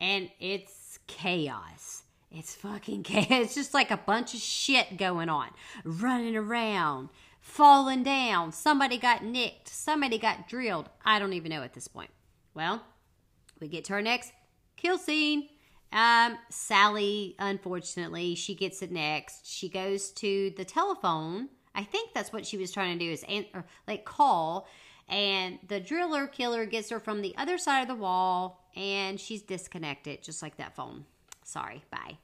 and 0.00 0.30
it's 0.40 0.98
chaos. 1.06 2.02
It's 2.30 2.54
fucking 2.56 3.02
chaos. 3.04 3.26
It's 3.30 3.54
just 3.54 3.72
like 3.72 3.90
a 3.90 3.96
bunch 3.96 4.34
of 4.34 4.40
shit 4.40 4.98
going 4.98 5.28
on. 5.28 5.48
Running 5.84 6.36
around, 6.36 7.08
falling 7.44 8.02
down. 8.02 8.50
Somebody 8.50 8.96
got 8.96 9.22
nicked. 9.22 9.68
Somebody 9.68 10.18
got 10.18 10.48
drilled. 10.48 10.88
I 11.04 11.18
don't 11.18 11.34
even 11.34 11.50
know 11.50 11.62
at 11.62 11.74
this 11.74 11.86
point. 11.86 12.10
Well, 12.54 12.82
we 13.60 13.68
get 13.68 13.84
to 13.84 13.92
our 13.92 14.02
next 14.02 14.32
kill 14.76 14.96
scene. 14.98 15.50
Um, 15.92 16.38
Sally, 16.48 17.36
unfortunately, 17.38 18.34
she 18.34 18.54
gets 18.54 18.82
it 18.82 18.90
next. 18.90 19.46
She 19.46 19.68
goes 19.68 20.10
to 20.12 20.52
the 20.56 20.64
telephone. 20.64 21.50
I 21.74 21.84
think 21.84 22.14
that's 22.14 22.32
what 22.32 22.46
she 22.46 22.56
was 22.56 22.72
trying 22.72 22.98
to 22.98 23.04
do 23.04 23.12
is 23.12 23.24
an- 23.28 23.46
or, 23.54 23.66
like 23.86 24.04
call, 24.04 24.66
and 25.06 25.58
the 25.68 25.80
driller 25.80 26.26
killer 26.26 26.64
gets 26.64 26.88
her 26.90 26.98
from 26.98 27.20
the 27.20 27.36
other 27.36 27.58
side 27.58 27.82
of 27.82 27.88
the 27.88 27.94
wall, 27.94 28.64
and 28.74 29.20
she's 29.20 29.42
disconnected, 29.42 30.22
just 30.22 30.42
like 30.42 30.56
that 30.56 30.74
phone. 30.74 31.04
Sorry, 31.44 31.84
bye. 31.90 32.16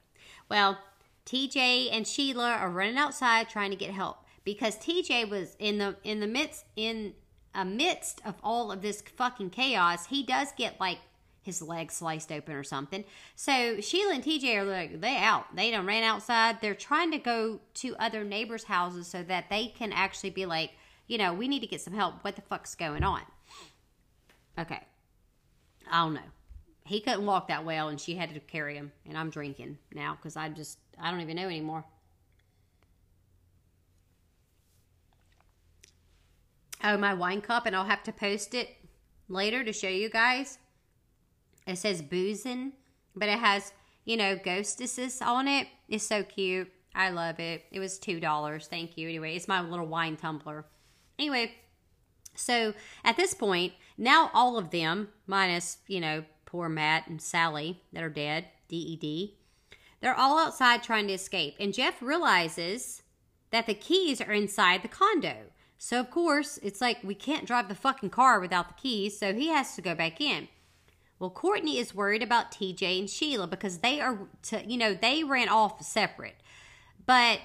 Well, 0.49 0.79
TJ 1.25 1.89
and 1.91 2.07
Sheila 2.07 2.53
are 2.53 2.69
running 2.69 2.97
outside 2.97 3.49
trying 3.49 3.69
to 3.69 3.77
get 3.77 3.91
help 3.91 4.17
because 4.43 4.77
TJ 4.77 5.29
was 5.29 5.55
in 5.59 5.77
the 5.77 5.95
in 6.03 6.19
the 6.19 6.27
midst 6.27 6.65
in 6.75 7.13
amidst 7.53 8.21
of 8.25 8.35
all 8.43 8.71
of 8.71 8.81
this 8.81 9.01
fucking 9.01 9.49
chaos. 9.49 10.07
He 10.07 10.23
does 10.23 10.51
get 10.57 10.79
like 10.79 10.99
his 11.43 11.61
leg 11.61 11.91
sliced 11.91 12.31
open 12.31 12.55
or 12.55 12.63
something. 12.63 13.03
So 13.35 13.81
Sheila 13.81 14.13
and 14.13 14.23
TJ 14.23 14.57
are 14.57 14.63
like 14.63 15.01
they 15.01 15.17
out. 15.17 15.55
They 15.55 15.71
done 15.71 15.85
ran 15.85 16.03
outside. 16.03 16.61
They're 16.61 16.75
trying 16.75 17.11
to 17.11 17.17
go 17.17 17.59
to 17.75 17.95
other 17.97 18.23
neighbors' 18.23 18.65
houses 18.65 19.07
so 19.07 19.23
that 19.23 19.49
they 19.49 19.67
can 19.67 19.91
actually 19.91 20.29
be 20.29 20.45
like, 20.45 20.71
you 21.07 21.17
know, 21.17 21.33
we 21.33 21.47
need 21.47 21.61
to 21.61 21.67
get 21.67 21.81
some 21.81 21.93
help. 21.93 22.23
What 22.23 22.35
the 22.35 22.41
fuck's 22.43 22.75
going 22.75 23.03
on? 23.03 23.21
Okay. 24.57 24.81
I 25.91 26.03
don't 26.03 26.13
know. 26.13 26.21
He 26.85 26.99
couldn't 26.99 27.25
walk 27.25 27.47
that 27.47 27.65
well, 27.65 27.89
and 27.89 27.99
she 27.99 28.15
had 28.15 28.33
to 28.33 28.39
carry 28.39 28.75
him. 28.75 28.91
And 29.07 29.17
I'm 29.17 29.29
drinking 29.29 29.77
now 29.93 30.15
because 30.15 30.35
I 30.35 30.49
just 30.49 30.77
I 30.99 31.09
don't 31.09 31.21
even 31.21 31.37
know 31.37 31.47
anymore. 31.47 31.85
Oh, 36.83 36.97
my 36.97 37.13
wine 37.13 37.41
cup, 37.41 37.65
and 37.65 37.75
I'll 37.75 37.85
have 37.85 38.03
to 38.03 38.11
post 38.11 38.53
it 38.53 38.69
later 39.27 39.63
to 39.63 39.73
show 39.73 39.87
you 39.87 40.09
guys. 40.09 40.57
It 41.67 41.77
says 41.77 42.01
boozing, 42.01 42.73
but 43.15 43.29
it 43.29 43.39
has, 43.39 43.71
you 44.03 44.17
know, 44.17 44.35
ghostesses 44.35 45.21
on 45.21 45.47
it. 45.47 45.67
It's 45.87 46.05
so 46.05 46.23
cute. 46.23 46.71
I 46.93 47.09
love 47.09 47.39
it. 47.39 47.65
It 47.71 47.79
was 47.79 47.99
$2. 47.99 48.67
Thank 48.67 48.97
you. 48.97 49.07
Anyway, 49.07 49.35
it's 49.35 49.47
my 49.47 49.61
little 49.61 49.85
wine 49.85 50.17
tumbler. 50.17 50.65
Anyway, 51.17 51.53
so 52.35 52.73
at 53.03 53.17
this 53.17 53.33
point, 53.33 53.73
now 53.97 54.31
all 54.33 54.57
of 54.57 54.71
them, 54.71 55.09
minus, 55.27 55.77
you 55.87 55.99
know, 55.99 56.23
poor 56.45 56.67
Matt 56.67 57.07
and 57.07 57.21
Sally 57.21 57.83
that 57.93 58.03
are 58.03 58.09
dead, 58.09 58.47
DED, 58.67 59.29
they're 60.01 60.17
all 60.17 60.39
outside 60.39 60.81
trying 60.81 61.07
to 61.07 61.13
escape. 61.13 61.55
And 61.59 61.73
Jeff 61.73 62.01
realizes 62.01 63.03
that 63.51 63.67
the 63.67 63.73
keys 63.73 64.19
are 64.19 64.31
inside 64.31 64.81
the 64.81 64.87
condo. 64.87 65.35
So, 65.83 65.99
of 65.99 66.11
course, 66.11 66.59
it's 66.61 66.79
like 66.79 66.99
we 67.03 67.15
can't 67.15 67.47
drive 67.47 67.67
the 67.67 67.73
fucking 67.73 68.11
car 68.11 68.39
without 68.39 68.67
the 68.67 68.75
keys, 68.75 69.17
so 69.17 69.33
he 69.33 69.47
has 69.47 69.75
to 69.75 69.81
go 69.81 69.95
back 69.95 70.21
in. 70.21 70.47
Well, 71.17 71.31
Courtney 71.31 71.79
is 71.79 71.95
worried 71.95 72.21
about 72.21 72.51
TJ 72.51 72.99
and 72.99 73.09
Sheila 73.09 73.47
because 73.47 73.79
they 73.79 73.99
are, 73.99 74.27
to, 74.43 74.63
you 74.63 74.77
know, 74.77 74.93
they 74.93 75.23
ran 75.23 75.49
off 75.49 75.83
separate. 75.83 76.35
But, 77.07 77.39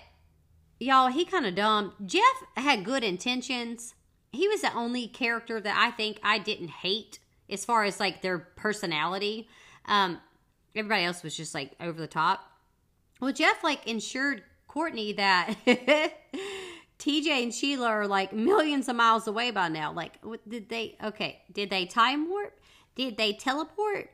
y'all, 0.78 1.09
he 1.09 1.24
kind 1.24 1.47
of 1.47 1.55
dumb. 1.55 1.95
Jeff 2.05 2.22
had 2.57 2.84
good 2.84 3.03
intentions. 3.03 3.95
He 4.32 4.47
was 4.49 4.61
the 4.61 4.74
only 4.74 5.09
character 5.09 5.59
that 5.59 5.74
I 5.74 5.91
think 5.91 6.20
I 6.22 6.39
didn't 6.39 6.68
hate 6.68 7.20
as 7.49 7.64
far 7.64 7.84
as 7.84 7.99
like 7.99 8.20
their 8.20 8.39
personality. 8.39 9.49
Um, 9.87 10.18
everybody 10.74 11.05
else 11.05 11.22
was 11.22 11.34
just 11.34 11.55
like 11.55 11.72
over 11.80 11.99
the 11.99 12.07
top. 12.07 12.45
Well, 13.18 13.32
Jeff 13.32 13.64
like 13.64 13.87
ensured 13.87 14.43
Courtney 14.68 15.14
that 15.14 15.55
TJ 16.99 17.42
and 17.42 17.55
Sheila 17.55 17.88
are 17.88 18.07
like 18.07 18.32
millions 18.32 18.88
of 18.88 18.97
miles 18.97 19.26
away 19.26 19.51
by 19.51 19.68
now. 19.68 19.92
Like, 19.92 20.18
what, 20.22 20.49
did 20.49 20.68
they? 20.68 20.97
Okay, 21.03 21.42
did 21.53 21.70
they 21.70 21.86
time 21.86 22.28
warp? 22.30 22.59
Did 22.94 23.16
they 23.16 23.34
teleport? 23.34 24.11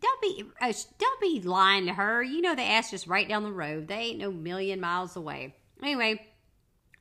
Don't 0.00 0.20
be 0.20 0.44
uh, 0.60 0.72
don't 0.98 1.20
be 1.20 1.40
lying 1.40 1.86
to 1.86 1.94
her. 1.94 2.22
You 2.22 2.40
know 2.40 2.54
the 2.54 2.62
ass 2.62 2.90
just 2.90 3.06
right 3.06 3.28
down 3.28 3.44
the 3.44 3.52
road. 3.52 3.88
They 3.88 3.94
ain't 3.94 4.18
no 4.18 4.32
million 4.32 4.80
miles 4.80 5.16
away. 5.16 5.54
Anyway, 5.82 6.26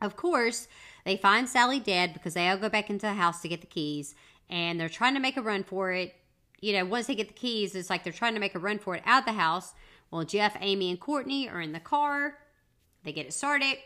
of 0.01 0.15
course, 0.15 0.67
they 1.05 1.17
find 1.17 1.49
Sally 1.49 1.79
dead 1.79 2.13
because 2.13 2.35
they 2.35 2.47
all 2.47 2.57
go 2.57 2.69
back 2.69 2.89
into 2.89 3.07
the 3.07 3.13
house 3.13 3.41
to 3.41 3.49
get 3.49 3.61
the 3.61 3.67
keys, 3.67 4.15
and 4.49 4.79
they're 4.79 4.89
trying 4.89 5.15
to 5.15 5.19
make 5.19 5.37
a 5.37 5.41
run 5.41 5.63
for 5.63 5.91
it. 5.91 6.13
You 6.61 6.73
know, 6.73 6.85
once 6.85 7.07
they 7.07 7.15
get 7.15 7.27
the 7.27 7.33
keys, 7.33 7.75
it's 7.75 7.89
like 7.89 8.03
they're 8.03 8.13
trying 8.13 8.35
to 8.35 8.39
make 8.39 8.55
a 8.55 8.59
run 8.59 8.79
for 8.79 8.95
it 8.95 9.03
out 9.05 9.23
of 9.23 9.25
the 9.25 9.33
house. 9.33 9.73
Well, 10.11 10.23
Jeff, 10.23 10.55
Amy, 10.61 10.91
and 10.91 10.99
Courtney 10.99 11.49
are 11.49 11.59
in 11.59 11.71
the 11.71 11.79
car. 11.79 12.37
They 13.03 13.11
get 13.11 13.25
it 13.25 13.33
started. 13.33 13.77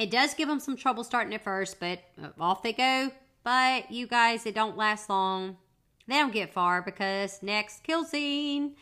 It 0.00 0.10
does 0.10 0.34
give 0.34 0.48
them 0.48 0.60
some 0.60 0.76
trouble 0.76 1.04
starting 1.04 1.34
at 1.34 1.44
first, 1.44 1.78
but 1.78 2.00
uh, 2.22 2.28
off 2.40 2.62
they 2.62 2.72
go. 2.72 3.10
But 3.44 3.90
you 3.90 4.06
guys, 4.06 4.46
it 4.46 4.54
don't 4.54 4.76
last 4.76 5.10
long. 5.10 5.58
They 6.06 6.14
don't 6.14 6.32
get 6.32 6.52
far 6.52 6.82
because 6.82 7.42
next 7.42 7.82
kill 7.82 8.04
scene. 8.04 8.76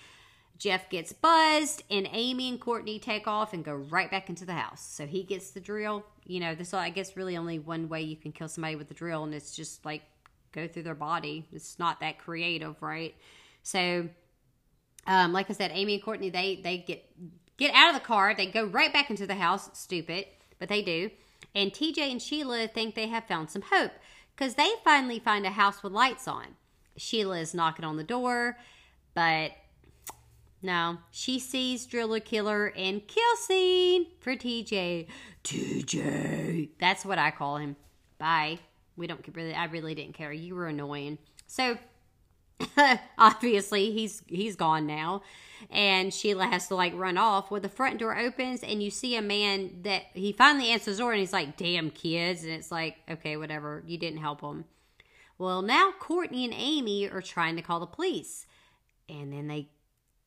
Jeff 0.58 0.90
gets 0.90 1.12
buzzed, 1.12 1.84
and 1.88 2.08
Amy 2.12 2.48
and 2.48 2.60
Courtney 2.60 2.98
take 2.98 3.28
off 3.28 3.52
and 3.52 3.64
go 3.64 3.74
right 3.74 4.10
back 4.10 4.28
into 4.28 4.44
the 4.44 4.54
house. 4.54 4.84
So 4.84 5.06
he 5.06 5.22
gets 5.22 5.50
the 5.50 5.60
drill. 5.60 6.04
You 6.26 6.40
know, 6.40 6.54
this 6.54 6.74
I 6.74 6.90
guess 6.90 7.16
really 7.16 7.36
only 7.36 7.58
one 7.58 7.88
way 7.88 8.02
you 8.02 8.16
can 8.16 8.32
kill 8.32 8.48
somebody 8.48 8.74
with 8.74 8.88
the 8.88 8.94
drill, 8.94 9.24
and 9.24 9.34
it's 9.34 9.54
just 9.54 9.84
like 9.84 10.02
go 10.52 10.66
through 10.66 10.82
their 10.84 10.94
body. 10.94 11.46
It's 11.52 11.78
not 11.78 12.00
that 12.00 12.18
creative, 12.18 12.80
right? 12.82 13.14
So, 13.62 14.08
um, 15.06 15.32
like 15.32 15.48
I 15.50 15.52
said, 15.52 15.70
Amy 15.74 15.94
and 15.94 16.02
Courtney 16.02 16.30
they 16.30 16.60
they 16.62 16.78
get 16.78 17.04
get 17.56 17.72
out 17.74 17.94
of 17.94 18.00
the 18.00 18.06
car. 18.06 18.34
They 18.34 18.46
go 18.46 18.64
right 18.64 18.92
back 18.92 19.10
into 19.10 19.26
the 19.26 19.36
house. 19.36 19.70
Stupid, 19.74 20.26
but 20.58 20.68
they 20.68 20.82
do. 20.82 21.10
And 21.54 21.72
TJ 21.72 21.98
and 21.98 22.22
Sheila 22.22 22.68
think 22.68 22.94
they 22.94 23.08
have 23.08 23.24
found 23.24 23.50
some 23.50 23.62
hope 23.62 23.92
because 24.36 24.54
they 24.54 24.70
finally 24.84 25.18
find 25.18 25.46
a 25.46 25.50
house 25.50 25.82
with 25.82 25.92
lights 25.92 26.28
on. 26.28 26.56
Sheila 26.96 27.38
is 27.38 27.54
knocking 27.54 27.84
on 27.84 27.96
the 27.96 28.04
door, 28.04 28.58
but 29.14 29.52
no, 30.62 30.98
she 31.10 31.38
sees 31.38 31.86
Driller 31.86 32.20
Killer 32.20 32.72
and 32.76 33.06
kill 33.06 33.36
scene 33.36 34.06
for 34.20 34.34
TJ. 34.34 35.06
TJ. 35.44 36.70
That's 36.80 37.04
what 37.04 37.18
I 37.18 37.30
call 37.30 37.58
him. 37.58 37.76
Bye. 38.18 38.58
We 38.96 39.06
don't 39.06 39.24
really 39.34 39.54
I 39.54 39.66
really 39.66 39.94
didn't 39.94 40.14
care. 40.14 40.32
You 40.32 40.56
were 40.56 40.66
annoying. 40.66 41.18
So 41.46 41.78
obviously 43.18 43.92
he's 43.92 44.22
he's 44.26 44.56
gone 44.56 44.86
now. 44.86 45.22
And 45.70 46.14
Sheila 46.14 46.46
has 46.46 46.68
to 46.68 46.74
like 46.74 46.94
run 46.94 47.18
off. 47.18 47.50
Well 47.50 47.60
the 47.60 47.68
front 47.68 47.98
door 47.98 48.16
opens 48.16 48.62
and 48.62 48.82
you 48.82 48.90
see 48.90 49.16
a 49.16 49.22
man 49.22 49.82
that 49.82 50.04
he 50.14 50.32
finally 50.32 50.70
answers 50.70 50.98
door 50.98 51.12
and 51.12 51.20
he's 51.20 51.32
like, 51.32 51.56
damn 51.56 51.90
kids 51.90 52.42
and 52.44 52.52
it's 52.52 52.70
like, 52.70 52.96
okay, 53.10 53.36
whatever, 53.36 53.82
you 53.86 53.98
didn't 53.98 54.20
help 54.20 54.40
him. 54.40 54.64
Well 55.36 55.62
now 55.62 55.92
Courtney 55.98 56.44
and 56.44 56.54
Amy 56.54 57.08
are 57.08 57.22
trying 57.22 57.56
to 57.56 57.62
call 57.62 57.80
the 57.80 57.86
police. 57.86 58.46
And 59.08 59.32
then 59.32 59.48
they 59.48 59.68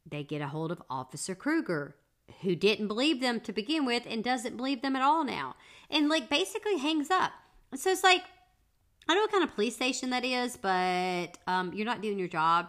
they 0.09 0.23
get 0.23 0.41
a 0.41 0.47
hold 0.47 0.71
of 0.71 0.82
Officer 0.89 1.36
Kruger, 1.36 1.95
who 2.41 2.55
didn't 2.55 2.88
believe 2.88 3.21
them 3.21 3.39
to 3.41 3.53
begin 3.53 3.86
with 3.86 4.03
and 4.07 4.23
doesn't 4.23 4.57
believe 4.57 4.82
them 4.82 4.95
at 4.95 5.01
all 5.01 5.23
now. 5.23 5.55
And 5.89 6.09
like 6.09 6.29
basically 6.29 6.77
hangs 6.77 7.11
up. 7.11 7.32
So 7.75 7.91
it's 7.91 8.03
like, 8.03 8.23
I 9.12 9.14
don't 9.14 9.24
know 9.24 9.24
what 9.24 9.32
kind 9.32 9.43
of 9.43 9.55
police 9.55 9.76
station 9.76 10.09
that 10.12 10.24
is, 10.24 10.57
but 10.57 11.38
um, 11.47 11.74
you're 11.74 11.86
not 11.86 12.01
doing 12.01 12.18
your 12.18 12.28
job 12.28 12.68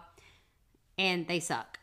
and 0.99 1.27
they 1.29 1.41
suck. 1.41 1.79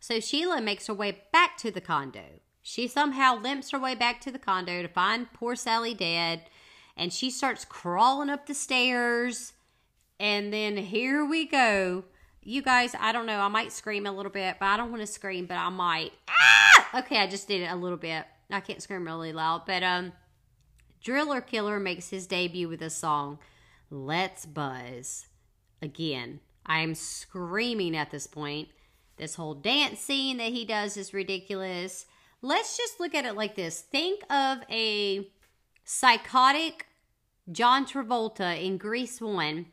So 0.00 0.20
Sheila 0.20 0.60
makes 0.60 0.86
her 0.86 0.94
way 0.94 1.22
back 1.32 1.56
to 1.58 1.70
the 1.70 1.80
condo. 1.80 2.40
She 2.60 2.86
somehow 2.88 3.40
limps 3.40 3.70
her 3.70 3.78
way 3.78 3.94
back 3.94 4.20
to 4.22 4.30
the 4.30 4.38
condo 4.38 4.82
to 4.82 4.88
find 4.88 5.32
poor 5.32 5.56
Sally 5.56 5.94
dead. 5.94 6.42
And 6.96 7.12
she 7.12 7.30
starts 7.30 7.64
crawling 7.64 8.28
up 8.28 8.46
the 8.46 8.54
stairs. 8.54 9.54
And 10.20 10.52
then 10.52 10.76
here 10.76 11.24
we 11.24 11.46
go 11.46 12.04
you 12.44 12.62
guys, 12.62 12.94
I 12.98 13.12
don't 13.12 13.26
know. 13.26 13.38
I 13.38 13.48
might 13.48 13.72
scream 13.72 14.06
a 14.06 14.12
little 14.12 14.32
bit, 14.32 14.56
but 14.58 14.66
I 14.66 14.76
don't 14.76 14.90
want 14.90 15.00
to 15.02 15.06
scream, 15.06 15.46
but 15.46 15.56
I 15.56 15.68
might. 15.68 16.12
Ah! 16.28 16.98
Okay, 16.98 17.18
I 17.18 17.26
just 17.26 17.46
did 17.46 17.62
it 17.62 17.70
a 17.70 17.76
little 17.76 17.96
bit. 17.96 18.24
I 18.50 18.60
can't 18.60 18.82
scream 18.82 19.04
really 19.04 19.32
loud, 19.32 19.62
but 19.66 19.82
um, 19.82 20.12
Driller 21.02 21.40
Killer 21.40 21.80
makes 21.80 22.10
his 22.10 22.26
debut 22.26 22.68
with 22.68 22.82
a 22.82 22.90
song, 22.90 23.38
"Let's 23.92 24.46
Buzz." 24.46 25.26
Again, 25.82 26.40
I'm 26.64 26.94
screaming 26.94 27.96
at 27.96 28.10
this 28.10 28.26
point. 28.26 28.70
This 29.16 29.34
whole 29.34 29.54
dance 29.54 30.00
scene 30.00 30.38
that 30.38 30.52
he 30.52 30.64
does 30.64 30.96
is 30.96 31.12
ridiculous. 31.12 32.06
Let's 32.40 32.76
just 32.76 32.98
look 32.98 33.14
at 33.14 33.26
it 33.26 33.36
like 33.36 33.54
this. 33.54 33.82
Think 33.82 34.22
of 34.30 34.60
a 34.70 35.30
psychotic 35.84 36.86
John 37.50 37.84
Travolta 37.84 38.60
in 38.60 38.78
Grease 38.78 39.20
1 39.20 39.66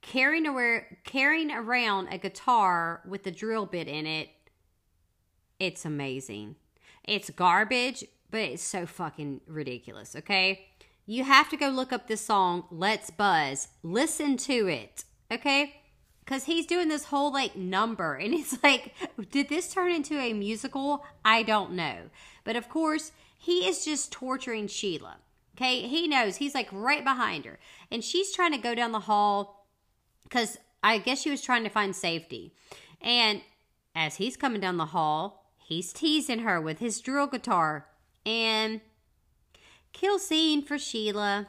carrying 0.00 0.46
around, 0.46 0.84
carrying 1.04 1.50
around 1.50 2.08
a 2.08 2.18
guitar 2.18 3.02
with 3.06 3.26
a 3.26 3.30
drill 3.30 3.66
bit 3.66 3.88
in 3.88 4.06
it. 4.06 4.30
It's 5.58 5.84
amazing. 5.84 6.56
It's 7.04 7.30
garbage, 7.30 8.04
but 8.30 8.40
it's 8.40 8.62
so 8.62 8.86
fucking 8.86 9.42
ridiculous, 9.46 10.16
okay? 10.16 10.68
You 11.10 11.24
have 11.24 11.48
to 11.48 11.56
go 11.56 11.70
look 11.70 11.92
up 11.92 12.06
this 12.06 12.20
song, 12.20 12.66
Let's 12.70 13.10
Buzz. 13.10 13.66
Listen 13.82 14.36
to 14.36 14.68
it, 14.68 15.02
okay? 15.28 15.80
Because 16.20 16.44
he's 16.44 16.66
doing 16.66 16.86
this 16.86 17.06
whole 17.06 17.32
like 17.32 17.56
number, 17.56 18.14
and 18.22 18.32
it's 18.32 18.62
like, 18.62 18.94
did 19.32 19.48
this 19.48 19.74
turn 19.74 19.90
into 19.90 20.16
a 20.20 20.32
musical? 20.32 21.04
I 21.24 21.42
don't 21.42 21.72
know. 21.72 22.10
But 22.44 22.54
of 22.54 22.68
course, 22.68 23.10
he 23.36 23.66
is 23.66 23.84
just 23.84 24.12
torturing 24.12 24.68
Sheila. 24.68 25.16
Okay, 25.56 25.80
he 25.88 26.06
knows 26.06 26.36
he's 26.36 26.54
like 26.54 26.68
right 26.70 27.02
behind 27.02 27.44
her, 27.44 27.58
and 27.90 28.04
she's 28.04 28.32
trying 28.32 28.52
to 28.52 28.58
go 28.58 28.76
down 28.76 28.92
the 28.92 29.00
hall 29.00 29.66
because 30.22 30.58
I 30.80 30.98
guess 30.98 31.22
she 31.22 31.30
was 31.32 31.42
trying 31.42 31.64
to 31.64 31.70
find 31.70 31.96
safety. 31.96 32.54
And 33.00 33.40
as 33.96 34.14
he's 34.14 34.36
coming 34.36 34.60
down 34.60 34.76
the 34.76 34.86
hall, 34.86 35.50
he's 35.58 35.92
teasing 35.92 36.44
her 36.44 36.60
with 36.60 36.78
his 36.78 37.00
drill 37.00 37.26
guitar. 37.26 37.88
And 38.24 38.80
kill 39.92 40.18
scene 40.18 40.62
for 40.62 40.78
Sheila. 40.78 41.48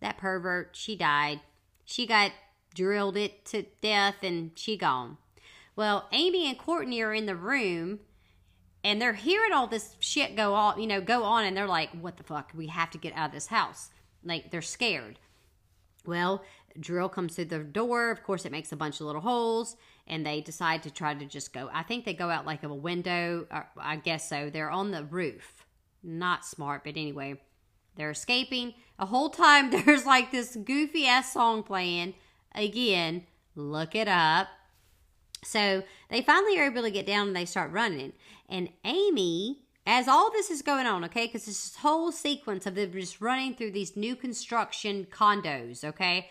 That 0.00 0.18
pervert, 0.18 0.70
she 0.72 0.96
died. 0.96 1.40
She 1.84 2.06
got 2.06 2.32
drilled 2.74 3.16
it 3.16 3.44
to 3.46 3.66
death 3.80 4.16
and 4.22 4.52
she 4.54 4.76
gone. 4.76 5.18
Well, 5.76 6.08
Amy 6.12 6.48
and 6.48 6.58
Courtney 6.58 7.00
are 7.02 7.14
in 7.14 7.26
the 7.26 7.36
room 7.36 8.00
and 8.84 9.00
they're 9.00 9.14
hearing 9.14 9.52
all 9.52 9.66
this 9.66 9.96
shit 10.00 10.36
go 10.36 10.54
on, 10.54 10.80
you 10.80 10.86
know, 10.86 11.00
go 11.00 11.22
on 11.22 11.44
and 11.44 11.56
they're 11.56 11.66
like, 11.66 11.90
what 11.92 12.16
the 12.16 12.24
fuck? 12.24 12.50
We 12.54 12.66
have 12.68 12.90
to 12.90 12.98
get 12.98 13.14
out 13.14 13.28
of 13.28 13.32
this 13.32 13.46
house. 13.46 13.90
Like 14.24 14.50
they're 14.50 14.62
scared. 14.62 15.18
Well, 16.04 16.42
drill 16.78 17.08
comes 17.08 17.36
through 17.36 17.46
the 17.46 17.58
door. 17.60 18.10
Of 18.10 18.22
course, 18.22 18.44
it 18.44 18.52
makes 18.52 18.72
a 18.72 18.76
bunch 18.76 19.00
of 19.00 19.06
little 19.06 19.20
holes, 19.20 19.76
and 20.06 20.26
they 20.26 20.40
decide 20.40 20.82
to 20.82 20.90
try 20.90 21.14
to 21.14 21.26
just 21.26 21.52
go. 21.52 21.70
I 21.72 21.82
think 21.82 22.04
they 22.04 22.14
go 22.14 22.28
out 22.28 22.46
like 22.46 22.62
a 22.64 22.74
window. 22.74 23.46
I 23.76 23.96
guess 23.96 24.28
so. 24.28 24.50
They're 24.50 24.70
on 24.70 24.90
the 24.90 25.04
roof. 25.04 25.64
Not 26.02 26.44
smart, 26.44 26.82
but 26.84 26.96
anyway, 26.96 27.40
they're 27.96 28.10
escaping. 28.10 28.74
A 28.98 29.06
whole 29.06 29.30
time, 29.30 29.70
there's 29.84 30.06
like 30.06 30.30
this 30.30 30.56
goofy 30.56 31.06
ass 31.06 31.32
song 31.32 31.62
playing. 31.62 32.14
Again, 32.54 33.26
look 33.54 33.94
it 33.94 34.08
up. 34.08 34.48
So 35.44 35.82
they 36.08 36.22
finally 36.22 36.58
are 36.58 36.66
able 36.66 36.82
to 36.82 36.90
get 36.90 37.06
down 37.06 37.28
and 37.28 37.36
they 37.36 37.44
start 37.44 37.72
running. 37.72 38.12
And 38.48 38.68
Amy 38.84 39.62
as 39.84 40.06
all 40.06 40.30
this 40.30 40.50
is 40.50 40.62
going 40.62 40.86
on, 40.86 41.04
okay, 41.04 41.26
because 41.26 41.46
this 41.46 41.74
whole 41.76 42.12
sequence 42.12 42.66
of 42.66 42.76
them 42.76 42.92
just 42.92 43.20
running 43.20 43.54
through 43.54 43.72
these 43.72 43.96
new 43.96 44.14
construction 44.14 45.06
condos, 45.10 45.82
okay, 45.82 46.28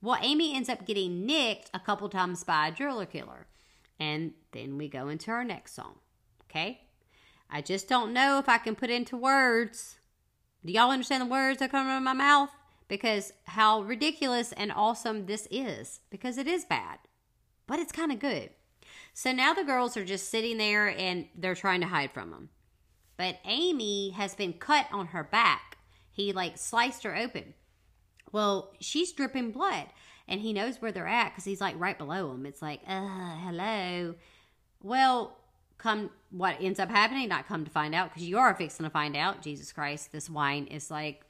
well, 0.00 0.18
Amy 0.22 0.54
ends 0.54 0.68
up 0.68 0.86
getting 0.86 1.26
nicked 1.26 1.70
a 1.74 1.78
couple 1.78 2.08
times 2.08 2.44
by 2.44 2.68
a 2.68 2.72
driller 2.72 3.06
killer. 3.06 3.46
And 3.98 4.32
then 4.52 4.76
we 4.76 4.88
go 4.88 5.08
into 5.08 5.30
our 5.30 5.44
next 5.44 5.74
song. 5.74 5.96
Okay? 6.50 6.82
I 7.50 7.60
just 7.60 7.88
don't 7.88 8.12
know 8.12 8.38
if 8.38 8.48
I 8.48 8.58
can 8.58 8.74
put 8.74 8.90
into 8.90 9.16
words. 9.16 9.96
Do 10.64 10.72
y'all 10.72 10.90
understand 10.90 11.22
the 11.22 11.26
words 11.26 11.58
that 11.58 11.70
come 11.70 11.86
out 11.86 11.98
of 11.98 12.02
my 12.02 12.12
mouth? 12.12 12.50
Because 12.88 13.32
how 13.44 13.82
ridiculous 13.82 14.52
and 14.52 14.72
awesome 14.72 15.26
this 15.26 15.46
is. 15.50 16.00
Because 16.10 16.38
it 16.38 16.46
is 16.46 16.64
bad. 16.64 16.98
But 17.66 17.78
it's 17.78 17.92
kind 17.92 18.12
of 18.12 18.18
good. 18.18 18.50
So 19.12 19.32
now 19.32 19.54
the 19.54 19.64
girls 19.64 19.96
are 19.96 20.04
just 20.04 20.30
sitting 20.30 20.58
there 20.58 20.88
and 20.88 21.26
they're 21.36 21.54
trying 21.54 21.80
to 21.80 21.86
hide 21.86 22.12
from 22.12 22.32
him. 22.32 22.48
But 23.16 23.38
Amy 23.44 24.10
has 24.10 24.34
been 24.34 24.54
cut 24.54 24.86
on 24.92 25.08
her 25.08 25.22
back. 25.22 25.78
He 26.10 26.32
like 26.32 26.58
sliced 26.58 27.04
her 27.04 27.16
open. 27.16 27.54
Well, 28.32 28.72
she's 28.80 29.12
dripping 29.12 29.52
blood, 29.52 29.86
and 30.26 30.40
he 30.40 30.52
knows 30.52 30.82
where 30.82 30.90
they're 30.90 31.06
at 31.06 31.30
because 31.30 31.44
he's 31.44 31.60
like 31.60 31.78
right 31.78 31.96
below 31.96 32.32
him. 32.32 32.46
It's 32.46 32.60
like, 32.60 32.80
uh, 32.86 33.36
hello. 33.36 34.16
Well, 34.82 35.38
come 35.78 36.10
what 36.34 36.56
ends 36.60 36.80
up 36.80 36.90
happening, 36.90 37.28
not 37.28 37.46
come 37.46 37.64
to 37.64 37.70
find 37.70 37.94
out 37.94 38.10
because 38.10 38.24
you 38.24 38.38
are 38.38 38.54
fixing 38.54 38.82
to 38.82 38.90
find 38.90 39.16
out. 39.16 39.40
Jesus 39.40 39.72
Christ, 39.72 40.10
this 40.10 40.28
wine 40.28 40.66
is 40.66 40.90
like, 40.90 41.22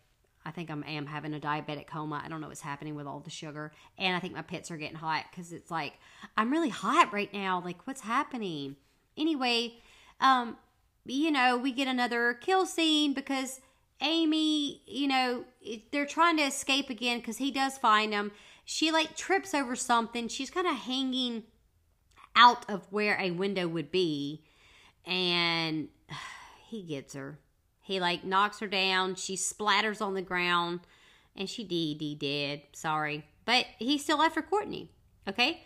I 0.47 0.51
think 0.51 0.71
I 0.71 0.75
am 0.91 1.07
having 1.07 1.35
a 1.35 1.41
diabetic 1.41 1.87
coma. 1.87 2.23
I 2.25 2.29
don't 2.29 2.41
know 2.41 2.49
what's 2.49 2.63
happening 2.63 2.95
with 2.95 3.07
all 3.07 3.21
the 3.21 3.31
sugar, 3.31 3.73
and 3.99 4.17
I 4.17 4.21
think 4.21 4.35
my 4.35 4.43
pits 4.43 4.71
are 4.71 4.79
getting 4.79 4.97
hot 4.97 5.27
because 5.31 5.53
it's 5.53 5.71
like 5.71 5.95
I'm 6.37 6.51
really 6.51 6.71
hot 6.71 7.13
right 7.13 7.33
now. 7.33 7.63
Like, 7.63 7.87
what's 7.87 8.01
happening? 8.01 8.77
Anyway, 9.17 9.75
um, 10.21 10.57
you 11.05 11.31
know, 11.31 11.59
we 11.59 11.73
get 11.73 11.89
another 11.89 12.35
kill 12.35 12.65
scene 12.65 13.13
because 13.13 13.61
Amy, 14.01 14.83
you 14.87 15.07
know, 15.07 15.45
they're 15.93 16.07
trying 16.07 16.37
to 16.39 16.45
escape 16.45 16.91
again 16.91 17.19
because 17.19 17.37
he 17.37 17.51
does 17.51 17.79
find 17.79 18.13
them. 18.13 18.33
She 18.65 18.91
like 18.91 19.17
trips 19.17 19.55
over 19.55 19.77
something. 19.77 20.29
She's 20.29 20.51
kind 20.51 20.67
of 20.67 20.77
hanging 20.77 21.45
out 22.35 22.69
of 22.69 22.87
where 22.91 23.19
a 23.21 23.31
window 23.31 23.69
would 23.69 23.91
be, 23.91 24.43
and 25.07 25.89
he 26.69 26.83
gets 26.83 27.15
her. 27.15 27.39
He 27.81 28.01
like 28.01 28.25
knocks 28.25 28.61
her 28.61 28.67
down. 28.67 29.15
She 29.15 29.37
splatters 29.37 30.01
on 30.01 30.15
the 30.15 30.23
ground, 30.23 30.81
and 31.37 31.49
she 31.49 31.65
dee 31.65 32.15
dead. 32.15 32.63
Sorry, 32.73 33.27
but 33.45 33.67
he's 33.79 34.03
still 34.03 34.23
after 34.23 34.43
Courtney. 34.43 34.91
Okay, 35.29 35.63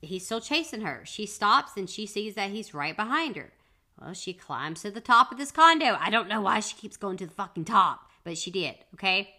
he's 0.00 0.24
still 0.24 0.40
chasing 0.40 0.82
her. 0.82 1.02
She 1.04 1.26
stops 1.26 1.72
and 1.76 1.88
she 1.88 2.06
sees 2.06 2.34
that 2.34 2.50
he's 2.50 2.74
right 2.74 2.96
behind 2.96 3.36
her. 3.36 3.52
Well, 4.00 4.14
she 4.14 4.32
climbs 4.32 4.82
to 4.82 4.90
the 4.90 5.00
top 5.00 5.32
of 5.32 5.38
this 5.38 5.50
condo. 5.50 5.96
I 5.98 6.10
don't 6.10 6.28
know 6.28 6.40
why 6.40 6.60
she 6.60 6.76
keeps 6.76 6.96
going 6.96 7.16
to 7.18 7.26
the 7.26 7.34
fucking 7.34 7.64
top, 7.64 8.08
but 8.24 8.38
she 8.38 8.50
did, 8.50 8.76
okay? 8.94 9.34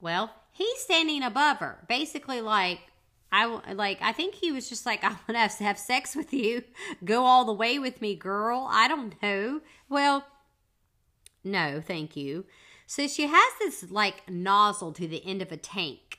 Well, 0.00 0.32
he's 0.50 0.78
standing 0.78 1.22
above 1.22 1.58
her, 1.58 1.84
basically 1.88 2.40
like 2.40 2.80
I 3.32 3.72
like 3.72 3.98
I 4.02 4.12
think 4.12 4.34
he 4.34 4.52
was 4.52 4.68
just 4.68 4.86
like 4.86 5.02
I 5.04 5.08
want 5.08 5.50
to 5.50 5.64
have, 5.64 5.78
sex 5.78 6.14
with 6.14 6.32
you. 6.32 6.62
Go 7.04 7.24
all 7.24 7.44
the 7.44 7.52
way 7.52 7.78
with 7.78 8.00
me, 8.00 8.14
girl. 8.14 8.68
I 8.70 8.86
don't 8.88 9.20
know. 9.22 9.60
Well, 9.88 10.26
no, 11.42 11.80
thank 11.80 12.16
you. 12.16 12.44
So 12.86 13.08
she 13.08 13.26
has 13.26 13.52
this 13.58 13.90
like 13.90 14.28
nozzle 14.30 14.92
to 14.92 15.08
the 15.08 15.24
end 15.26 15.42
of 15.42 15.50
a 15.50 15.56
tank. 15.56 16.18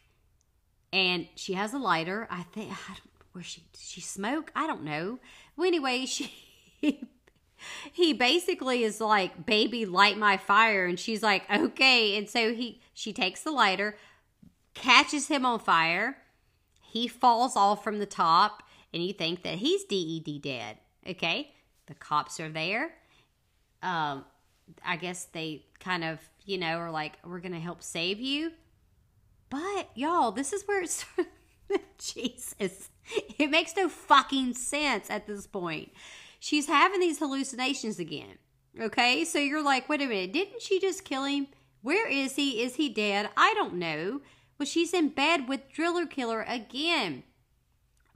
And 0.91 1.27
she 1.35 1.53
has 1.53 1.73
a 1.73 1.79
lighter. 1.79 2.27
I 2.29 2.43
think 2.43 2.71
I 2.71 2.93
don't 2.93 3.13
where 3.33 3.43
she 3.43 3.63
she 3.77 3.99
smoke? 3.99 4.51
I 4.55 4.65
don't 4.67 4.83
know. 4.83 5.19
Well, 5.57 5.67
anyway, 5.67 6.05
she 6.05 6.31
he 7.91 8.13
basically 8.13 8.83
is 8.83 9.01
like, 9.01 9.45
"Baby, 9.45 9.85
light 9.85 10.17
my 10.17 10.37
fire." 10.37 10.85
And 10.85 10.99
she's 10.99 11.21
like, 11.21 11.43
"Okay." 11.51 12.17
And 12.17 12.29
so 12.29 12.53
he 12.53 12.81
she 12.93 13.11
takes 13.11 13.41
the 13.41 13.51
lighter, 13.51 13.97
catches 14.73 15.27
him 15.27 15.45
on 15.45 15.59
fire. 15.59 16.17
He 16.93 17.07
falls 17.07 17.55
off 17.55 17.83
from 17.83 17.97
the 17.97 18.05
top, 18.05 18.61
and 18.93 19.03
you 19.03 19.13
think 19.13 19.41
that 19.41 19.55
he's 19.55 19.83
DED 19.85 20.43
dead. 20.43 20.77
Okay? 21.09 21.51
The 21.87 21.95
cops 21.95 22.39
are 22.39 22.49
there. 22.49 22.93
Um 23.81 24.25
I 24.85 24.95
guess 24.95 25.25
they 25.25 25.65
kind 25.79 26.03
of, 26.05 26.19
you 26.45 26.57
know, 26.57 26.77
are 26.77 26.91
like, 26.91 27.17
"We're 27.25 27.41
going 27.41 27.51
to 27.53 27.59
help 27.59 27.83
save 27.83 28.21
you." 28.21 28.53
But 29.49 29.89
y'all, 29.95 30.31
this 30.31 30.53
is 30.53 30.63
where 30.63 30.81
it's 30.83 31.03
Jesus. 31.97 32.89
It 33.37 33.49
makes 33.49 33.75
no 33.75 33.89
fucking 33.89 34.53
sense 34.53 35.09
at 35.09 35.27
this 35.27 35.47
point. 35.47 35.91
She's 36.39 36.67
having 36.67 36.99
these 36.99 37.19
hallucinations 37.19 37.99
again. 37.99 38.37
Okay? 38.79 39.25
So 39.25 39.39
you're 39.39 39.63
like, 39.63 39.89
wait 39.89 40.01
a 40.01 40.07
minute, 40.07 40.33
didn't 40.33 40.61
she 40.61 40.79
just 40.79 41.03
kill 41.03 41.25
him? 41.25 41.47
Where 41.81 42.07
is 42.07 42.35
he? 42.35 42.61
Is 42.61 42.75
he 42.75 42.89
dead? 42.89 43.29
I 43.35 43.53
don't 43.55 43.75
know. 43.75 44.21
Well, 44.57 44.65
she's 44.65 44.93
in 44.93 45.09
bed 45.09 45.47
with 45.47 45.71
Driller 45.71 46.05
Killer 46.05 46.45
again. 46.47 47.23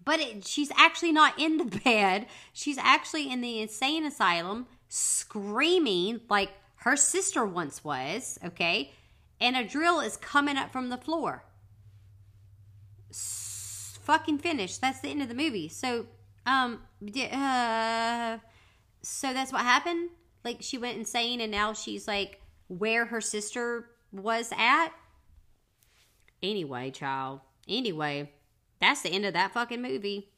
But 0.04 0.20
it, 0.20 0.48
she's 0.48 0.72
actually 0.78 1.12
not 1.12 1.40
in 1.40 1.58
the 1.58 1.80
bed. 1.84 2.28
She's 2.54 2.78
actually 2.78 3.32
in 3.32 3.42
the 3.42 3.60
insane 3.60 4.06
asylum 4.06 4.68
screaming 4.88 6.22
like 6.30 6.52
her 6.78 6.96
sister 6.96 7.46
once 7.46 7.84
was, 7.84 8.40
okay? 8.46 8.94
And 9.40 9.58
a 9.58 9.64
drill 9.64 10.00
is 10.00 10.18
coming 10.18 10.58
up 10.58 10.72
from 10.72 10.90
the 10.90 10.98
floor 10.98 11.44
fucking 14.08 14.38
finished. 14.38 14.80
That's 14.80 15.02
the 15.02 15.10
end 15.10 15.22
of 15.22 15.28
the 15.28 15.36
movie. 15.36 15.68
So, 15.68 16.06
um, 16.46 16.80
uh, 17.04 18.38
so 19.02 19.34
that's 19.34 19.52
what 19.52 19.64
happened. 19.64 20.12
Like 20.46 20.60
she 20.62 20.78
went 20.78 20.98
insane, 20.98 21.42
and 21.42 21.52
now 21.52 21.74
she's 21.74 22.08
like 22.08 22.40
where 22.70 23.06
her 23.06 23.20
sister 23.20 23.90
was 24.14 24.52
at. 24.58 24.94
Anyway, 26.42 26.92
child. 26.92 27.42
Anyway, 27.68 28.32
that's 28.80 29.02
the 29.02 29.10
end 29.10 29.26
of 29.26 29.34
that 29.34 29.54
fucking 29.54 29.82
movie. 29.82 30.30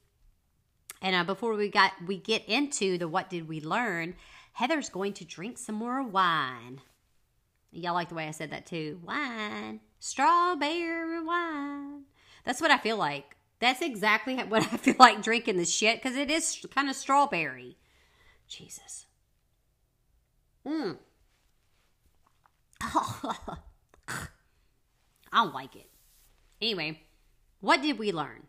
And 1.02 1.16
uh, 1.16 1.24
before 1.24 1.56
we 1.56 1.70
got 1.70 1.94
we 2.06 2.18
get 2.18 2.46
into 2.48 2.98
the 2.98 3.08
what 3.08 3.30
did 3.30 3.48
we 3.48 3.62
learn, 3.62 4.16
Heather's 4.54 4.90
going 4.90 5.14
to 5.14 5.26
drink 5.26 5.58
some 5.58 5.76
more 5.76 6.04
wine. 6.04 6.82
Y'all 7.72 7.94
like 7.94 8.10
the 8.10 8.16
way 8.16 8.28
I 8.28 8.32
said 8.32 8.52
that 8.52 8.66
too. 8.66 9.00
Wine, 9.06 9.80
strawberry 10.00 11.24
wine. 11.24 12.04
That's 12.44 12.62
what 12.62 12.72
I 12.72 12.78
feel 12.78 12.98
like. 12.98 13.36
That's 13.60 13.82
exactly 13.82 14.38
what 14.44 14.64
I 14.64 14.78
feel 14.78 14.96
like 15.00 15.22
drinking 15.22 15.58
this 15.58 15.72
shit 15.72 16.02
because 16.02 16.18
it 16.18 16.32
is 16.32 16.66
kind 16.74 16.90
of 16.90 16.96
strawberry. 16.96 17.78
Jesus. 18.48 19.06
Mmm. 20.66 20.98
I 22.82 23.58
don't 25.34 25.54
like 25.54 25.76
it. 25.76 25.89
Anyway, 26.62 27.02
what 27.60 27.82
did 27.82 28.00
we 28.00 28.12
learn? 28.12 28.48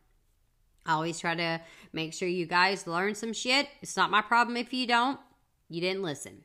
I 0.86 0.92
always 0.92 1.20
try 1.20 1.34
to 1.34 1.60
make 1.92 2.12
sure 2.14 2.28
you 2.28 2.46
guys 2.46 2.86
learn 2.86 3.14
some 3.14 3.32
shit. 3.32 3.68
It's 3.82 3.96
not 3.96 4.10
my 4.10 4.22
problem 4.22 4.56
if 4.56 4.72
you 4.72 4.86
don't. 4.86 5.20
You 5.68 5.80
didn't 5.80 6.02
listen. 6.02 6.44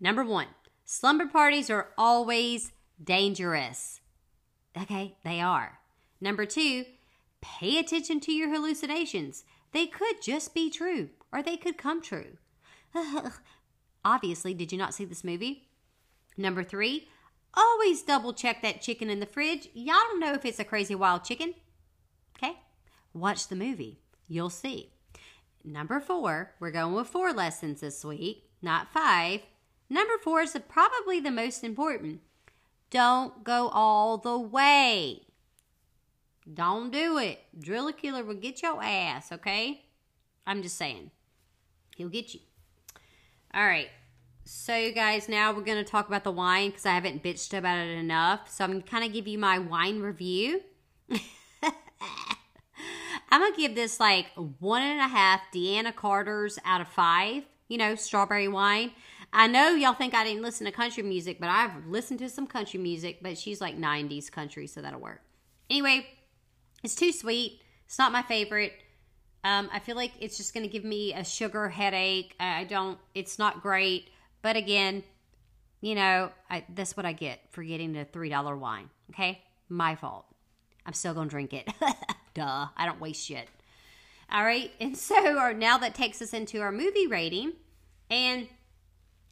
Number 0.00 0.24
one, 0.24 0.48
slumber 0.84 1.26
parties 1.26 1.68
are 1.68 1.88
always 1.98 2.72
dangerous. 3.02 4.00
Okay, 4.80 5.16
they 5.24 5.40
are. 5.40 5.78
Number 6.20 6.46
two, 6.46 6.84
Pay 7.42 7.78
attention 7.78 8.20
to 8.20 8.32
your 8.32 8.50
hallucinations. 8.50 9.44
They 9.72 9.86
could 9.86 10.22
just 10.22 10.54
be 10.54 10.70
true, 10.70 11.10
or 11.32 11.42
they 11.42 11.56
could 11.56 11.76
come 11.76 12.00
true. 12.00 12.38
Obviously, 14.04 14.54
did 14.54 14.70
you 14.70 14.78
not 14.78 14.94
see 14.94 15.04
this 15.04 15.24
movie? 15.24 15.68
Number 16.36 16.62
three, 16.62 17.08
always 17.54 18.02
double 18.02 18.32
check 18.32 18.62
that 18.62 18.80
chicken 18.82 19.10
in 19.10 19.20
the 19.20 19.26
fridge. 19.26 19.68
Y'all 19.74 19.96
don't 20.08 20.20
know 20.20 20.32
if 20.34 20.44
it's 20.44 20.60
a 20.60 20.64
crazy 20.64 20.94
wild 20.94 21.24
chicken. 21.24 21.54
Okay? 22.36 22.56
Watch 23.12 23.48
the 23.48 23.56
movie. 23.56 24.00
You'll 24.28 24.50
see. 24.50 24.92
Number 25.64 26.00
four, 26.00 26.54
we're 26.58 26.70
going 26.70 26.94
with 26.94 27.08
four 27.08 27.32
lessons 27.32 27.80
this 27.80 28.04
week, 28.04 28.50
not 28.60 28.92
five. 28.92 29.42
Number 29.88 30.14
four 30.22 30.40
is 30.40 30.56
probably 30.68 31.20
the 31.20 31.30
most 31.30 31.62
important. 31.62 32.20
Don't 32.90 33.44
go 33.44 33.68
all 33.68 34.18
the 34.18 34.38
way. 34.38 35.22
Don't 36.52 36.90
do 36.90 37.18
it. 37.18 37.40
Driller 37.58 37.92
Killer 37.92 38.24
will 38.24 38.34
get 38.34 38.62
your 38.62 38.82
ass, 38.82 39.30
okay? 39.30 39.84
I'm 40.46 40.62
just 40.62 40.76
saying. 40.76 41.10
He'll 41.96 42.08
get 42.08 42.34
you. 42.34 42.40
All 43.54 43.64
right. 43.64 43.88
So, 44.44 44.74
you 44.74 44.92
guys, 44.92 45.28
now 45.28 45.52
we're 45.52 45.62
going 45.62 45.82
to 45.82 45.88
talk 45.88 46.08
about 46.08 46.24
the 46.24 46.32
wine 46.32 46.70
because 46.70 46.84
I 46.84 46.94
haven't 46.94 47.22
bitched 47.22 47.56
about 47.56 47.78
it 47.78 47.96
enough. 47.96 48.50
So, 48.50 48.64
I'm 48.64 48.72
going 48.72 48.82
to 48.82 48.90
kind 48.90 49.04
of 49.04 49.12
give 49.12 49.28
you 49.28 49.38
my 49.38 49.60
wine 49.60 50.00
review. 50.00 50.62
I'm 53.30 53.40
going 53.40 53.54
to 53.54 53.60
give 53.60 53.76
this 53.76 54.00
like 54.00 54.26
one 54.58 54.82
and 54.82 54.98
a 55.00 55.06
half 55.06 55.40
Deana 55.52 55.92
Carter's 55.92 56.58
out 56.64 56.80
of 56.80 56.88
five, 56.88 57.44
you 57.68 57.78
know, 57.78 57.94
strawberry 57.94 58.48
wine. 58.48 58.90
I 59.32 59.46
know 59.46 59.70
y'all 59.70 59.94
think 59.94 60.12
I 60.12 60.24
didn't 60.24 60.42
listen 60.42 60.66
to 60.66 60.72
country 60.72 61.04
music, 61.04 61.38
but 61.38 61.48
I've 61.48 61.86
listened 61.86 62.18
to 62.18 62.28
some 62.28 62.46
country 62.46 62.80
music, 62.80 63.20
but 63.22 63.38
she's 63.38 63.60
like 63.60 63.78
90s 63.78 64.30
country, 64.30 64.66
so 64.66 64.82
that'll 64.82 65.00
work. 65.00 65.22
Anyway, 65.70 66.06
it's 66.82 66.96
too 66.96 67.12
sweet. 67.12 67.62
It's 67.86 67.98
not 67.98 68.12
my 68.12 68.22
favorite. 68.22 68.72
Um, 69.44 69.70
I 69.72 69.78
feel 69.78 69.96
like 69.96 70.12
it's 70.20 70.36
just 70.36 70.52
going 70.52 70.64
to 70.64 70.72
give 70.72 70.84
me 70.84 71.14
a 71.14 71.24
sugar 71.24 71.68
headache. 71.68 72.34
I 72.38 72.64
don't. 72.64 72.98
It's 73.14 73.38
not 73.38 73.62
great. 73.62 74.10
But 74.42 74.56
again, 74.56 75.04
you 75.80 75.94
know, 75.94 76.30
I, 76.50 76.64
that's 76.74 76.96
what 76.96 77.06
I 77.06 77.12
get 77.12 77.40
for 77.50 77.62
getting 77.62 77.92
the 77.92 78.04
three 78.04 78.28
dollar 78.28 78.56
wine. 78.56 78.90
Okay, 79.10 79.40
my 79.68 79.94
fault. 79.94 80.26
I'm 80.84 80.92
still 80.92 81.14
gonna 81.14 81.30
drink 81.30 81.52
it. 81.52 81.72
Duh. 82.34 82.66
I 82.76 82.86
don't 82.86 83.00
waste 83.00 83.24
shit. 83.24 83.48
All 84.30 84.44
right, 84.44 84.70
and 84.80 84.96
so 84.96 85.38
our, 85.38 85.52
now 85.52 85.78
that 85.78 85.94
takes 85.94 86.22
us 86.22 86.32
into 86.32 86.60
our 86.60 86.72
movie 86.72 87.06
rating, 87.06 87.52
and 88.10 88.48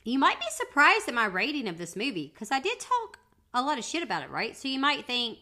you 0.04 0.18
might 0.18 0.38
be 0.38 0.46
surprised 0.50 1.08
at 1.08 1.14
my 1.14 1.24
rating 1.24 1.68
of 1.68 1.78
this 1.78 1.96
movie 1.96 2.30
because 2.32 2.50
I 2.50 2.60
did 2.60 2.78
talk 2.78 3.18
a 3.54 3.62
lot 3.62 3.78
of 3.78 3.84
shit 3.84 4.02
about 4.02 4.22
it, 4.22 4.30
right? 4.30 4.56
So 4.56 4.68
you 4.68 4.78
might 4.78 5.06
think, 5.06 5.38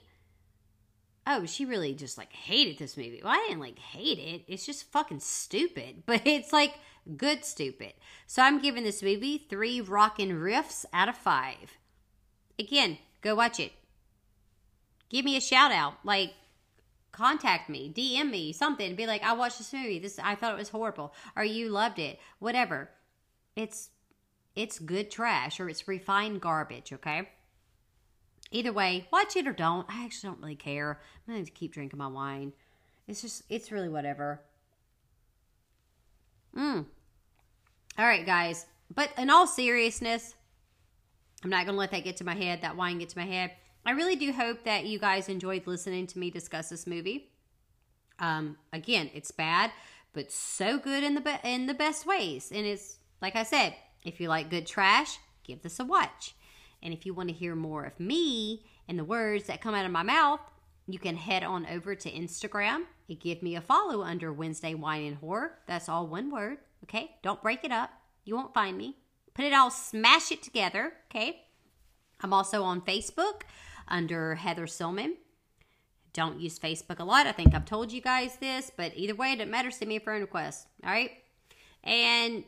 oh, 1.27 1.45
she 1.47 1.65
really 1.65 1.95
just 1.95 2.19
like 2.19 2.33
hated 2.33 2.79
this 2.79 2.97
movie. 2.97 3.21
Well, 3.23 3.33
I 3.33 3.45
didn't 3.49 3.61
like 3.61 3.79
hate 3.79 4.19
it. 4.19 4.43
It's 4.47 4.65
just 4.65 4.91
fucking 4.93 5.21
stupid, 5.21 6.03
but 6.07 6.23
it's 6.25 6.53
like 6.53 6.75
good 7.17 7.45
stupid. 7.45 7.95
So 8.27 8.43
I'm 8.43 8.61
giving 8.61 8.85
this 8.85 9.03
movie 9.03 9.47
three 9.49 9.81
rockin' 9.81 10.31
riffs 10.31 10.85
out 10.93 11.09
of 11.09 11.17
five. 11.17 11.79
Again, 12.59 12.99
go 13.23 13.35
watch 13.35 13.59
it. 13.61 13.73
Give 15.09 15.25
me 15.25 15.37
a 15.37 15.41
shout 15.41 15.73
out. 15.73 15.95
Like, 16.05 16.35
contact 17.13 17.71
me, 17.71 17.93
DM 17.95 18.31
me, 18.31 18.53
something. 18.53 18.95
Be 18.95 19.07
like, 19.07 19.23
I 19.23 19.33
watched 19.33 19.59
this 19.59 19.73
movie. 19.73 19.99
This 19.99 20.19
I 20.19 20.35
thought 20.35 20.53
it 20.53 20.59
was 20.59 20.69
horrible, 20.69 21.15
or 21.35 21.45
you 21.45 21.69
loved 21.69 21.99
it. 21.99 22.19
Whatever. 22.39 22.91
It's 23.57 23.91
it's 24.55 24.81
good 24.81 25.11
trash 25.11 25.61
or 25.61 25.69
it's 25.69 25.87
refined 25.87 26.41
garbage. 26.41 26.93
Okay. 26.93 27.29
Either 28.51 28.73
way, 28.73 29.07
watch 29.13 29.37
it 29.37 29.47
or 29.47 29.53
don't. 29.53 29.87
I 29.89 30.05
actually 30.05 30.31
don't 30.31 30.41
really 30.41 30.57
care. 30.57 31.01
I'm 31.27 31.35
going 31.35 31.45
to 31.45 31.51
keep 31.51 31.73
drinking 31.73 31.99
my 31.99 32.07
wine. 32.07 32.53
It's 33.07 33.23
just, 33.23 33.43
it's 33.49 33.71
really 33.71 33.89
whatever. 33.89 34.41
Mm. 36.57 36.87
All 37.99 38.07
right, 38.07 38.25
guys. 38.25 38.65
But 38.95 39.11
in 39.19 39.29
all 39.29 39.49
seriousness, 39.49 40.37
I'm 41.43 41.51
not 41.51 41.65
going 41.65 41.75
to 41.75 41.79
let 41.79 41.91
that 41.91 42.05
get 42.05 42.17
to 42.19 42.25
my 42.25 42.37
head, 42.37 42.63
that 42.63 42.77
wine 42.77 42.99
get 42.99 43.09
to 43.09 43.19
my 43.19 43.27
head. 43.27 43.51
I 43.85 43.91
really 43.91 44.15
do 44.15 44.33
hope 44.33 44.63
that 44.65 44.87
you 44.87 45.01
guys 45.01 45.29
enjoyed 45.29 45.67
listening 45.67 46.07
to 46.09 46.19
me 46.19 46.31
discuss 46.31 46.69
this 46.69 46.87
movie. 46.87 47.33
Um, 48.21 48.57
again, 48.73 49.11
it's 49.15 49.33
bad, 49.33 49.73
but 50.13 50.31
so 50.31 50.79
good 50.79 51.03
in 51.03 51.15
the 51.15 51.21
be- 51.21 51.41
in 51.43 51.67
the 51.67 51.75
best 51.75 52.07
ways. 52.07 52.53
And 52.55 52.65
it's 52.65 52.99
like 53.21 53.35
I 53.35 53.43
said, 53.43 53.75
if 54.05 54.21
you 54.21 54.29
like 54.29 54.49
good 54.49 54.67
trash, 54.67 55.19
give 55.43 55.63
this 55.63 55.81
a 55.81 55.85
watch. 55.85 56.37
And 56.83 56.95
if 56.95 57.05
you 57.05 57.15
want 57.15 57.31
to 57.31 57.35
hear 57.35 57.57
more 57.57 57.85
of 57.85 57.99
me 57.99 58.65
and 58.87 58.97
the 58.97 59.05
words 59.05 59.45
that 59.45 59.61
come 59.61 59.75
out 59.75 59.87
of 59.87 59.91
my 59.91 60.05
mouth, 60.05 60.41
you 60.87 61.01
can 61.01 61.17
head 61.17 61.43
on 61.43 61.67
over 61.67 61.97
to 61.97 62.11
Instagram 62.11 62.85
and 63.09 63.21
give 63.21 63.43
me 63.43 63.57
a 63.57 63.61
follow 63.61 64.03
under 64.03 64.33
Wednesday 64.33 64.75
Wine 64.75 65.05
and 65.05 65.17
Horror. 65.17 65.59
That's 65.67 65.89
all 65.89 66.07
one 66.07 66.31
word, 66.31 66.59
okay? 66.89 67.17
Don't 67.23 67.43
break 67.43 67.65
it 67.65 67.73
up. 67.73 67.91
You 68.25 68.35
won't 68.35 68.55
find 68.55 68.77
me. 68.77 68.97
Put 69.35 69.45
it 69.45 69.53
all, 69.53 69.71
smash 69.71 70.33
it 70.33 70.43
together, 70.43 70.93
okay? 71.11 71.43
I'm 72.21 72.33
also 72.33 72.63
on 72.63 72.81
Facebook 72.81 73.43
under 73.87 74.35
Heather 74.35 74.67
Silman. 74.67 75.13
Don't 76.13 76.41
use 76.41 76.59
Facebook 76.59 76.99
a 76.99 77.05
lot. 77.05 77.27
I 77.27 77.33
think 77.33 77.55
I've 77.55 77.65
told 77.65 77.93
you 77.93 78.01
guys 78.01 78.37
this, 78.37 78.73
but 78.77 78.93
either 78.97 79.15
way, 79.15 79.33
it 79.33 79.37
doesn't 79.37 79.51
matter. 79.51 79.71
Send 79.71 79.89
me 79.89 79.97
a 79.97 80.01
friend 80.01 80.21
request, 80.21 80.67
all 80.85 80.91
right? 80.91 81.13
And 81.85 82.45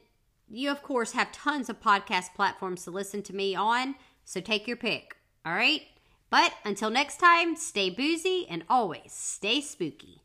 you, 0.48 0.70
of 0.70 0.82
course, 0.82 1.12
have 1.12 1.30
tons 1.30 1.68
of 1.68 1.80
podcast 1.80 2.34
platforms 2.34 2.84
to 2.84 2.90
listen 2.90 3.22
to 3.22 3.34
me 3.34 3.54
on, 3.54 3.94
so 4.24 4.40
take 4.40 4.66
your 4.66 4.76
pick, 4.76 5.16
all 5.46 5.52
right? 5.52 5.82
But 6.30 6.52
until 6.64 6.90
next 6.90 7.18
time, 7.18 7.54
stay 7.54 7.90
boozy 7.90 8.46
and 8.50 8.64
always 8.68 9.12
stay 9.12 9.60
spooky. 9.60 10.22